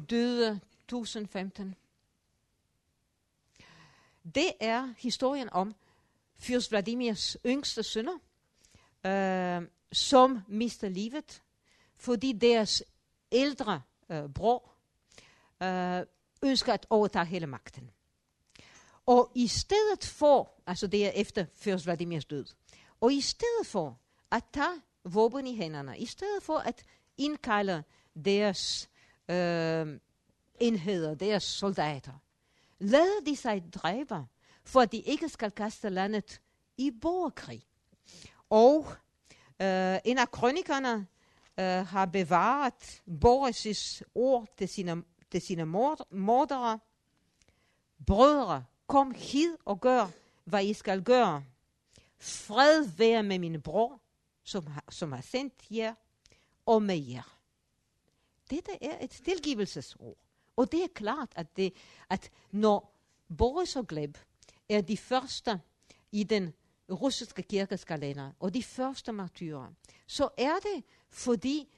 Døde 0.09 0.59
1015. 0.83 1.75
Det 4.35 4.51
er 4.59 4.93
historien 4.97 5.49
om 5.49 5.75
fyrst 6.39 6.71
Vladimirs 6.71 7.37
yngste 7.45 7.83
sønner, 7.83 8.17
øh, 9.05 9.67
som 9.91 10.39
mister 10.47 10.89
livet 10.89 11.41
fordi 11.97 12.33
deres 12.33 12.83
ældre 13.31 13.81
øh, 14.09 14.29
bror 14.29 14.71
øh, 15.63 16.05
ønsker 16.43 16.73
at 16.73 16.85
overtage 16.89 17.25
hele 17.25 17.47
magten. 17.47 17.91
Og 19.05 19.31
i 19.35 19.47
stedet 19.47 20.05
for, 20.05 20.51
altså 20.67 20.87
det 20.87 21.05
er 21.05 21.09
efter 21.09 21.45
fyrst 21.53 21.85
Vladimirs 21.85 22.25
død, 22.25 22.45
og 23.01 23.13
i 23.13 23.21
stedet 23.21 23.67
for 23.67 23.99
at 24.31 24.43
tage 24.53 24.81
våben 25.03 25.47
i 25.47 25.55
hænderne, 25.55 25.97
i 25.99 26.05
stedet 26.05 26.43
for 26.43 26.57
at 26.57 26.83
indkalde 27.17 27.83
deres 28.25 28.89
øh, 29.29 29.99
enheder, 30.59 31.15
deres 31.15 31.43
soldater, 31.43 32.13
lader 32.79 33.21
de 33.25 33.35
sig 33.35 33.63
dræbe, 33.73 34.25
for 34.67 34.81
at 34.81 34.91
de 34.91 34.97
ikke 34.97 35.29
skal 35.29 35.51
kaste 35.51 35.89
landet 35.89 36.41
i 36.77 36.91
borgerkrig. 36.91 37.67
Og 38.49 38.85
øh, 39.61 39.97
en 40.05 40.17
af 40.17 40.31
kronikerne 40.31 41.07
øh, 41.59 41.85
har 41.87 42.05
bevaret 42.05 43.01
Boris' 43.25 44.01
ord 44.15 44.47
til 44.57 44.69
sine, 44.69 45.03
til 45.31 45.41
sine 45.41 45.65
mordere. 46.11 46.79
Brødre, 48.07 48.63
kom 48.87 49.11
hid 49.11 49.57
og 49.65 49.81
gør, 49.81 50.07
hvad 50.43 50.65
I 50.65 50.73
skal 50.73 51.03
gøre. 51.03 51.43
Fred 52.19 52.87
være 52.97 53.23
med 53.23 53.39
min 53.39 53.61
bror, 53.61 54.01
som 54.43 54.67
har, 54.67 54.83
som 54.89 55.11
har 55.11 55.21
sendt 55.21 55.53
jer, 55.71 55.93
og 56.65 56.81
med 56.83 56.97
jer. 56.97 57.39
Dette 58.49 58.71
er 58.83 59.03
et 59.03 59.11
tilgivelsesord. 59.11 60.17
Og 60.55 60.71
det 60.71 60.83
er 60.83 60.87
klart, 60.95 61.29
at, 61.35 61.57
det, 61.57 61.73
at 62.09 62.31
når 62.51 62.93
Boris 63.37 63.75
og 63.75 63.87
Gleb 63.87 64.17
er 64.69 64.81
de 64.81 64.97
første 64.97 65.61
i 66.11 66.23
den 66.23 66.53
russiske 66.91 67.43
kirkes 67.43 67.83
kalender, 67.83 68.31
og 68.39 68.53
de 68.53 68.63
første 68.63 69.11
martyrer, 69.11 69.73
så 70.07 70.29
er 70.37 70.55
det 70.55 70.83
fordi 71.09 71.69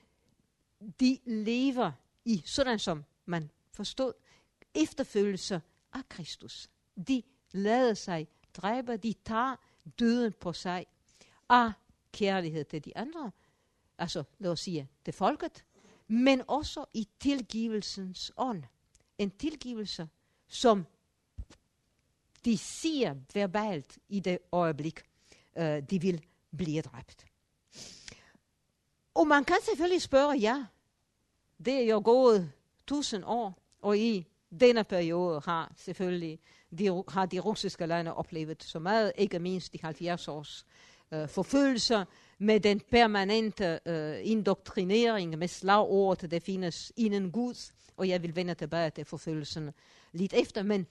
de 0.99 1.19
lever 1.25 1.91
i, 2.25 2.43
sådan 2.45 2.79
som 2.79 3.03
man 3.25 3.51
forstod, 3.71 4.13
efterfølgelse 4.75 5.61
af 5.93 6.09
Kristus. 6.09 6.69
De 7.07 7.23
lader 7.51 7.93
sig 7.93 8.27
dræbe, 8.53 8.97
de 8.97 9.13
tager 9.13 9.55
døden 9.99 10.33
på 10.33 10.53
sig 10.53 10.85
af 11.49 11.71
kærlighed 12.11 12.65
til 12.65 12.85
de 12.85 12.97
andre, 12.97 13.31
altså 13.97 14.23
lad 14.39 14.51
os 14.51 14.59
sige 14.59 14.89
det 15.05 15.15
folket, 15.15 15.65
men 16.07 16.41
også 16.47 16.85
i 16.93 17.07
tilgivelsens 17.19 18.31
ånd. 18.37 18.63
En 19.17 19.31
tilgivelse, 19.31 20.09
som 20.47 20.85
de 22.45 22.57
siger 22.57 23.15
verbalt 23.33 23.97
i 24.09 24.19
det 24.19 24.37
øjeblik, 24.51 25.01
øh, 25.57 25.83
de 25.89 26.01
vil 26.01 26.21
blive 26.57 26.81
dræbt. 26.81 27.25
Og 29.13 29.27
man 29.27 29.45
kan 29.45 29.57
selvfølgelig 29.65 30.01
spørge, 30.01 30.37
ja, 30.37 30.65
det 31.65 31.73
er 31.73 31.85
jo 31.85 32.01
gået 32.05 32.51
tusind 32.87 33.23
år, 33.25 33.57
og 33.81 33.97
I 33.97 34.27
denne 34.59 34.83
periode 34.83 35.41
har 35.45 35.73
selvfølgelig 35.77 36.39
de, 36.79 37.03
har 37.07 37.25
de 37.25 37.39
russiske 37.39 37.85
lande 37.85 38.13
oplevet 38.13 38.63
så 38.63 38.79
meget, 38.79 39.11
ikke 39.17 39.39
mindst 39.39 39.73
de 39.73 39.79
70 39.81 40.27
års 40.27 40.65
øh, 41.11 41.29
forfølgelser, 41.29 42.05
med 42.41 42.59
den 42.59 42.79
permanente 42.79 43.79
øh, 43.85 44.17
indoktrinering 44.23 45.37
med 45.37 45.47
slagord, 45.47 46.17
der 46.17 46.39
findes 46.39 46.91
inden 46.97 47.31
Gud, 47.31 47.71
og 47.97 48.09
jeg 48.09 48.23
vil 48.23 48.35
vende 48.35 48.53
tilbage 48.53 48.89
til 48.89 49.05
forfølgelsen 49.05 49.71
lidt 50.11 50.33
efter, 50.33 50.63
men 50.63 50.87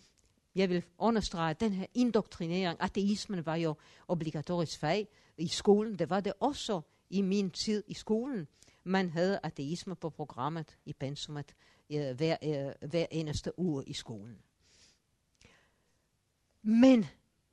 jeg 0.58 0.68
vil 0.68 0.84
understrege, 0.98 1.50
at 1.50 1.60
den 1.60 1.72
her 1.72 1.86
indoktrinering, 1.94 2.78
ateismen 2.80 3.46
var 3.46 3.56
jo 3.56 3.74
obligatorisk 4.08 4.78
fag 4.78 5.08
i 5.38 5.48
skolen, 5.48 5.98
det 5.98 6.10
var 6.10 6.20
det 6.20 6.32
også 6.40 6.80
i 7.10 7.22
min 7.22 7.50
tid 7.50 7.84
i 7.86 7.94
skolen. 7.94 8.48
Man 8.84 9.10
havde 9.10 9.40
ateisme 9.42 9.96
på 9.96 10.10
programmet 10.10 10.76
i 10.84 10.92
pensumet 10.92 11.54
øh, 11.92 12.16
hver, 12.16 12.36
øh, 12.42 12.88
hver 12.88 13.06
eneste 13.10 13.58
uge 13.58 13.84
i 13.86 13.92
skolen. 13.92 14.38
Men 16.62 17.06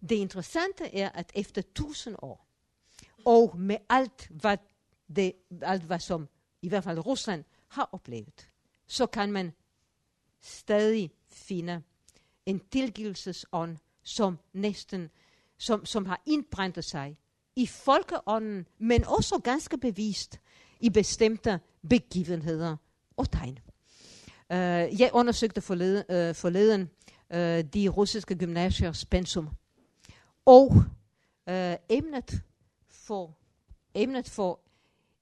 det 0.10 0.16
interessante 0.16 0.96
er, 0.96 1.10
at 1.10 1.32
efter 1.36 1.62
tusind 1.76 2.16
år, 2.22 2.48
og 3.26 3.58
med 3.60 3.78
alt 3.90 4.28
hvad, 4.30 4.58
det, 5.16 5.34
alt 5.62 5.84
hvad 5.84 6.00
som 6.00 6.28
i 6.62 6.70
hvert 6.70 6.84
fald 6.84 7.06
Rusland 7.06 7.44
har 7.68 7.90
oplevet, 7.92 8.50
så 8.88 9.06
kan 9.06 9.32
man 9.32 9.54
stadig 10.42 11.12
finde 11.30 11.84
en 12.46 12.62
tilgivelsesånd, 12.72 13.78
som 14.04 14.40
næsten, 14.54 15.10
som, 15.58 15.86
som 15.86 16.06
har 16.06 16.22
indbrændt 16.26 16.86
sig 16.86 17.18
i 17.56 17.68
folkeånden, 17.68 18.68
men 18.78 19.04
også 19.06 19.40
ganske 19.44 19.78
bevist 19.78 20.40
i 20.80 20.90
bestemte 20.90 21.60
begivenheder 21.90 22.78
og 23.18 23.32
tegn. 23.32 23.60
Uh, 24.50 25.00
jeg 25.02 25.10
undersøgte 25.14 25.62
forleden, 25.62 26.30
uh, 26.30 26.36
forleden 26.36 26.82
uh, 27.30 27.38
de 27.74 27.88
russiske 27.88 28.36
gymnasiers 28.36 29.06
pensum, 29.06 29.50
og 30.46 30.72
uh, 31.48 31.74
emnet 31.90 32.44
for, 32.90 33.38
emnet 33.94 34.30
for 34.30 34.60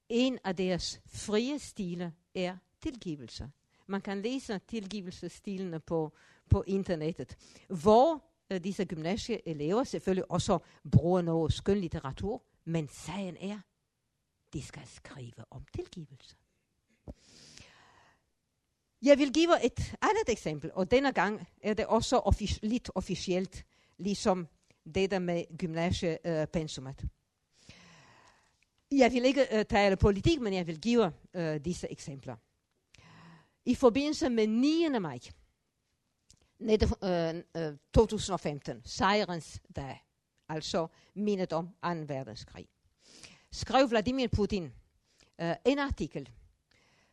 en 0.08 0.38
af 0.44 0.56
deres 0.56 1.00
frie 1.06 1.58
stile 1.58 2.12
er 2.34 2.56
tilgivelse. 2.82 3.50
Man 3.86 4.00
kan 4.00 4.22
læse 4.22 4.60
tilgivelsestilene 4.68 5.80
på, 5.80 6.12
på 6.54 6.64
internettet, 6.66 7.36
hvor 7.68 8.24
øh, 8.50 8.64
disse 8.64 8.84
gymnasieelever 8.84 9.80
øh, 9.80 9.86
selvfølgelig 9.86 10.30
også 10.30 10.58
bruger 10.90 11.22
noget 11.22 11.52
skøn 11.52 11.78
litteratur, 11.78 12.42
men 12.64 12.88
sagen 12.88 13.36
er, 13.40 13.58
de 14.52 14.62
skal 14.62 14.82
skrive 14.86 15.44
om 15.50 15.64
tilgivelse. 15.74 16.36
Jeg 19.02 19.18
vil 19.18 19.32
give 19.32 19.64
et 19.64 19.94
andet 20.02 20.28
eksempel, 20.28 20.70
og 20.74 20.90
denne 20.90 21.12
gang 21.12 21.48
er 21.62 21.74
det 21.74 21.86
også 21.86 22.18
offic- 22.18 22.58
lidt 22.62 22.90
officielt, 22.94 23.66
ligesom 23.98 24.48
det 24.94 25.10
der 25.10 25.18
med 25.18 25.58
gymnasiepensumet. 25.58 26.96
Øh, 27.02 27.08
uh, 28.92 28.98
jeg 28.98 29.12
vil 29.12 29.24
ikke 29.24 29.46
uh, 29.54 29.62
tale 29.62 29.96
politik, 29.96 30.40
men 30.40 30.54
jeg 30.54 30.66
vil 30.66 30.80
give 30.80 31.12
uh, 31.34 31.56
disse 31.64 31.90
eksempler. 31.90 32.36
I 33.66 33.74
forbindelse 33.74 34.28
med 34.28 34.46
9. 34.46 34.88
maj 35.00 35.18
2015, 37.94 38.70
øh, 38.70 38.76
øh, 38.76 38.82
sejrens 38.84 39.60
dag, 39.76 40.04
altså 40.48 40.86
mindet 41.14 41.52
om 41.52 41.66
2. 41.66 41.72
verdenskrig, 41.82 42.68
skrev 43.52 43.90
Vladimir 43.90 44.28
Putin 44.28 44.72
uh, 45.42 45.52
en 45.64 45.78
artikel, 45.78 46.28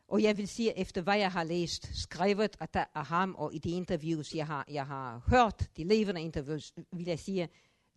og 0.08 0.22
jeg 0.22 0.36
vil 0.36 0.48
sige, 0.48 0.78
efter 0.78 1.00
hvad 1.00 1.18
jeg 1.18 1.32
har 1.32 1.44
læst, 1.44 2.00
skrevet 2.00 2.56
af, 2.60 2.86
af 2.94 3.06
ham, 3.06 3.34
og 3.34 3.54
i 3.54 3.58
de 3.58 3.70
interviews, 3.70 4.34
jeg 4.34 4.46
har, 4.46 4.64
jeg 4.70 4.86
har 4.86 5.22
hørt, 5.26 5.68
de 5.76 5.84
levende 5.84 6.22
interviews, 6.22 6.72
vil 6.92 7.06
jeg 7.06 7.18
sige, 7.18 7.48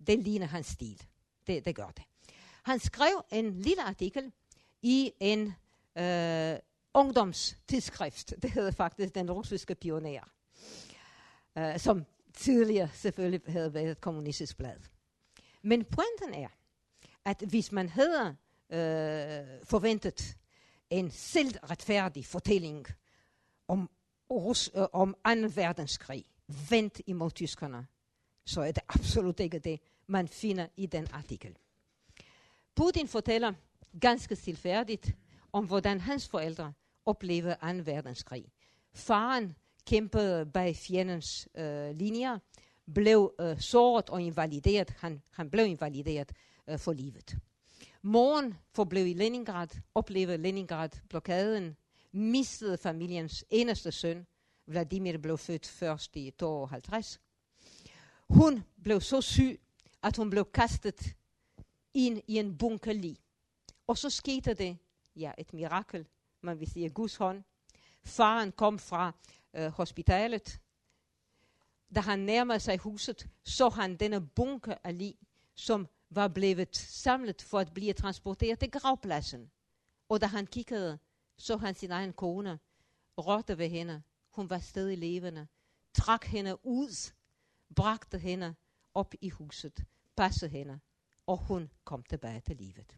det 0.08 0.20
ligner 0.20 0.46
hans 0.46 0.68
stil. 0.68 1.04
Det, 1.48 1.66
det 1.66 1.76
gør 1.76 1.88
det. 1.88 2.04
Han 2.64 2.80
skrev 2.80 3.26
en 3.32 3.62
lille 3.62 3.84
artikel 3.84 4.32
i 4.82 5.12
en 5.20 5.54
øh, 5.98 6.60
ungdomstidsskrift. 6.94 8.34
Det 8.42 8.52
hedder 8.52 8.72
faktisk 8.72 9.16
Den 9.16 9.32
russiske 9.32 9.76
pioner. 9.76 10.35
Øh, 11.58 11.80
som 11.80 12.06
tidligere 12.34 12.90
selvfølgelig 12.94 13.42
havde 13.48 13.74
været 13.74 13.92
et 13.92 14.02
kommunistisk 14.02 14.58
blad. 14.58 14.80
Men 15.62 15.86
pointen 15.86 16.44
er, 16.44 16.48
at 17.26 17.44
hvis 17.48 17.72
man 17.72 17.90
havde 17.90 18.36
øh, 18.70 19.48
forventet 19.64 20.38
en 20.90 21.12
selvretfærdig 21.12 22.26
fortælling 22.26 22.86
om, 23.68 23.90
Rus, 24.32 24.72
øh, 24.76 24.86
om 24.94 25.16
2. 25.26 25.32
verdenskrig, 25.56 26.26
vendt 26.70 27.02
imod 27.08 27.32
tyskerne, 27.32 27.88
så 28.46 28.62
er 28.62 28.72
det 28.72 28.84
absolut 28.90 29.40
ikke 29.40 29.60
det, 29.60 29.80
man 30.08 30.28
finder 30.28 30.68
i 30.78 30.86
den 30.86 31.08
artikel. 31.12 31.58
Putin 32.76 33.08
fortæller 33.08 33.54
ganske 34.02 34.36
stilfærdigt 34.36 35.16
om, 35.54 35.66
hvordan 35.66 36.02
hans 36.02 36.28
forældre 36.28 36.74
oplevede 37.06 37.58
2. 37.62 37.68
verdenskrig. 37.92 38.52
Faren 38.94 39.56
kæmpede 39.86 40.46
bag 40.46 40.76
fjendens 40.76 41.48
øh, 41.56 41.96
linjer, 41.96 42.40
blev 42.94 43.34
øh, 43.40 43.60
såret 43.60 44.10
og 44.10 44.22
invalideret. 44.22 44.90
Han, 44.90 45.22
han 45.32 45.50
blev 45.50 45.66
invalideret 45.66 46.32
øh, 46.68 46.80
for 46.80 46.94
livet. 46.94 47.38
Moren 48.02 48.54
forblev 48.74 49.08
i 49.08 49.14
Leningrad, 49.14 49.68
oplevede 49.96 50.38
Leningrad-blokaden, 50.38 51.76
mistede 52.12 52.78
familiens 52.78 53.46
eneste 53.50 53.92
søn. 53.92 54.28
Vladimir 54.68 55.18
blev 55.18 55.38
født 55.38 55.68
først 55.68 56.16
i 56.16 56.32
52. 56.32 57.22
Hun 58.30 58.64
blev 58.84 59.02
så 59.02 59.22
syg, 59.22 59.62
at 60.04 60.18
hun 60.18 60.30
blev 60.30 60.46
kastet 60.54 61.16
ind 61.94 62.22
i 62.28 62.38
en 62.38 62.58
bunker 62.58 62.94
lige. 62.94 63.18
Og 63.88 63.98
så 63.98 64.10
skete 64.10 64.54
det, 64.54 64.78
ja, 65.16 65.32
et 65.38 65.54
mirakel, 65.54 66.08
man 66.42 66.60
vil 66.60 66.72
sige 66.72 66.90
Guds 66.90 67.16
hånd. 67.16 67.44
Faren 68.04 68.52
kom 68.52 68.80
fra 68.80 69.14
øh, 69.56 69.72
hospitalet. 69.72 70.62
Da 71.96 72.00
han 72.00 72.20
nærmede 72.20 72.60
sig 72.60 72.78
huset, 72.78 73.30
så 73.44 73.70
han 73.70 73.98
denne 73.98 74.28
bunke 74.28 74.76
af 74.84 74.98
lig, 74.98 75.16
som 75.56 75.88
var 76.10 76.28
blevet 76.28 76.78
samlet 76.78 77.42
for 77.42 77.60
at 77.60 77.74
blive 77.74 77.94
transporteret 77.94 78.60
til 78.60 78.72
gravpladsen. 78.72 79.52
Og 80.10 80.22
da 80.22 80.26
han 80.26 80.48
kiggede, 80.48 81.00
så 81.38 81.58
han 81.58 81.76
sin 81.76 81.92
egen 81.92 82.14
kone, 82.14 82.60
rådte 83.18 83.58
ved 83.58 83.70
hende. 83.70 84.04
Hun 84.30 84.50
var 84.50 84.60
stadig 84.60 84.98
levende. 84.98 85.48
Trak 85.94 86.26
hende 86.26 86.66
ud, 86.66 87.14
bragte 87.76 88.20
hende 88.20 88.56
op 88.94 89.14
i 89.22 89.30
huset, 89.30 89.86
passede 90.16 90.52
hende, 90.52 90.80
og 91.28 91.38
hun 91.38 91.72
kom 91.84 92.04
tilbage 92.04 92.42
til 92.42 92.56
livet. 92.56 92.98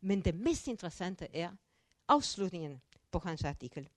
Men 0.00 0.20
det 0.20 0.34
mest 0.34 0.68
interessante 0.68 1.36
er 1.36 1.52
afslutningen 2.08 2.82
på 3.10 3.18
hans 3.18 3.44
artikel. 3.44 3.88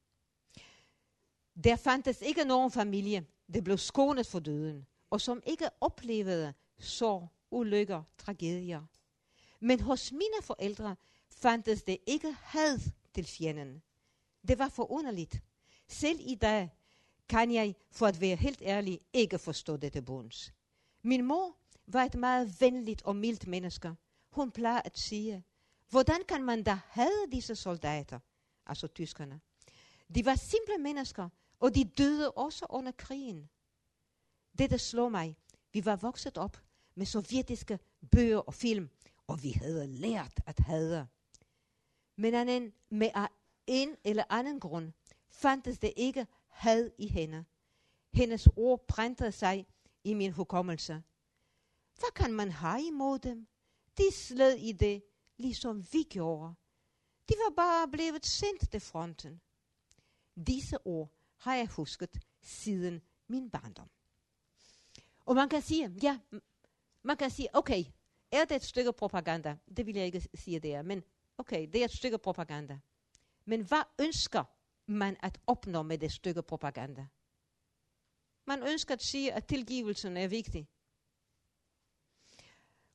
Der 1.64 1.76
fandtes 1.76 2.22
ikke 2.22 2.44
nogen 2.46 2.72
familie, 2.72 3.26
der 3.54 3.62
blev 3.62 3.78
skånet 3.78 4.28
for 4.28 4.40
døden, 4.40 4.86
og 5.10 5.22
som 5.22 5.42
ikke 5.46 5.70
oplevede 5.82 6.54
så 6.80 7.28
ulykker, 7.52 8.04
tragedier. 8.18 8.82
Men 9.60 9.80
hos 9.80 10.12
mine 10.12 10.42
forældre 10.42 10.96
fandtes 11.30 11.84
det 11.84 11.98
ikke 12.08 12.32
had 12.32 12.80
til 13.14 13.26
fjenden. 13.26 13.82
Det 14.48 14.60
var 14.60 14.70
forunderligt. 14.70 15.42
Selv 15.88 16.20
i 16.22 16.36
dag 16.36 16.70
kan 17.30 17.52
jeg, 17.52 17.76
for 17.92 18.08
at 18.08 18.22
være 18.22 18.36
helt 18.36 18.62
ærlig, 18.62 19.00
ikke 19.14 19.40
forstå 19.40 19.78
dette 19.78 20.02
bunds. 20.02 20.54
Min 21.02 21.26
mor 21.26 21.56
var 21.88 22.04
et 22.04 22.16
meget 22.16 22.62
venligt 22.62 23.02
og 23.02 23.16
mildt 23.16 23.48
menneske. 23.48 23.96
Hun 24.32 24.52
plejer 24.52 24.82
at 24.86 25.00
sige, 25.00 25.44
hvordan 25.90 26.24
kan 26.28 26.44
man 26.44 26.64
da 26.64 26.80
have 26.88 27.28
disse 27.32 27.56
soldater, 27.56 28.20
altså 28.66 28.88
tyskerne? 28.88 29.40
De 30.16 30.26
var 30.26 30.36
simple 30.36 30.78
mennesker, 30.78 31.30
og 31.60 31.76
de 31.76 31.84
døde 31.84 32.32
også 32.32 32.66
under 32.70 32.92
krigen. 32.92 33.50
Det, 34.58 34.70
der 34.70 34.78
slår 34.78 35.10
mig. 35.10 35.38
Vi 35.74 35.86
var 35.86 35.96
vokset 35.96 36.38
op 36.38 36.58
med 36.96 37.06
sovjetiske 37.06 37.80
bøger 38.12 38.38
og 38.38 38.54
film, 38.54 38.90
og 39.28 39.44
vi 39.44 39.52
havde 39.52 39.88
lært 39.88 40.40
at 40.46 40.60
hade. 40.60 41.08
Men 42.16 42.34
anden, 42.34 42.74
med 42.90 43.10
en 43.68 43.96
eller 44.04 44.24
anden 44.30 44.60
grund 44.60 44.94
fandtes 45.30 45.80
det 45.80 45.94
ikke 45.98 46.28
had 46.48 46.92
i 46.98 47.08
hende. 47.08 47.46
Hendes 48.14 48.48
ord 48.56 48.88
brændte 48.88 49.32
sig 49.32 49.68
i 50.04 50.14
min 50.14 50.32
hukommelse. 50.32 51.04
Hvad 52.00 52.12
kan 52.16 52.34
man 52.34 52.52
have 52.52 52.88
imod 52.88 53.20
dem? 53.20 53.48
De 53.98 54.12
sled 54.14 54.54
i 54.58 54.72
det, 54.72 55.04
ligesom 55.38 55.94
vi 55.94 56.04
gjorde. 56.04 56.54
De 57.30 57.34
var 57.46 57.54
bare 57.56 57.88
blevet 57.88 58.26
sendt 58.26 58.72
til 58.72 58.80
fronten. 58.80 59.42
Disse 60.48 60.78
ord 60.86 61.19
har 61.40 61.56
jeg 61.56 61.68
husket 61.68 62.20
siden 62.42 63.02
min 63.28 63.50
barndom. 63.50 63.90
Og 65.26 65.36
man 65.36 65.50
kan 65.50 65.62
sige, 65.62 65.92
ja, 66.04 66.20
man 67.04 67.18
kan 67.18 67.30
sige, 67.30 67.48
okay, 67.54 67.84
er 68.32 68.46
det 68.46 68.56
et 68.56 68.64
stykke 68.64 68.94
propaganda? 68.94 69.58
Det 69.78 69.86
vil 69.86 69.96
jeg 69.96 70.06
ikke 70.06 70.30
sige 70.34 70.60
det 70.60 70.74
er, 70.74 70.82
men 70.82 71.04
okay, 71.38 71.68
det 71.74 71.82
er 71.82 71.86
et 71.86 71.92
stykke 71.92 72.18
propaganda. 72.18 72.80
Men 73.46 73.62
hvad 73.62 73.84
ønsker 74.00 74.44
man 74.86 75.18
at 75.20 75.40
opnå 75.48 75.82
med 75.82 75.98
det 75.98 76.12
stykke 76.12 76.42
propaganda? 76.42 77.08
Man 78.46 78.64
ønsker 78.64 78.94
at 78.94 79.04
sige, 79.04 79.34
at 79.34 79.46
tilgivelsen 79.46 80.18
er 80.18 80.28
vigtig. 80.28 80.68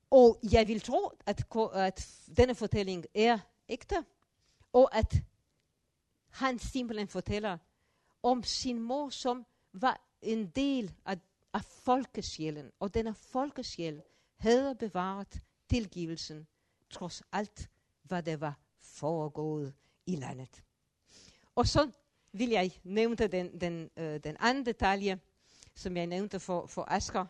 Og 0.09 0.39
jeg 0.51 0.67
vil 0.67 0.81
tro, 0.81 1.11
at, 1.25 1.45
at 1.73 2.09
denne 2.37 2.55
fortælling 2.55 3.05
er 3.15 3.39
ægte, 3.69 4.05
og 4.73 4.95
at 4.97 5.13
han 6.29 6.59
simpelthen 6.59 7.07
fortæller 7.07 7.57
om 8.25 8.43
sin 8.43 8.79
mor, 8.79 9.09
som 9.09 9.45
var 9.73 10.01
en 10.21 10.47
del 10.47 10.93
af, 11.05 11.17
af 11.53 11.63
folkesjælen, 11.63 12.71
og 12.79 12.93
denne 12.93 13.13
folkesjæl 13.13 14.01
havde 14.35 14.75
bevaret 14.75 15.41
tilgivelsen, 15.69 16.47
trods 16.89 17.23
alt, 17.31 17.69
hvad 18.03 18.23
der 18.23 18.37
var 18.37 18.59
foregået 18.79 19.73
i 20.05 20.15
landet. 20.15 20.63
Og 21.55 21.67
så 21.67 21.91
vil 22.31 22.49
jeg 22.49 22.71
nævne 22.83 23.15
den, 23.15 23.61
den, 23.61 23.89
øh, 23.97 24.19
den 24.23 24.37
anden 24.39 24.65
detalje, 24.65 25.19
som 25.75 25.97
jeg 25.97 26.07
nævnte 26.07 26.39
for, 26.39 26.65
for 26.65 26.85
Asger, 26.87 27.25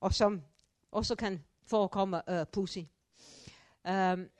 og 0.00 0.14
som 0.14 0.42
også 0.90 1.16
kan 1.16 1.44
forekomme 1.66 2.30
øh, 2.40 2.46
pussy. 2.46 2.78
Um, 2.78 3.90
øhm, 3.90 4.30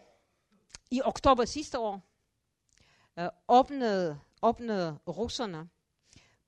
I 0.91 1.03
oktober 1.05 1.45
sidste 1.45 1.79
år 1.79 2.01
øh, 3.19 3.29
åbnede, 3.49 4.21
åbnede 4.43 4.99
russerne 5.09 5.69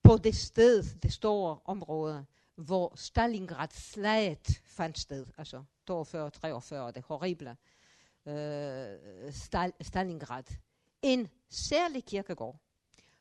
på 0.07 0.16
det 0.16 0.36
sted, 0.36 0.82
det 1.02 1.12
store 1.12 1.59
område, 1.64 2.26
hvor 2.54 2.92
Stalingrad-slaget 2.96 4.62
fandt 4.64 4.98
sted, 4.98 5.26
altså 5.38 5.64
42-43, 5.90 6.90
det 6.90 7.02
horrible 7.02 7.57
øh, 8.26 9.32
Stal 9.32 9.72
Stalingrad. 9.80 10.44
En 11.02 11.28
særlig 11.50 12.04
kirkegård 12.04 12.61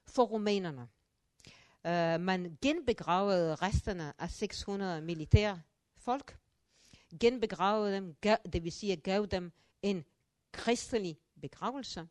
for 0.08 0.24
rumænerne. 0.24 0.88
Uh, 1.84 2.22
man 2.22 2.58
genbegravede 2.62 3.56
resterne 3.56 4.14
af 4.22 4.30
600 4.30 5.02
militære 5.02 5.62
folk, 5.98 6.38
genbegravede 7.20 7.96
dem, 7.96 8.16
gav, 8.22 8.38
det 8.54 8.64
vil 8.64 8.72
sige 8.72 8.96
gav 8.96 9.26
dem 9.26 9.52
en 9.82 10.06
kristelig 10.52 11.18
begravelse, 11.42 12.08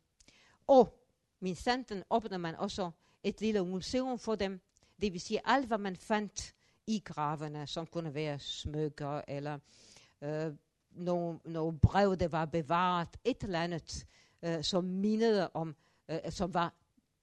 og 0.67 1.05
min 1.41 1.57
sanden 1.57 2.03
åbner 2.11 2.39
man 2.39 2.55
også 2.55 2.91
et 3.25 3.41
lille 3.41 3.65
museum 3.65 4.19
for 4.19 4.35
dem, 4.35 4.61
det 5.01 5.13
vil 5.13 5.21
sige 5.21 5.41
alt, 5.45 5.67
hvad 5.67 5.79
man 5.79 5.97
fandt 5.97 6.55
i 6.87 7.03
gravene, 7.05 7.67
som 7.67 7.87
kunne 7.87 8.15
være 8.15 8.39
smykker 8.39 9.21
eller 9.29 9.59
øh, 10.23 10.53
nogle, 10.91 11.39
nogle 11.45 11.79
brev, 11.79 12.17
der 12.17 12.29
var 12.29 12.45
bevaret, 12.45 13.09
et 13.25 13.43
eller 13.43 13.61
andet, 13.61 14.07
øh, 14.43 14.65
som 14.65 14.85
mindede 14.85 15.51
om, 15.55 15.77
øh, 16.09 16.19
som 16.31 16.55
var 16.55 16.75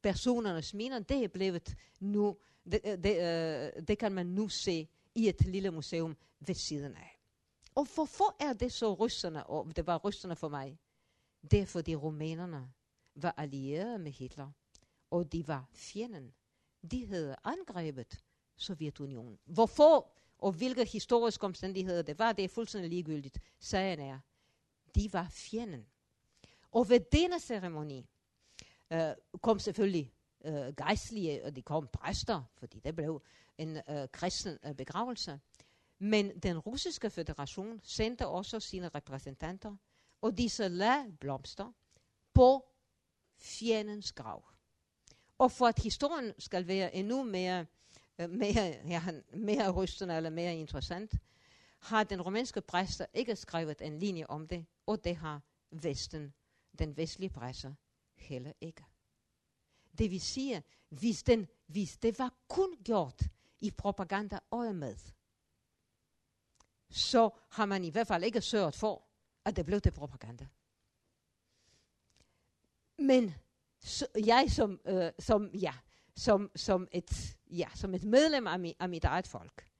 personernes 0.02 0.74
minder, 0.74 1.00
det 1.00 1.24
er 1.24 1.28
blevet 1.28 1.76
nu, 2.00 2.38
det, 2.72 2.80
øh, 2.86 2.98
det, 3.04 3.16
øh, 3.78 3.88
det 3.88 3.98
kan 3.98 4.12
man 4.12 4.26
nu 4.26 4.48
se 4.48 4.88
i 5.16 5.30
et 5.30 5.42
lille 5.46 5.72
museum 5.72 6.18
ved 6.40 6.56
siden 6.56 6.96
af. 6.96 7.20
Og 7.76 7.88
hvorfor 7.96 8.36
er 8.40 8.54
det 8.54 8.72
så 8.72 8.94
russerne, 8.94 9.48
og 9.48 9.76
det 9.76 9.88
var 9.88 9.98
russerne 9.98 10.36
for 10.36 10.50
mig? 10.50 10.80
Det 11.52 11.60
er 11.60 11.66
fordi 11.66 11.96
rumænerne 11.96 12.72
var 13.16 13.34
allierede 13.38 14.00
med 14.00 14.12
Hitler, 14.12 14.52
og 15.12 15.32
de 15.32 15.48
var 15.48 15.70
fjenden. 15.74 16.34
De 16.92 17.06
havde 17.06 17.36
angrebet 17.44 18.20
Sovjetunionen. 18.58 19.40
Hvorfor 19.46 20.12
og 20.38 20.52
hvilke 20.52 20.86
historiske 20.86 21.44
omstændigheder 21.44 22.02
det 22.02 22.20
var, 22.20 22.32
det 22.32 22.46
er 22.46 22.50
fuldstændig 22.50 22.90
ligegyldigt. 22.90 23.40
Sagen 23.60 24.00
er, 24.00 24.20
de 24.96 25.14
var 25.14 25.28
fjenden. 25.30 25.86
Og 26.72 26.90
ved 26.90 27.00
denne 27.12 27.40
ceremoni 27.40 28.06
øh, 28.94 29.12
kom 29.42 29.60
selvfølgelig 29.60 30.14
øh, 30.46 30.76
gejstlige, 30.78 31.46
og 31.46 31.56
de 31.56 31.62
kom 31.62 31.90
præster, 31.94 32.44
fordi 32.58 32.80
det 32.80 32.96
blev 32.96 33.24
en 33.58 33.78
øh, 33.90 34.08
kristen 34.12 34.58
øh, 34.66 34.76
begravelse. 34.76 35.40
Men 36.00 36.40
den 36.40 36.60
russiske 36.60 37.10
federation 37.10 37.82
sendte 37.84 38.28
også 38.28 38.60
sine 38.60 38.90
repræsentanter, 38.90 39.76
og 40.22 40.38
disse 40.38 40.68
lagde 40.68 41.18
blomster 41.20 41.72
på 42.34 42.66
fjendens 43.38 44.12
grav. 44.12 44.46
Og 45.42 45.52
for 45.52 45.68
at 45.68 45.80
historien 45.80 46.34
skal 46.40 46.68
være 46.68 46.96
endnu 46.96 47.24
mere, 47.24 47.66
øh, 48.20 48.30
mere, 48.30 48.66
ja, 48.88 49.04
mere 49.34 49.72
rystende 49.72 50.16
eller 50.16 50.30
mere 50.30 50.56
interessant, 50.56 51.16
har 51.80 52.04
den 52.04 52.22
romanske 52.22 52.62
præster 52.62 53.06
ikke 53.14 53.36
skrevet 53.36 53.82
en 53.82 54.00
linje 54.00 54.26
om 54.26 54.48
det, 54.48 54.66
og 54.86 55.04
det 55.04 55.16
har 55.16 55.42
Vesten, 55.72 56.34
den 56.80 56.98
vestlige 56.98 57.30
presse, 57.30 57.76
heller 58.16 58.52
ikke. 58.62 58.84
Det 59.98 60.12
vil 60.12 60.22
sige, 60.22 60.64
hvis, 60.90 61.24
den, 61.24 61.48
hvis 61.68 61.98
det 61.98 62.20
var 62.20 62.34
kun 62.48 62.78
gjort 62.84 63.22
i 63.60 63.72
propaganda 63.72 64.40
med, 64.52 64.96
så 66.90 67.30
har 67.50 67.66
man 67.66 67.84
i 67.84 67.90
hvert 67.90 68.08
fald 68.08 68.24
ikke 68.24 68.42
sørget 68.42 68.76
for, 68.76 69.04
at 69.46 69.56
det 69.56 69.66
blev 69.66 69.82
til 69.82 69.92
propaganda. 69.92 70.48
Men 72.98 73.36
så, 73.84 74.08
jeg 74.26 74.46
som, 74.50 74.80
øh, 74.86 75.12
som, 75.20 75.50
ja, 75.54 75.74
som, 76.16 76.52
som, 76.56 76.88
et, 76.92 77.38
ja, 77.50 77.68
som 77.76 77.94
et 77.94 78.04
medlem 78.04 78.48
af, 78.48 78.60
mi, 78.60 78.76
af 78.80 78.90
mit 78.90 79.04
eget 79.04 79.28
folk, 79.28 79.72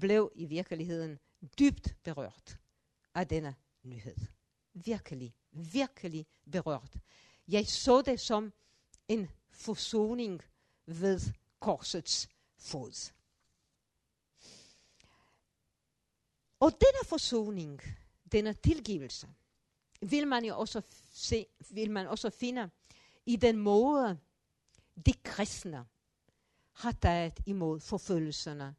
blev 0.00 0.32
i 0.34 0.44
virkeligheden 0.44 1.18
dybt 1.58 1.94
berørt 2.02 2.58
af 3.14 3.28
denne 3.28 3.54
nyhed. 3.82 4.16
Virkelig, 4.74 5.34
virkelig 5.50 6.26
berørt. 6.52 6.96
Jeg 7.48 7.66
så 7.66 8.02
det 8.02 8.20
som 8.20 8.52
en 9.08 9.30
forsoning 9.50 10.42
ved 10.86 11.20
korsets 11.60 12.28
fod. 12.58 13.12
Og 16.60 16.70
denne 16.70 17.04
forsoning, 17.04 17.80
denne 18.32 18.52
tilgivelse, 18.52 19.28
vil 20.00 20.26
man 20.26 20.44
jo 20.44 20.58
også 20.58 20.82
se, 21.12 21.46
vil 21.70 21.90
man 21.90 22.06
også 22.06 22.30
finde 22.30 22.70
i 23.26 23.36
den 23.36 23.56
måde, 23.56 24.18
de 25.06 25.12
kristne 25.24 25.84
har 26.72 26.92
taget 26.92 27.40
imod 27.46 27.80
forfølgelserne, 27.80 28.74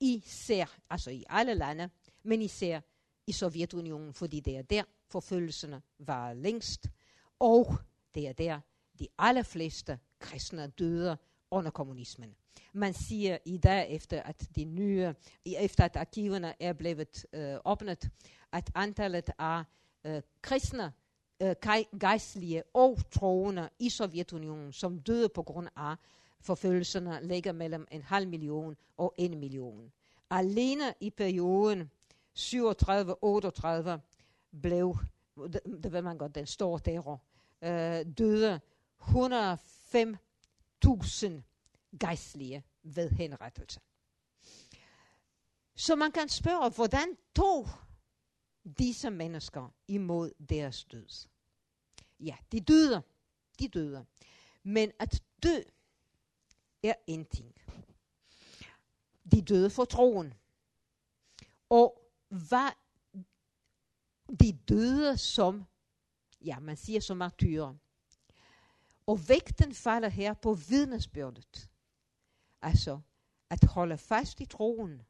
især, 0.00 0.78
altså 0.90 1.10
i 1.10 1.24
alle 1.28 1.54
lande, 1.54 1.90
men 2.22 2.42
især 2.42 2.80
i 3.26 3.32
Sovjetunionen, 3.32 4.14
fordi 4.14 4.40
det 4.40 4.56
er 4.56 4.62
der 4.62 4.82
forfølgelserne 5.08 5.82
var 5.98 6.32
længst, 6.32 6.90
og 7.38 7.76
det 8.14 8.28
er 8.28 8.32
der 8.32 8.60
de 8.98 9.08
allerfleste 9.18 9.98
kristne 10.18 10.66
døde 10.66 11.16
under 11.50 11.70
kommunismen. 11.70 12.34
Man 12.72 12.94
siger 12.94 13.38
i 13.44 13.58
dag, 13.58 13.90
efter 13.90 14.22
at 14.22 14.48
de 14.56 14.64
nye, 14.64 15.14
efter 15.44 15.84
at 15.84 15.96
arkiverne 15.96 16.62
er 16.62 16.72
blevet 16.72 17.26
øh, 17.32 17.56
åbnet, 17.64 18.10
at 18.52 18.70
antallet 18.74 19.30
af 19.38 19.64
øh, 20.04 20.22
kristne 20.42 20.92
øh, 21.42 21.54
gejstlige 22.00 22.62
og 22.74 22.98
troende 23.10 23.68
i 23.78 23.90
Sovjetunionen, 23.90 24.72
som 24.72 24.98
døde 24.98 25.28
på 25.28 25.42
grund 25.42 25.68
af 25.76 25.96
forfølgelserne, 26.40 27.18
ligger 27.22 27.52
mellem 27.52 27.86
en 27.90 28.02
halv 28.02 28.28
million 28.28 28.76
og 28.96 29.14
en 29.16 29.38
million. 29.38 29.92
Alene 30.30 30.94
i 31.00 31.10
perioden 31.10 31.90
37-38 32.38 32.42
blev, 34.62 34.96
det, 35.52 35.92
ved 35.92 36.02
man 36.02 36.18
godt, 36.18 36.34
den 36.34 36.46
store 36.46 36.80
terror, 36.80 37.20
øh, 37.62 38.06
døde 38.18 38.60
105.000 39.00 41.42
gejstlige 42.00 42.64
ved 42.82 43.10
henrettelse. 43.10 43.80
Så 45.76 45.96
man 45.96 46.12
kan 46.12 46.28
spørge, 46.28 46.70
hvordan 46.70 47.16
tog 47.36 47.68
disse 48.78 49.10
mennesker 49.10 49.74
imod 49.88 50.32
deres 50.48 50.84
død? 50.84 51.28
Ja, 52.20 52.36
de 52.52 52.60
døde. 52.60 53.02
De 53.58 53.68
døde. 53.68 54.06
Men 54.62 54.92
at 54.98 55.22
dø 55.42 55.62
er 56.82 56.94
en 57.06 57.24
ting. 57.24 57.54
De 59.32 59.42
døde 59.42 59.70
for 59.70 59.84
troen. 59.84 60.34
Og 61.68 62.10
hvad 62.28 62.70
de 64.40 64.58
døde 64.68 65.18
som, 65.18 65.64
ja, 66.40 66.58
man 66.58 66.76
siger 66.76 67.00
som 67.00 67.16
martyrer. 67.16 67.74
Og 69.06 69.28
vægten 69.28 69.74
falder 69.74 70.08
her 70.08 70.34
på 70.34 70.54
vidnesbyrdet. 70.54 71.70
Altså, 72.62 73.00
at 73.50 73.64
holde 73.64 73.98
fast 73.98 74.40
i 74.40 74.46
troen, 74.46 75.02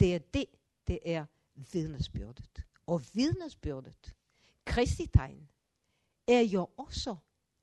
det 0.00 0.14
er 0.14 0.18
det, 0.18 0.46
det 0.86 0.98
er 1.04 1.26
vidnesbyrdet. 1.72 2.62
Og 2.86 3.02
vidnesbyrdet, 3.12 4.14
Kristi 4.64 5.06
tegn, 5.06 5.48
er 6.28 6.40
jo 6.40 6.68
også 6.76 7.16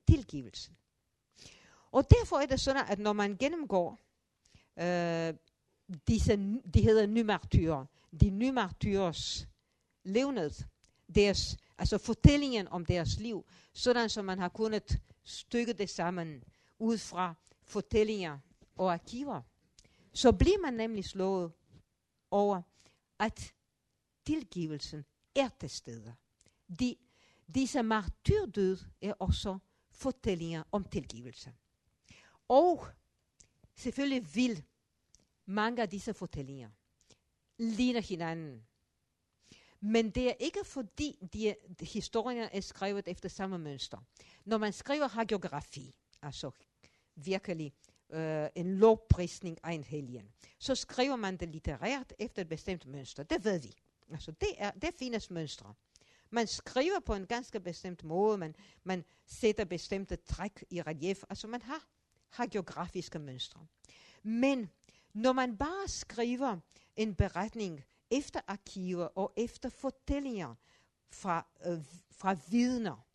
tilgivelsen. 0.08 0.78
Og 1.92 2.10
derfor 2.10 2.36
er 2.36 2.46
det 2.46 2.60
sådan, 2.60 2.86
at 2.88 3.00
når 3.00 3.14
man 3.14 3.38
gennemgår 3.38 4.00
øh, 4.80 5.34
disse, 6.08 6.36
de 6.74 6.82
hedder 6.82 7.06
nymartyrer, 7.06 7.86
de 8.22 8.30
nymartyrers 8.30 9.48
levned, 10.04 10.52
deres, 11.16 11.58
altså 11.78 11.98
fortællingen 11.98 12.68
om 12.68 12.86
deres 12.86 13.20
liv, 13.20 13.46
sådan 13.74 14.10
som 14.10 14.26
man 14.26 14.40
har 14.40 14.50
kunnet 14.50 15.00
stykke 15.24 15.74
det 15.74 15.90
sammen 15.90 16.44
ud 16.80 16.98
fra 16.98 17.34
fortællinger 17.64 18.40
og 18.76 18.94
arkiver, 18.94 19.42
så 20.14 20.32
bliver 20.32 20.60
man 20.62 20.74
nemlig 20.74 21.06
slået 21.06 21.52
over, 22.32 22.62
at 23.20 23.55
tilgivelsen 24.26 25.06
er 25.36 25.50
til 25.60 25.70
stede. 25.70 26.16
De, 26.80 26.96
disse 27.56 27.84
martyrdød 27.84 28.78
er 29.02 29.14
også 29.14 29.58
fortællinger 29.92 30.64
om 30.72 30.84
tilgivelse. 30.84 31.54
Og 32.48 32.88
selvfølgelig 33.76 34.36
vil 34.36 34.64
mange 35.46 35.82
af 35.82 35.90
disse 35.90 36.14
fortællinger 36.14 36.70
ligner 37.58 38.02
hinanden. 38.02 38.68
Men 39.80 40.10
det 40.10 40.30
er 40.30 40.34
ikke 40.40 40.64
fordi 40.66 41.28
de, 41.34 41.56
de 41.80 41.86
historier 41.86 42.50
er 42.52 42.62
skrevet 42.62 43.08
efter 43.08 43.30
samme 43.30 43.58
mønster. 43.58 43.98
Når 44.46 44.58
man 44.58 44.74
skriver 44.74 45.08
hagiografi, 45.08 45.96
altså 46.22 46.52
virkelig 47.16 47.74
øh, 48.10 48.48
en 48.56 48.78
lovprisning 48.78 49.58
af 49.64 49.72
en 49.72 49.84
helgen, 49.84 50.32
så 50.60 50.76
skriver 50.76 51.16
man 51.16 51.38
det 51.38 51.50
litterært 51.50 52.14
efter 52.20 52.42
et 52.42 52.50
bestemt 52.50 52.86
mønster. 52.86 53.24
Det 53.24 53.44
ved 53.44 53.60
vi. 53.60 53.74
Altså 54.12 54.32
det, 54.32 54.50
er, 54.58 54.72
det 54.72 54.90
findes 55.00 55.32
mønstre. 55.32 55.74
Man 56.30 56.48
skriver 56.48 57.00
på 57.00 57.14
en 57.14 57.28
ganske 57.28 57.60
bestemt 57.60 58.04
måde, 58.04 58.38
man, 58.38 58.56
man 58.84 59.06
sætter 59.26 59.66
bestemte 59.66 60.16
træk 60.16 60.66
i 60.70 60.82
relief, 60.82 61.24
altså 61.30 61.48
man 61.48 61.62
har, 61.62 61.88
har 62.30 62.48
geografiske 62.48 63.20
mønstre. 63.20 63.68
Men 64.24 64.70
når 65.14 65.34
man 65.34 65.58
bare 65.58 65.88
skriver 65.88 66.60
en 66.96 67.16
beretning 67.16 67.84
efter 68.12 68.40
arkiver 68.48 69.06
og 69.06 69.34
efter 69.38 69.70
fortællinger 69.70 70.56
fra, 71.12 71.48
øh, 71.66 71.86
fra 72.12 72.38
vidner, 72.50 73.08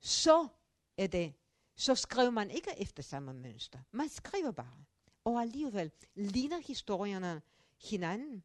så 0.00 0.48
er 0.96 1.06
det, 1.06 1.34
så 1.76 1.94
skriver 1.94 2.30
man 2.30 2.50
ikke 2.50 2.70
efter 2.78 3.02
samme 3.02 3.34
mønster. 3.34 3.78
Man 3.90 4.08
skriver 4.08 4.50
bare. 4.50 4.84
Og 5.24 5.40
alligevel 5.40 5.90
ligner 6.14 6.58
historierne 6.58 7.42
hinanden 7.90 8.44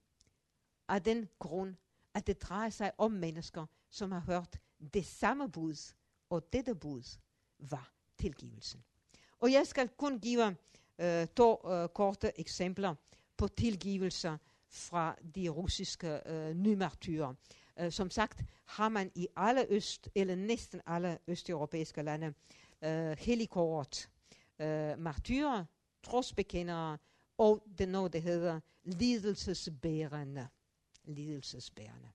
af 0.92 1.02
den 1.02 1.30
grund, 1.40 1.76
at 2.14 2.28
det 2.28 2.42
drejer 2.42 2.70
sig 2.70 2.92
om 2.98 3.12
mennesker, 3.12 3.66
som 3.90 4.12
har 4.12 4.20
hørt 4.20 4.60
det 4.94 5.06
samme 5.06 5.52
bud, 5.52 5.94
og 6.30 6.54
dette 6.54 6.76
bud 6.76 7.18
var 7.60 7.94
tilgivelsen. 8.18 8.84
Og 9.40 9.52
jeg 9.52 9.68
skal 9.68 9.90
kun 9.90 10.20
give 10.20 10.56
øh, 11.00 11.28
to 11.28 11.72
øh, 11.72 11.90
korte 11.90 12.40
eksempler 12.40 12.96
på 13.38 13.48
tilgivelser 13.48 14.38
fra 14.68 15.16
de 15.36 15.50
russiske 15.50 16.22
øh, 16.26 16.54
nymartyrer. 16.54 17.34
Øh, 17.80 17.92
som 17.92 18.10
sagt 18.10 18.44
har 18.66 18.90
man 18.90 19.12
i 19.16 19.28
alle 19.36 19.66
øst, 19.70 20.10
eller 20.16 20.36
næsten 20.36 20.82
alle 20.86 21.18
østeuropæiske 21.28 22.02
lande, 22.02 22.34
øh, 22.82 23.18
helikort 23.20 24.10
øh, 24.60 25.00
martyrer, 25.00 25.66
trosbekendere, 26.04 26.98
og 27.38 27.64
det 27.78 27.90
noget, 27.90 28.14
der 28.14 28.20
hedder 28.20 28.60
lidelsesbærende. 28.84 30.48
Lidelsesbærende. 31.04 32.10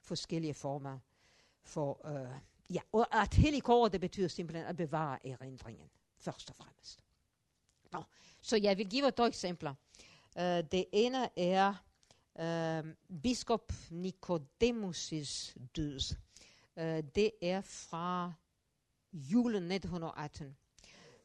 Forskellige 0.00 0.54
former 0.54 0.98
for... 1.62 2.08
Øh, 2.08 2.40
ja, 2.74 2.80
og 2.92 3.22
at 3.22 3.34
helikore, 3.34 3.88
det 3.88 4.00
betyder 4.00 4.28
simpelthen 4.28 4.66
at 4.66 4.76
bevare 4.76 5.26
erindringen, 5.26 5.90
først 6.18 6.50
og 6.50 6.56
fremmest. 6.56 7.00
Nå, 7.92 8.02
så 8.40 8.56
jeg 8.56 8.78
vil 8.78 8.90
give 8.90 9.10
to 9.10 9.24
eksempler. 9.24 9.74
Uh, 10.36 10.42
det 10.42 10.84
ene 10.92 11.38
er 11.38 11.74
uh, 12.34 12.90
biskop 13.22 13.72
Nicodemus' 13.90 15.56
død. 15.76 16.16
Uh, 16.76 16.82
det 17.14 17.30
er 17.42 17.60
fra 17.60 18.32
julen 19.12 19.70
1918. 19.72 20.56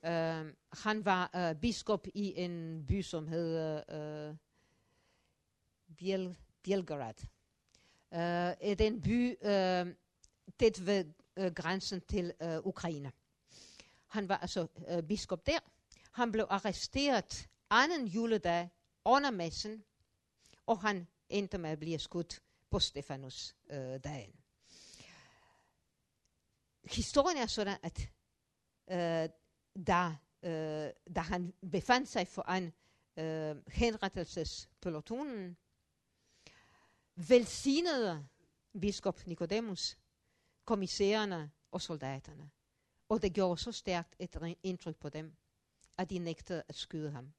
Uh, 0.04 0.54
han 0.84 1.06
var 1.06 1.30
uh, 1.34 1.62
biskop 1.62 2.08
i 2.14 2.34
en 2.36 2.86
by, 2.88 3.02
som 3.02 3.28
hed 3.28 3.82
uh, 4.30 4.36
Biel 5.98 6.38
Bielgrad. 6.68 7.14
Uh, 8.12 8.18
øh, 8.18 8.70
er 8.70 8.76
den 8.76 9.02
by 9.02 9.36
uh, 9.42 9.94
tæt 10.60 10.86
ved 10.86 11.06
uh, 11.40 11.46
grænsen 11.46 12.02
til 12.02 12.34
uh, 12.44 12.68
Ukraine. 12.68 13.12
Han 14.08 14.30
var 14.30 14.38
altså 14.38 14.68
uh, 14.76 15.08
biskop 15.08 15.46
der. 15.46 15.60
Han 16.12 16.32
blev 16.32 16.48
arresteret 16.50 17.50
anden 17.70 18.08
juledag 18.08 18.70
under 19.06 19.32
messen, 19.32 19.84
og 20.66 20.80
han 20.82 21.08
endte 21.30 21.58
med 21.58 21.70
at 21.70 21.80
blive 21.80 22.00
skudt 22.00 22.42
på 22.70 22.80
Stefanus 22.80 23.56
øh, 23.70 24.00
dagen. 24.04 24.36
Historien 26.84 27.38
er 27.38 27.46
sådan, 27.46 27.78
at 27.84 28.10
øh, 28.92 29.30
da, 29.88 30.16
øh, 30.44 30.90
da 31.16 31.20
han 31.20 31.54
befandt 31.72 32.10
sig 32.10 32.28
foran 32.28 32.74
øh, 33.18 33.56
henrettelsespelotonen, 33.68 35.58
velsignede 37.18 38.28
biskop 38.82 39.28
Nicodemus 39.28 39.98
kommissærerne 40.66 41.52
og 41.72 41.82
soldaterne. 41.82 42.50
Og 43.10 43.22
det 43.22 43.34
gjorde 43.34 43.62
så 43.62 43.72
stærkt 43.72 44.16
et 44.20 44.58
indtryk 44.64 44.96
på 44.96 45.10
dem, 45.10 45.36
at 45.98 46.10
de 46.10 46.20
nægtede 46.20 46.64
at 46.68 46.76
skyde 46.76 47.12
ham. 47.12 47.34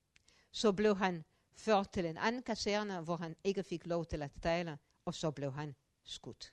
Så 0.52 0.72
blev 0.72 0.96
han 0.96 1.24
ført 1.52 1.90
til 1.90 2.06
en 2.06 2.16
anden 2.16 2.42
kaserne, 2.42 3.00
hvor 3.00 3.16
han 3.16 3.36
ikke 3.44 3.62
fik 3.62 3.86
lov 3.86 4.06
til 4.06 4.22
at 4.22 4.32
tale, 4.42 4.78
og 5.04 5.14
så 5.14 5.30
blev 5.30 5.52
han 5.52 5.74
skudt. 6.04 6.52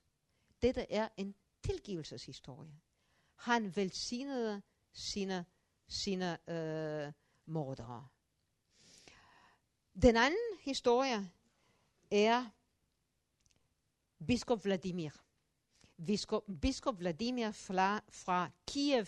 Dette 0.62 0.92
er 0.92 1.10
en 1.18 1.36
tilgivelseshistorie. 1.64 2.80
Han 3.36 3.76
velsignede 3.76 4.62
sine, 4.94 5.46
sine 5.88 6.50
øh, 6.50 7.14
mordere. 7.46 8.08
Den 10.02 10.18
anden 10.18 10.58
historie 10.60 11.32
er 12.12 12.50
biskop 14.28 14.66
Vladimir. 14.66 15.12
Biskop, 16.06 16.44
biskop 16.62 17.00
Vladimir 17.00 17.52
fra, 17.52 18.02
fra 18.10 18.50
Kiev, 18.68 19.08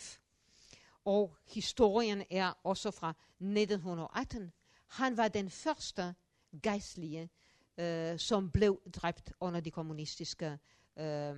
og 1.06 1.38
historien 1.46 2.24
er 2.30 2.54
også 2.64 2.92
fra 2.92 3.10
1918. 3.40 4.52
Han 4.88 5.18
var 5.18 5.28
den 5.28 5.50
første 5.50 6.16
gejstlige, 6.64 7.30
øh, 7.78 8.20
som 8.20 8.52
blev 8.52 8.82
dræbt 8.96 9.34
under 9.40 9.60
de 9.60 9.72
kommunistiske 9.72 10.60
øh, 10.98 11.38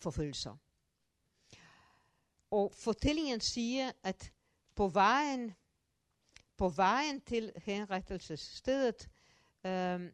forfølgelser. 0.00 0.56
Og 2.50 2.72
fortællingen 2.74 3.40
siger, 3.40 3.92
at 4.02 4.32
på 4.74 4.88
vejen, 4.88 5.54
på 6.56 6.68
vejen 6.68 7.20
til 7.20 7.52
henrettelsesstedet 7.56 9.08
øh, 9.66 10.12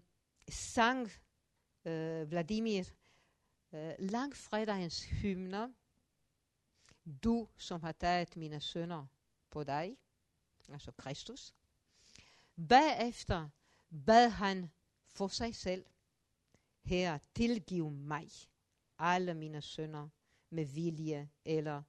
sang 0.48 1.10
øh, 1.84 2.30
Vladimir 2.30 2.84
øh, 3.72 3.94
langfredagens 3.98 5.02
hymner, 5.02 5.72
du 7.24 7.48
som 7.56 7.80
har 7.80 7.92
taget 7.92 8.36
mine 8.36 8.60
sønner 8.60 9.06
på 9.50 9.64
dig, 9.64 9.96
altså 10.68 10.92
Kristus. 10.92 11.54
Bagefter 12.68 13.48
bad 14.06 14.30
han 14.30 14.70
for 15.12 15.28
sig 15.28 15.54
selv, 15.54 15.86
her 16.82 17.18
tilgiv 17.34 17.90
mig 17.90 18.30
alle 18.98 19.34
mine 19.34 19.62
sønner 19.62 20.08
med 20.50 20.64
vilje 20.64 21.30
eller 21.44 21.82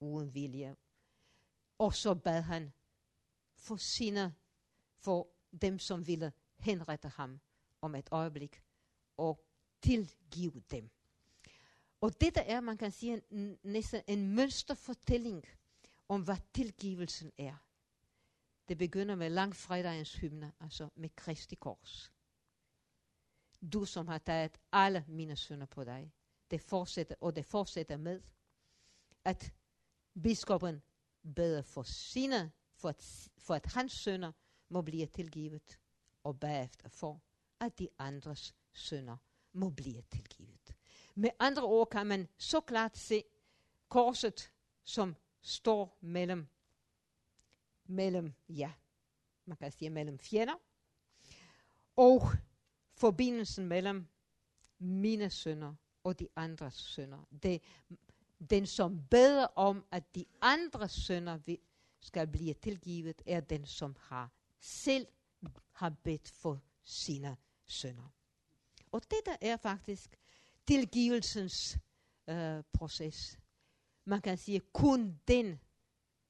uden 0.00 0.34
vilje. 0.34 0.76
Og 1.78 1.94
så 1.94 2.14
bad 2.14 2.42
han 2.42 2.72
for 3.54 3.76
sine, 3.76 4.34
for 4.96 5.28
dem, 5.62 5.78
som 5.78 6.06
ville 6.06 6.32
henrette 6.58 7.08
ham 7.08 7.40
om 7.80 7.94
et 7.94 8.08
øjeblik, 8.10 8.62
og 9.16 9.44
tilgive 9.82 10.62
dem. 10.70 10.90
Og 12.00 12.20
dette 12.20 12.40
er, 12.40 12.60
man 12.60 12.76
kan 12.76 12.90
sige, 12.90 13.22
en, 13.30 13.58
næsten 13.62 14.02
en 14.06 14.34
mønsterfortælling 14.34 15.44
om, 16.08 16.22
hvad 16.22 16.36
tilgivelsen 16.54 17.32
er. 17.38 17.66
Det 18.68 18.78
begynder 18.78 19.14
med 19.14 19.30
langfredagens 19.30 20.14
hymne, 20.14 20.52
altså 20.60 20.88
med 20.94 21.08
Kristi 21.16 21.54
kors. 21.54 22.12
Du 23.72 23.84
som 23.84 24.08
har 24.08 24.18
taget 24.18 24.58
alle 24.72 25.04
mine 25.08 25.36
sønner 25.36 25.66
på 25.66 25.84
dig. 25.84 26.12
Det 26.50 26.60
fortsætter, 26.60 27.14
og 27.20 27.36
det 27.36 27.44
fortsætter 27.44 27.96
med, 27.96 28.20
at 29.24 29.54
biskoppen 30.22 30.82
beder 31.34 31.62
for 31.62 31.82
sine, 31.82 32.52
for 32.74 32.88
at, 32.88 33.30
for 33.38 33.54
at 33.54 33.66
hans 33.66 33.92
sønner 33.92 34.32
må 34.68 34.82
blive 34.82 35.06
tilgivet, 35.06 35.78
og 36.24 36.40
bagefter 36.40 36.88
for, 36.88 37.22
at 37.60 37.78
de 37.78 37.88
andres 37.98 38.54
synder 38.76 39.16
må 39.52 39.70
blive 39.70 40.02
tilgivet. 40.02 40.74
Med 41.14 41.30
andre 41.38 41.62
ord 41.62 41.90
kan 41.90 42.06
man 42.06 42.28
så 42.38 42.60
klart 42.60 42.98
se 42.98 43.24
korset, 43.88 44.52
som 44.84 45.16
står 45.40 45.98
mellem, 46.00 46.46
mellem 47.84 48.34
ja, 48.48 48.72
man 49.44 49.56
kan 49.56 49.72
sige 49.72 49.90
mellem 49.90 50.18
fjender, 50.18 50.54
og 51.96 52.22
forbindelsen 52.94 53.66
mellem 53.66 54.06
mine 54.78 55.30
sønner 55.30 55.74
og 56.04 56.18
de 56.18 56.28
andres 56.36 56.74
sønner. 56.74 57.24
Det, 57.42 57.62
den, 58.50 58.66
som 58.66 59.06
beder 59.10 59.46
om, 59.46 59.84
at 59.90 60.14
de 60.14 60.24
andre 60.40 60.88
sønner 60.88 61.38
skal 62.00 62.26
blive 62.26 62.54
tilgivet, 62.54 63.22
er 63.26 63.40
den, 63.40 63.66
som 63.66 63.96
har 64.00 64.30
selv 64.60 65.06
har 65.72 65.90
bedt 65.90 66.28
for 66.28 66.60
sine 66.84 67.36
sønner. 67.66 68.15
Og 68.96 69.02
dette 69.10 69.36
er 69.40 69.56
faktisk 69.56 70.16
tilgivelsens 70.66 71.78
øh, 72.28 72.62
proces. 72.72 73.38
Man 74.04 74.20
kan 74.20 74.38
sige, 74.38 74.60
kun 74.60 75.20
den, 75.28 75.60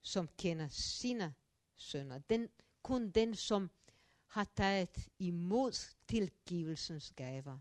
som 0.03 0.29
kender 0.39 0.69
sine 0.69 1.35
sønner, 1.77 2.19
den, 2.19 2.49
kun 2.83 3.11
den, 3.11 3.35
som 3.35 3.71
har 4.27 4.45
taget 4.57 5.09
imod 5.19 5.95
tilgivelsens 6.09 7.13
gaver, 7.17 7.59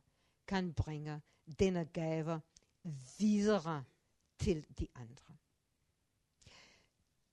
kan 0.47 0.73
bringe 0.73 1.21
denne 1.59 1.85
gaver 1.85 2.39
videre 3.19 3.83
til 4.39 4.65
de 4.79 4.87
andre. 4.95 5.35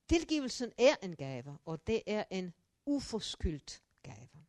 Tilgivelsen 0.08 0.72
er 0.78 0.96
en 1.02 1.16
gave, 1.16 1.58
og 1.64 1.86
det 1.86 2.02
er 2.06 2.24
en 2.30 2.54
uforskyldt 2.86 3.82
gave. 4.02 4.46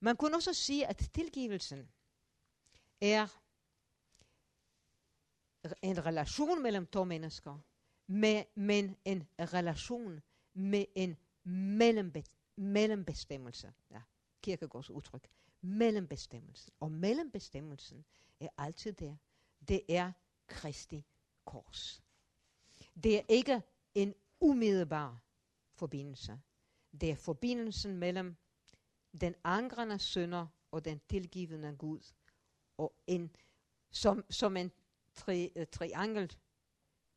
Man 0.00 0.16
kunne 0.16 0.36
også 0.36 0.54
sige, 0.54 0.86
at 0.86 1.10
tilgivelsen 1.14 1.88
er 3.00 3.26
en 5.82 6.06
relation 6.06 6.62
mellem 6.62 6.86
to 6.86 7.04
mennesker, 7.04 7.58
med, 8.06 8.44
men 8.54 8.96
en 9.04 9.28
relation 9.40 10.20
med 10.54 10.84
en 10.94 11.16
mellembe, 11.44 12.24
mellembestemmelse. 12.56 13.72
Ja, 13.90 14.02
Kirkegårds 14.42 14.90
udtryk. 14.90 15.28
Mellembestemmelsen. 15.60 16.72
Og 16.80 16.92
mellembestemmelsen 16.92 18.04
er 18.40 18.48
altid 18.58 18.92
der. 18.92 19.16
Det 19.68 19.82
er 19.88 20.12
Kristi 20.46 21.04
kors. 21.44 22.02
Det 23.02 23.16
er 23.16 23.22
ikke 23.28 23.62
en 23.94 24.14
umiddelbar 24.40 25.22
forbindelse. 25.74 26.40
Det 27.00 27.10
er 27.10 27.16
forbindelsen 27.16 27.96
mellem 27.96 28.36
den 29.20 29.34
angrende 29.44 29.98
sønder 29.98 30.46
og 30.70 30.84
den 30.84 31.00
tilgivende 31.08 31.76
Gud. 31.76 32.12
Og 32.76 32.94
en, 33.06 33.36
som, 33.90 34.24
som 34.30 34.56
en 34.56 34.72
tri, 35.14 35.52
uh, 35.56 35.62
eh, 35.62 35.66
triangel, 35.66 36.36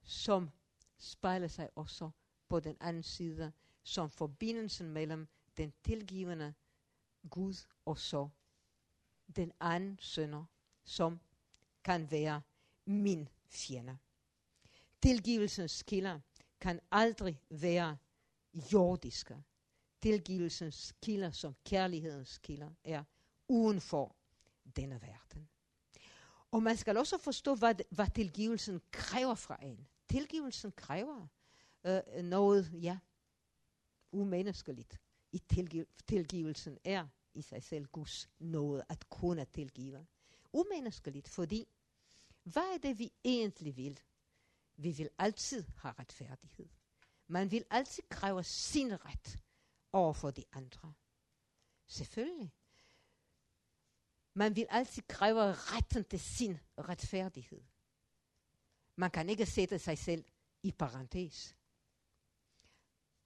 som 0.04 0.50
spejler 0.98 1.48
sig 1.48 1.70
også 1.76 2.10
på 2.50 2.60
den 2.60 2.78
anden 2.80 3.04
side, 3.04 3.52
som 3.84 4.10
forbindelsen 4.10 4.90
mellem 4.90 5.28
den 5.58 5.74
tilgivende 5.84 6.54
Gud 7.30 7.54
og 7.86 7.98
så 7.98 8.30
den 9.36 9.52
anden 9.60 10.00
sønder, 10.00 10.46
som 10.84 11.20
kan 11.84 12.12
være 12.12 12.42
min 12.86 13.30
fjende. 13.48 13.98
Tilgivelsens 15.02 15.84
kilder 15.84 16.20
kan 16.60 16.80
aldrig 16.92 17.42
være 17.50 17.98
jordiske. 18.74 19.44
Tilgivelsens 20.04 20.96
kilder 21.02 21.32
som 21.32 21.56
kærlighedens 21.66 22.38
kilder 22.38 22.70
er 22.84 23.04
uden 23.48 23.82
for 23.82 24.16
denne 24.76 25.02
verden. 25.02 25.50
Og 26.52 26.64
man 26.64 26.78
skal 26.78 26.98
også 26.98 27.18
forstå, 27.18 27.56
hvad, 27.56 27.76
hvad 27.90 28.08
tilgivelsen 28.16 28.82
kræver 28.92 29.36
fra 29.36 29.58
en. 29.62 29.88
Tilgivelsen 30.10 30.72
kræver 30.72 31.28
øh, 31.84 32.24
noget, 32.24 32.72
ja, 32.74 32.98
umenneskeligt. 34.12 35.00
I 35.32 35.38
tilgiv 35.38 35.86
tilgivelsen 36.08 36.78
er 36.84 37.08
i 37.34 37.42
sig 37.42 37.64
selv 37.64 37.86
Guds 37.86 38.30
noget 38.40 38.84
at 38.90 39.10
kunne 39.10 39.46
tilgive. 39.46 40.06
Umenneskeligt, 40.54 41.28
fordi 41.28 41.68
hvad 42.44 42.74
er 42.74 42.78
det, 42.78 43.00
vi 43.00 43.12
egentlig 43.24 43.78
vil? 43.78 44.00
Vi 44.76 44.92
vil 44.92 45.10
altid 45.18 45.64
have 45.78 45.94
retfærdighed. 46.00 46.70
Man 47.28 47.52
vil 47.52 47.66
altid 47.70 48.04
kræve 48.10 48.44
sin 48.44 49.06
ret 49.06 49.40
over 49.94 50.14
for 50.14 50.32
de 50.32 50.44
andre. 50.52 50.94
Selvfølgelig. 51.88 52.54
Man 54.34 54.56
vil 54.56 54.68
altid 54.70 55.04
kræve 55.08 55.54
retten 55.54 56.06
til 56.06 56.20
sin 56.20 56.60
retfærdighed. 56.78 57.62
Man 58.96 59.12
kan 59.12 59.30
ikke 59.30 59.46
sætte 59.46 59.80
sig 59.80 59.98
selv 59.98 60.26
i 60.64 60.72
parentes. 60.72 61.56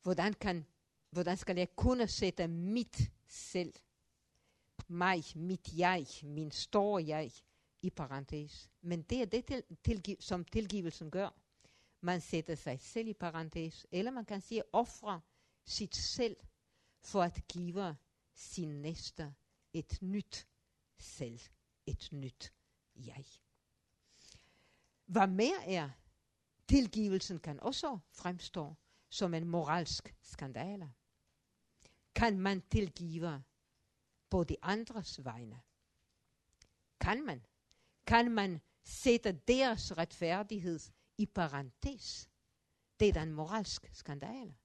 Hvordan, 0.02 0.34
kan, 0.34 0.66
hvordan 1.10 1.38
skal 1.38 1.58
jeg 1.58 1.76
kunne 1.76 2.08
sætte 2.08 2.48
mit 2.48 3.12
selv, 3.28 3.74
mig, 4.88 5.24
mit 5.36 5.78
jeg, 5.78 6.08
min 6.24 6.52
store 6.52 7.08
jeg, 7.08 7.32
i 7.82 7.90
parentes. 7.90 8.70
Men 8.82 9.02
det 9.02 9.22
er 9.22 9.26
det, 9.26 9.46
til, 9.46 9.64
tilgiv, 9.84 10.16
som 10.20 10.46
tilgivelsen 10.46 11.12
gør. 11.12 11.30
Man 12.02 12.22
sætter 12.22 12.56
sig 12.56 12.80
selv 12.82 13.08
i 13.08 13.14
parentes, 13.14 13.86
eller 13.92 14.12
man 14.12 14.26
kan 14.26 14.42
sige 14.42 14.64
ofre 14.74 15.22
sit 15.66 15.96
selv 15.96 16.38
for 17.08 17.24
at 17.24 17.48
give 17.48 17.96
sin 18.34 18.82
næste 18.82 19.36
et 19.74 20.02
nyt 20.02 20.48
selv, 21.00 21.40
et 21.86 22.10
nyt 22.12 22.54
jeg. 22.96 23.26
Hvad 25.06 25.28
mere 25.28 25.70
er, 25.70 25.90
tilgivelsen 26.68 27.40
kan 27.40 27.60
også 27.60 28.00
fremstå 28.12 28.76
som 29.10 29.34
en 29.34 29.48
moralsk 29.48 30.16
skandale. 30.22 30.94
Kan 32.16 32.40
man 32.40 32.62
tilgive 32.72 33.44
på 34.30 34.44
de 34.44 34.56
andres 34.62 35.26
vegne? 35.26 35.62
Kan 37.00 37.26
man? 37.26 37.46
Kan 38.06 38.32
man 38.32 38.62
sætte 38.84 39.32
deres 39.48 39.98
retfærdighed 39.98 40.80
i 41.18 41.26
parentes? 41.26 42.30
Det 43.00 43.10
er 43.10 43.14
da 43.14 43.24
en 43.24 43.34
moralsk 43.34 43.90
skandale. 43.92 44.56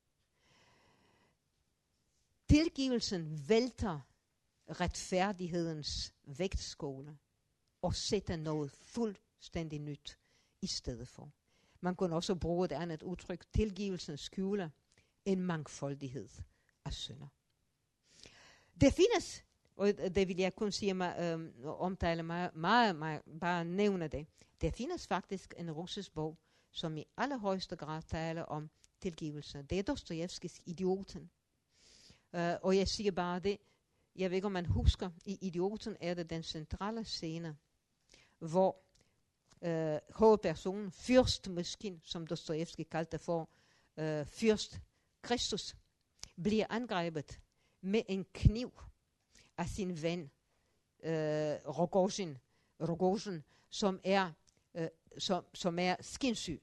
Tilgivelsen 2.53 3.49
vælter 3.49 4.01
retfærdighedens 4.69 6.15
vægtskåle 6.25 7.19
og 7.83 7.95
sætter 7.95 8.37
noget 8.37 8.71
fuldstændig 8.71 9.79
nyt 9.79 10.19
i 10.63 10.67
stedet 10.67 11.09
for. 11.09 11.31
Man 11.81 11.97
kunne 11.97 12.17
også 12.17 12.35
bruge 12.35 12.65
et 12.65 12.73
andet 12.73 13.03
udtryk. 13.03 13.45
Tilgivelsen 13.53 14.17
skjuler 14.17 14.69
en 15.25 15.41
mangfoldighed 15.41 16.29
af 16.85 16.93
synder. 16.93 17.27
Det 18.81 18.93
findes, 18.93 19.45
og 19.77 19.87
det 19.87 20.29
vil 20.29 20.37
jeg 20.37 20.55
kun 20.55 20.73
sige 20.73 20.95
mig, 20.95 21.17
øhm, 21.21 21.55
omtale 21.65 22.23
mig, 22.23 22.51
meget, 22.55 22.97
meget, 22.97 23.23
bare 23.41 23.65
nævne 23.65 24.09
det. 24.09 24.27
Det 24.61 24.75
findes 24.75 25.07
faktisk 25.07 25.55
en 25.57 25.71
russisk 25.71 26.15
bog, 26.15 26.39
som 26.71 26.97
i 26.97 27.05
allerhøjeste 27.17 27.77
grad 27.77 28.03
taler 28.03 28.43
om 28.43 28.71
tilgivelse. 29.01 29.63
Det 29.63 29.79
er 29.79 29.83
Dostojevskis 29.83 30.61
Idioten. 30.67 31.31
Uh, 32.33 32.41
og 32.63 32.77
jeg 32.77 32.89
siger 32.89 33.11
bare 33.11 33.41
det, 33.41 33.59
jeg 34.17 34.31
ved 34.31 34.37
ikke 34.37 34.47
om 34.47 34.53
man 34.53 34.67
husker, 34.67 35.11
i 35.25 35.39
Idioten 35.41 35.97
er 36.01 36.15
det 36.15 36.31
den 36.31 36.43
centrale 36.43 37.05
scene, 37.05 37.57
hvor 38.39 38.77
uh, 39.61 40.15
hovedpersonen, 40.15 40.91
fyrst 40.91 41.49
måske, 41.49 42.01
som 42.05 42.27
Dostojevski 42.27 42.83
kaldte 42.83 43.19
for, 43.19 43.49
uh, 43.97 44.27
fyrst 44.27 44.81
Kristus, 45.23 45.77
bliver 46.43 46.67
angrebet 46.71 47.41
med 47.81 48.03
en 48.09 48.27
kniv 48.33 48.81
af 49.57 49.69
sin 49.69 50.03
ven, 50.03 50.21
uh, 50.99 51.09
Rogozin, 51.79 52.39
Rogozin, 52.81 53.43
som 53.71 54.01
er, 54.05 54.33
uh, 54.75 54.87
som, 55.19 55.45
som 55.55 55.79
er 55.79 55.97
skinsyg. 56.01 56.63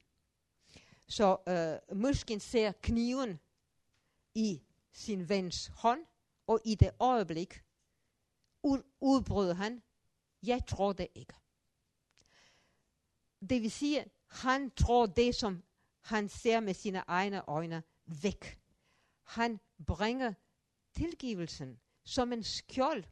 Så 1.08 1.38
uh, 1.92 1.98
Muskin 1.98 2.40
ser 2.40 2.72
kniven 2.72 3.40
i 4.36 4.62
sin 4.92 5.30
vens 5.30 5.72
hånd, 5.76 6.06
og 6.48 6.60
i 6.66 6.76
det 6.76 6.92
øjeblik 7.00 7.64
udbrød 9.02 9.54
han, 9.54 9.84
jeg 10.44 10.62
tror 10.68 10.94
det 10.94 11.08
ikke. 11.16 11.34
Det 13.50 13.62
vil 13.62 13.72
sige, 13.72 14.06
han 14.28 14.72
tror 14.72 15.06
det, 15.06 15.36
som 15.36 15.64
han 16.02 16.30
ser 16.30 16.60
med 16.60 16.74
sine 16.74 17.04
egne 17.08 17.50
øjne 17.50 17.84
væk. 18.06 18.60
Han 19.24 19.60
bringer 19.88 20.34
tilgivelsen 20.94 21.80
som 22.04 22.34
en 22.34 22.44
skjold 22.44 23.04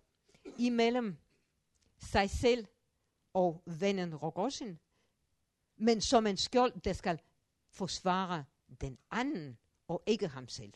imellem 0.58 1.18
sig 2.00 2.30
selv 2.30 2.68
og 3.34 3.64
vennen 3.66 4.16
Rogozin, 4.16 4.80
men 5.76 6.02
som 6.02 6.28
en 6.28 6.38
skjold, 6.38 6.82
der 6.82 6.94
skal 6.94 7.22
forsvare 7.70 8.46
den 8.82 8.98
anden 9.12 9.58
og 9.88 10.04
ikke 10.06 10.28
ham 10.28 10.48
selv. 10.48 10.74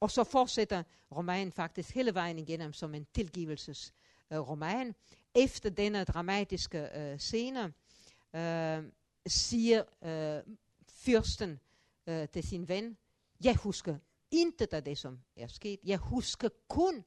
Og 0.00 0.10
så 0.10 0.24
fortsætter 0.24 0.82
romanen 1.12 1.52
faktisk 1.52 1.94
hele 1.94 2.14
vejen 2.14 2.38
igennem 2.38 2.72
som 2.72 2.94
en 2.94 3.06
tilgivelsesroman. 3.14 4.86
Øh, 4.86 4.94
uh, 5.36 5.42
Efter 5.42 5.70
denne 5.70 6.04
dramatiske 6.04 6.88
uh, 6.96 7.18
scene 7.18 7.72
uh, 8.34 8.84
siger 9.26 9.82
uh, 10.02 10.54
fyrsten 10.88 11.60
uh, 12.06 12.24
til 12.32 12.42
sin 12.42 12.68
ven, 12.68 12.96
jeg 13.44 13.56
husker 13.56 13.98
intet 14.30 14.74
af 14.74 14.84
det, 14.84 14.98
som 14.98 15.18
er 15.36 15.46
sket. 15.46 15.80
Jeg 15.84 15.98
husker 15.98 16.48
kun 16.68 17.04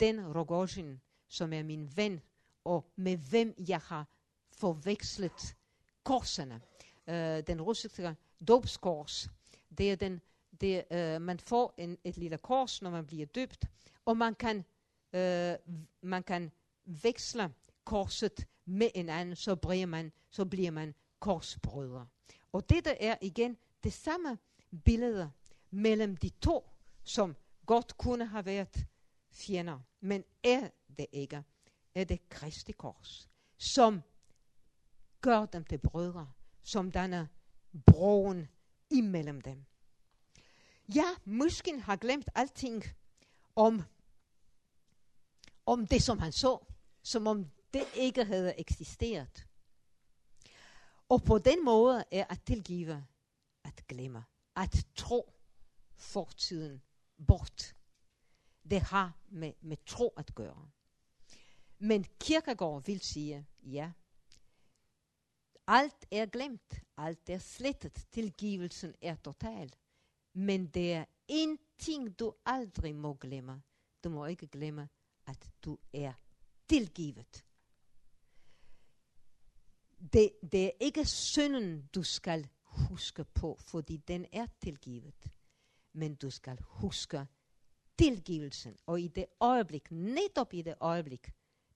den 0.00 0.36
Rogozin, 0.36 1.00
som 1.28 1.52
er 1.52 1.62
min 1.62 1.96
ven, 1.96 2.20
og 2.64 2.90
med 2.96 3.16
hvem 3.16 3.54
jeg 3.68 3.80
har 3.80 4.06
forvekslet 4.52 5.56
korsene. 6.04 6.60
Uh, 7.06 7.14
den 7.46 7.62
russiske 7.62 8.16
dobskors, 8.48 9.28
det 9.78 9.92
er 9.92 9.96
den 9.96 10.20
det, 10.60 10.84
øh, 10.90 11.20
man 11.20 11.38
får 11.38 11.74
en, 11.76 11.98
et 12.04 12.16
lille 12.16 12.38
kors, 12.38 12.82
når 12.82 12.90
man 12.90 13.06
bliver 13.06 13.26
døbt, 13.26 13.64
og 14.04 14.16
man 14.16 14.34
kan, 14.34 14.64
øh, 15.12 15.54
man 16.02 16.22
kan 16.22 16.50
veksle 16.84 17.54
korset 17.84 18.46
med 18.64 18.90
en 18.94 19.08
anden, 19.08 19.36
så 19.36 19.56
bliver 19.56 19.86
man, 19.86 20.12
så 20.30 20.44
bliver 20.44 20.70
man 20.70 20.94
korsbrødre. 21.20 22.06
Og 22.52 22.70
dette 22.70 23.02
er 23.02 23.16
igen 23.20 23.56
det 23.84 23.92
samme 23.92 24.38
billede 24.84 25.30
mellem 25.70 26.16
de 26.16 26.28
to, 26.28 26.70
som 27.04 27.36
godt 27.66 27.96
kunne 27.96 28.26
have 28.26 28.46
været 28.46 28.86
fjender, 29.32 29.78
men 30.00 30.24
er 30.44 30.68
det 30.98 31.06
ikke. 31.12 31.42
Er 31.94 32.04
det 32.04 32.28
Kristi 32.28 32.72
kors, 32.72 33.28
som 33.58 34.02
gør 35.20 35.46
dem 35.46 35.64
til 35.64 35.78
brødre, 35.78 36.32
som 36.62 36.90
danner 36.90 37.26
broen 37.86 38.48
imellem 38.90 39.40
dem. 39.40 39.64
Ja, 40.94 41.14
måske 41.24 41.80
har 41.80 41.96
glemt 41.96 42.28
alting 42.34 42.84
om, 43.56 43.82
om 45.66 45.86
det, 45.86 46.02
som 46.02 46.18
han 46.18 46.32
så, 46.32 46.66
som 47.02 47.26
om 47.26 47.50
det 47.74 47.84
ikke 47.94 48.24
havde 48.24 48.60
eksisteret. 48.60 49.46
Og 51.08 51.22
på 51.22 51.38
den 51.38 51.64
måde 51.64 52.04
er 52.12 52.24
at 52.30 52.42
tilgive 52.46 53.06
at 53.64 53.86
glemme. 53.88 54.24
At 54.56 54.86
tro 54.94 55.32
fortiden 55.96 56.82
bort. 57.26 57.76
Det 58.70 58.80
har 58.80 59.18
med, 59.28 59.52
med 59.60 59.76
tro 59.86 60.08
at 60.16 60.34
gøre. 60.34 60.70
Men 61.78 62.04
Kierkegaard 62.20 62.84
vil 62.86 63.00
sige, 63.00 63.46
ja, 63.62 63.92
alt 65.66 66.06
er 66.10 66.26
glemt, 66.26 66.82
alt 66.96 67.30
er 67.30 67.38
slettet, 67.38 68.06
tilgivelsen 68.10 68.94
er 69.02 69.16
total. 69.16 69.74
Men 70.40 70.66
det 70.66 70.92
er 70.92 71.04
en 71.28 71.58
ting, 71.78 72.18
du 72.18 72.32
aldrig 72.46 72.94
må 72.94 73.14
glemme. 73.14 73.62
Du 74.04 74.08
må 74.08 74.26
ikke 74.26 74.46
glemme, 74.46 74.88
at 75.26 75.50
du 75.64 75.78
er 75.92 76.12
tilgivet. 76.68 77.44
Det, 80.12 80.32
det 80.52 80.64
er 80.64 80.70
ikke 80.80 81.04
synden, 81.04 81.88
du 81.94 82.02
skal 82.02 82.48
huske 82.62 83.24
på, 83.24 83.58
fordi 83.66 83.96
den 83.96 84.26
er 84.32 84.46
tilgivet. 84.60 85.30
Men 85.92 86.14
du 86.14 86.30
skal 86.30 86.58
huske 86.60 87.26
tilgivelsen. 87.98 88.76
Og 88.86 89.00
i 89.00 89.08
det 89.08 89.26
øjeblik, 89.40 89.90
netop 89.90 90.54
i 90.54 90.62
det 90.62 90.74
øjeblik, 90.80 91.32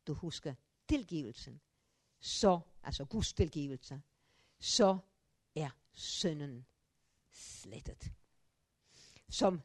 du 0.07 0.15
husker 0.15 0.55
tilgivelsen, 0.89 1.61
så, 2.21 2.61
altså 2.83 3.05
Guds 3.05 3.33
tilgivelse, 3.33 4.03
så 4.61 4.99
er 5.55 5.71
synden 5.93 6.67
slettet. 7.31 8.13
Som 9.35 9.61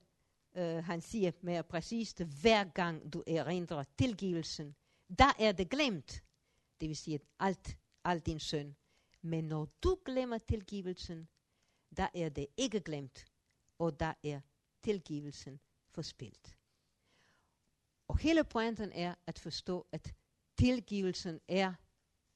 øh, 0.56 0.84
han 0.84 1.02
siger 1.02 1.32
mere 1.42 1.64
præcist, 1.64 2.22
hver 2.24 2.64
gang 2.64 3.14
du 3.14 3.24
erindrer 3.28 3.84
tilgivelsen, 3.98 4.76
der 5.20 5.32
er 5.40 5.52
det 5.52 5.70
glemt. 5.70 6.24
Det 6.82 6.90
vil 6.90 6.98
sige, 6.98 7.20
alt, 7.40 7.78
alt 8.04 8.26
din 8.26 8.40
søn. 8.40 8.76
Men 9.22 9.44
når 9.44 9.68
du 9.84 10.00
glemmer 10.06 10.38
tilgivelsen, 10.38 11.28
der 11.98 12.08
er 12.14 12.30
det 12.30 12.48
ikke 12.58 12.80
glemt, 12.80 13.26
og 13.80 14.00
der 14.00 14.14
er 14.24 14.42
tilgivelsen 14.84 15.60
forspildt. 15.90 16.58
Og 18.08 18.18
hele 18.18 18.44
pointen 18.44 18.92
er 18.92 19.16
at 19.28 19.40
forstå, 19.40 19.88
at 19.92 20.16
tilgivelsen 20.58 21.40
er 21.48 21.74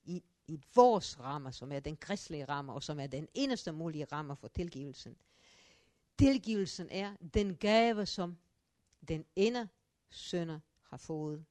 i, 0.04 0.24
i 0.48 0.60
vores 0.76 1.20
ramme, 1.20 1.52
som 1.52 1.72
er 1.72 1.80
den 1.80 1.98
kristelige 1.98 2.46
ramme, 2.46 2.74
og 2.74 2.84
som 2.84 3.00
er 3.00 3.08
den 3.08 3.28
eneste 3.34 3.72
mulige 3.72 4.06
ramme 4.06 4.36
for 4.36 4.48
tilgivelsen. 4.48 5.18
Tilgivelsen 6.20 6.90
er 6.90 7.16
den 7.34 7.58
gave, 7.58 8.06
som 8.06 8.38
den 9.08 9.26
ene 9.36 9.70
sønner 10.10 10.60
har 10.84 10.98
fået, 10.98 11.46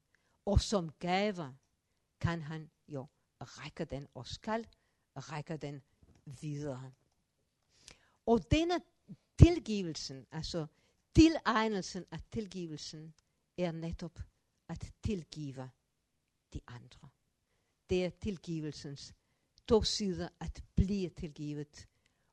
og 0.44 0.60
som 0.60 0.92
gave 0.98 1.56
kan 2.20 2.42
han 2.42 2.70
jo 2.88 3.06
række 3.40 3.84
den 3.84 4.08
og 4.14 4.26
skal 4.26 4.66
række 5.16 5.56
den 5.56 5.82
videre. 6.24 6.92
Og 8.26 8.50
denne 8.50 8.80
tilgivelsen, 9.38 10.26
altså 10.30 10.66
tilegnelsen 11.14 12.04
af 12.10 12.20
tilgivelsen, 12.32 13.14
er 13.58 13.72
netop 13.72 14.18
at 14.68 14.92
tilgive 15.02 15.70
de 16.52 16.60
andre. 16.66 17.08
Det 17.90 18.04
er 18.04 18.10
tilgivelsens 18.10 19.14
to 19.68 19.82
sider 19.82 20.28
at 20.40 20.64
blive 20.74 21.08
tilgivet. 21.08 21.88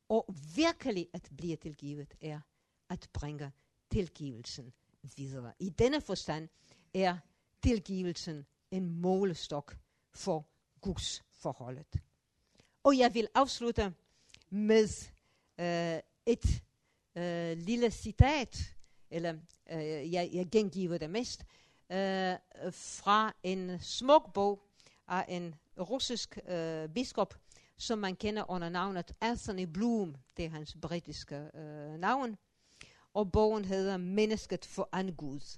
Og 0.09 0.25
virkelig 0.55 1.07
at 1.13 1.29
blive 1.37 1.55
tilgivet 1.55 2.13
er 2.21 2.39
at 2.89 3.09
bringe 3.13 3.51
tilgivelsen 3.91 4.73
videre. 5.17 5.53
I 5.59 5.69
denne 5.69 6.01
forstand 6.01 6.49
er 6.93 7.17
tilgivelsen 7.63 8.45
en 8.71 8.89
målestok 8.89 9.77
for 10.13 10.47
Guds 10.81 11.23
forholdet. 11.31 12.01
Og 12.83 12.97
jeg 12.97 13.13
vil 13.13 13.27
afslutte 13.35 13.93
med 14.49 14.87
øh, 15.59 15.99
et 16.25 16.63
øh, 17.15 17.57
lille 17.57 17.91
citat, 17.91 18.75
eller 19.11 19.33
øh, 19.69 20.13
jeg, 20.13 20.29
jeg 20.33 20.47
gengiver 20.51 20.97
det 20.97 21.09
mest, 21.09 21.45
øh, 21.89 22.35
fra 22.71 23.33
en 23.43 23.79
smuk 23.79 24.33
bog 24.33 24.63
af 25.07 25.25
en 25.27 25.55
russisk 25.79 26.39
øh, 26.47 26.89
biskop, 26.89 27.33
som 27.79 27.99
man 27.99 28.15
kender 28.15 28.51
under 28.51 28.69
navnet 28.69 29.15
Anthony 29.21 29.63
Bloom. 29.63 30.15
Det 30.37 30.45
er 30.45 30.49
hans 30.49 30.77
britiske 30.81 31.35
øh, 31.53 31.99
navn. 31.99 32.37
Og 33.13 33.31
bogen 33.31 33.65
hedder 33.65 33.97
Mennesket 33.97 34.65
for 34.65 34.89
Angud. 34.91 35.57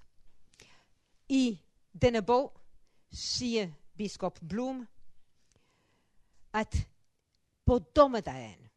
I 1.29 1.61
denne 2.01 2.21
bog 2.21 2.59
siger 3.11 3.71
biskop 3.97 4.39
Bloom, 4.49 4.87
at 6.53 6.87
på 7.65 7.79
dommedagen 7.79 8.67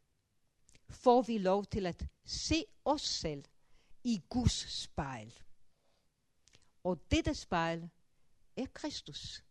får 0.90 1.22
vi 1.22 1.38
lov 1.38 1.64
til 1.64 1.86
at 1.86 2.06
se 2.24 2.64
os 2.84 3.02
selv 3.02 3.44
i 4.04 4.22
Guds 4.28 4.82
spejl. 4.82 5.34
Og 6.84 7.00
dette 7.10 7.34
spejl 7.34 7.90
er 8.56 8.66
Kristus. 8.66 9.44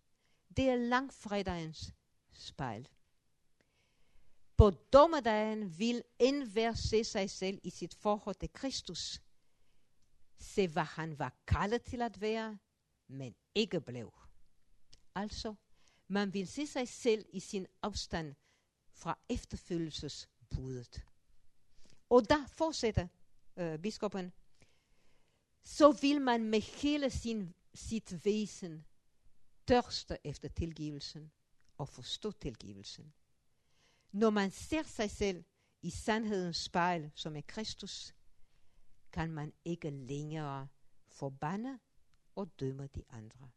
Det 0.57 0.69
er 0.69 0.75
langfredagens 0.75 1.93
spejl. 2.33 2.87
På 4.57 4.69
dommedagen 4.69 5.79
vil 5.79 6.03
enhver 6.19 6.73
se 6.73 7.03
sig 7.03 7.29
selv 7.29 7.59
i 7.63 7.69
sit 7.69 7.93
forhold 7.93 8.35
til 8.35 8.53
Kristus. 8.53 9.21
Se, 10.37 10.67
hvad 10.67 10.83
han 10.83 11.19
var 11.19 11.33
kaldet 11.47 11.81
til 11.81 12.01
at 12.01 12.21
være, 12.21 12.57
men 13.07 13.35
ikke 13.55 13.81
blev. 13.81 14.13
Altså, 15.15 15.55
man 16.07 16.33
vil 16.33 16.47
se 16.47 16.67
sig 16.67 16.87
selv 16.87 17.25
i 17.29 17.39
sin 17.39 17.67
afstand 17.81 18.35
fra 18.91 19.19
efterfølgelsesbudet. 19.29 21.05
Og 22.09 22.29
der 22.29 22.47
fortsætter 22.47 23.07
øh, 23.57 23.79
biskopen, 23.79 24.33
så 25.63 25.91
vil 25.91 26.21
man 26.21 26.43
med 26.43 26.61
hele 26.61 27.09
sin, 27.09 27.53
sit 27.73 28.25
væsen 28.25 28.85
tørste 29.67 30.17
efter 30.23 30.47
tilgivelsen 30.47 31.31
og 31.77 31.89
forstå 31.89 32.31
tilgivelsen. 32.31 33.13
Når 34.13 34.29
man 34.29 34.51
ser 34.51 34.83
sig 34.83 35.11
selv 35.11 35.43
i 35.81 35.89
sandhedens 35.89 36.57
spejl, 36.57 37.11
som 37.15 37.35
er 37.35 37.41
Kristus, 37.41 38.13
kan 39.11 39.31
man 39.31 39.53
ikke 39.65 39.89
længere 39.89 40.67
forbande 41.07 41.79
og 42.35 42.59
dømme 42.59 42.87
de 42.87 43.03
andre. 43.09 43.49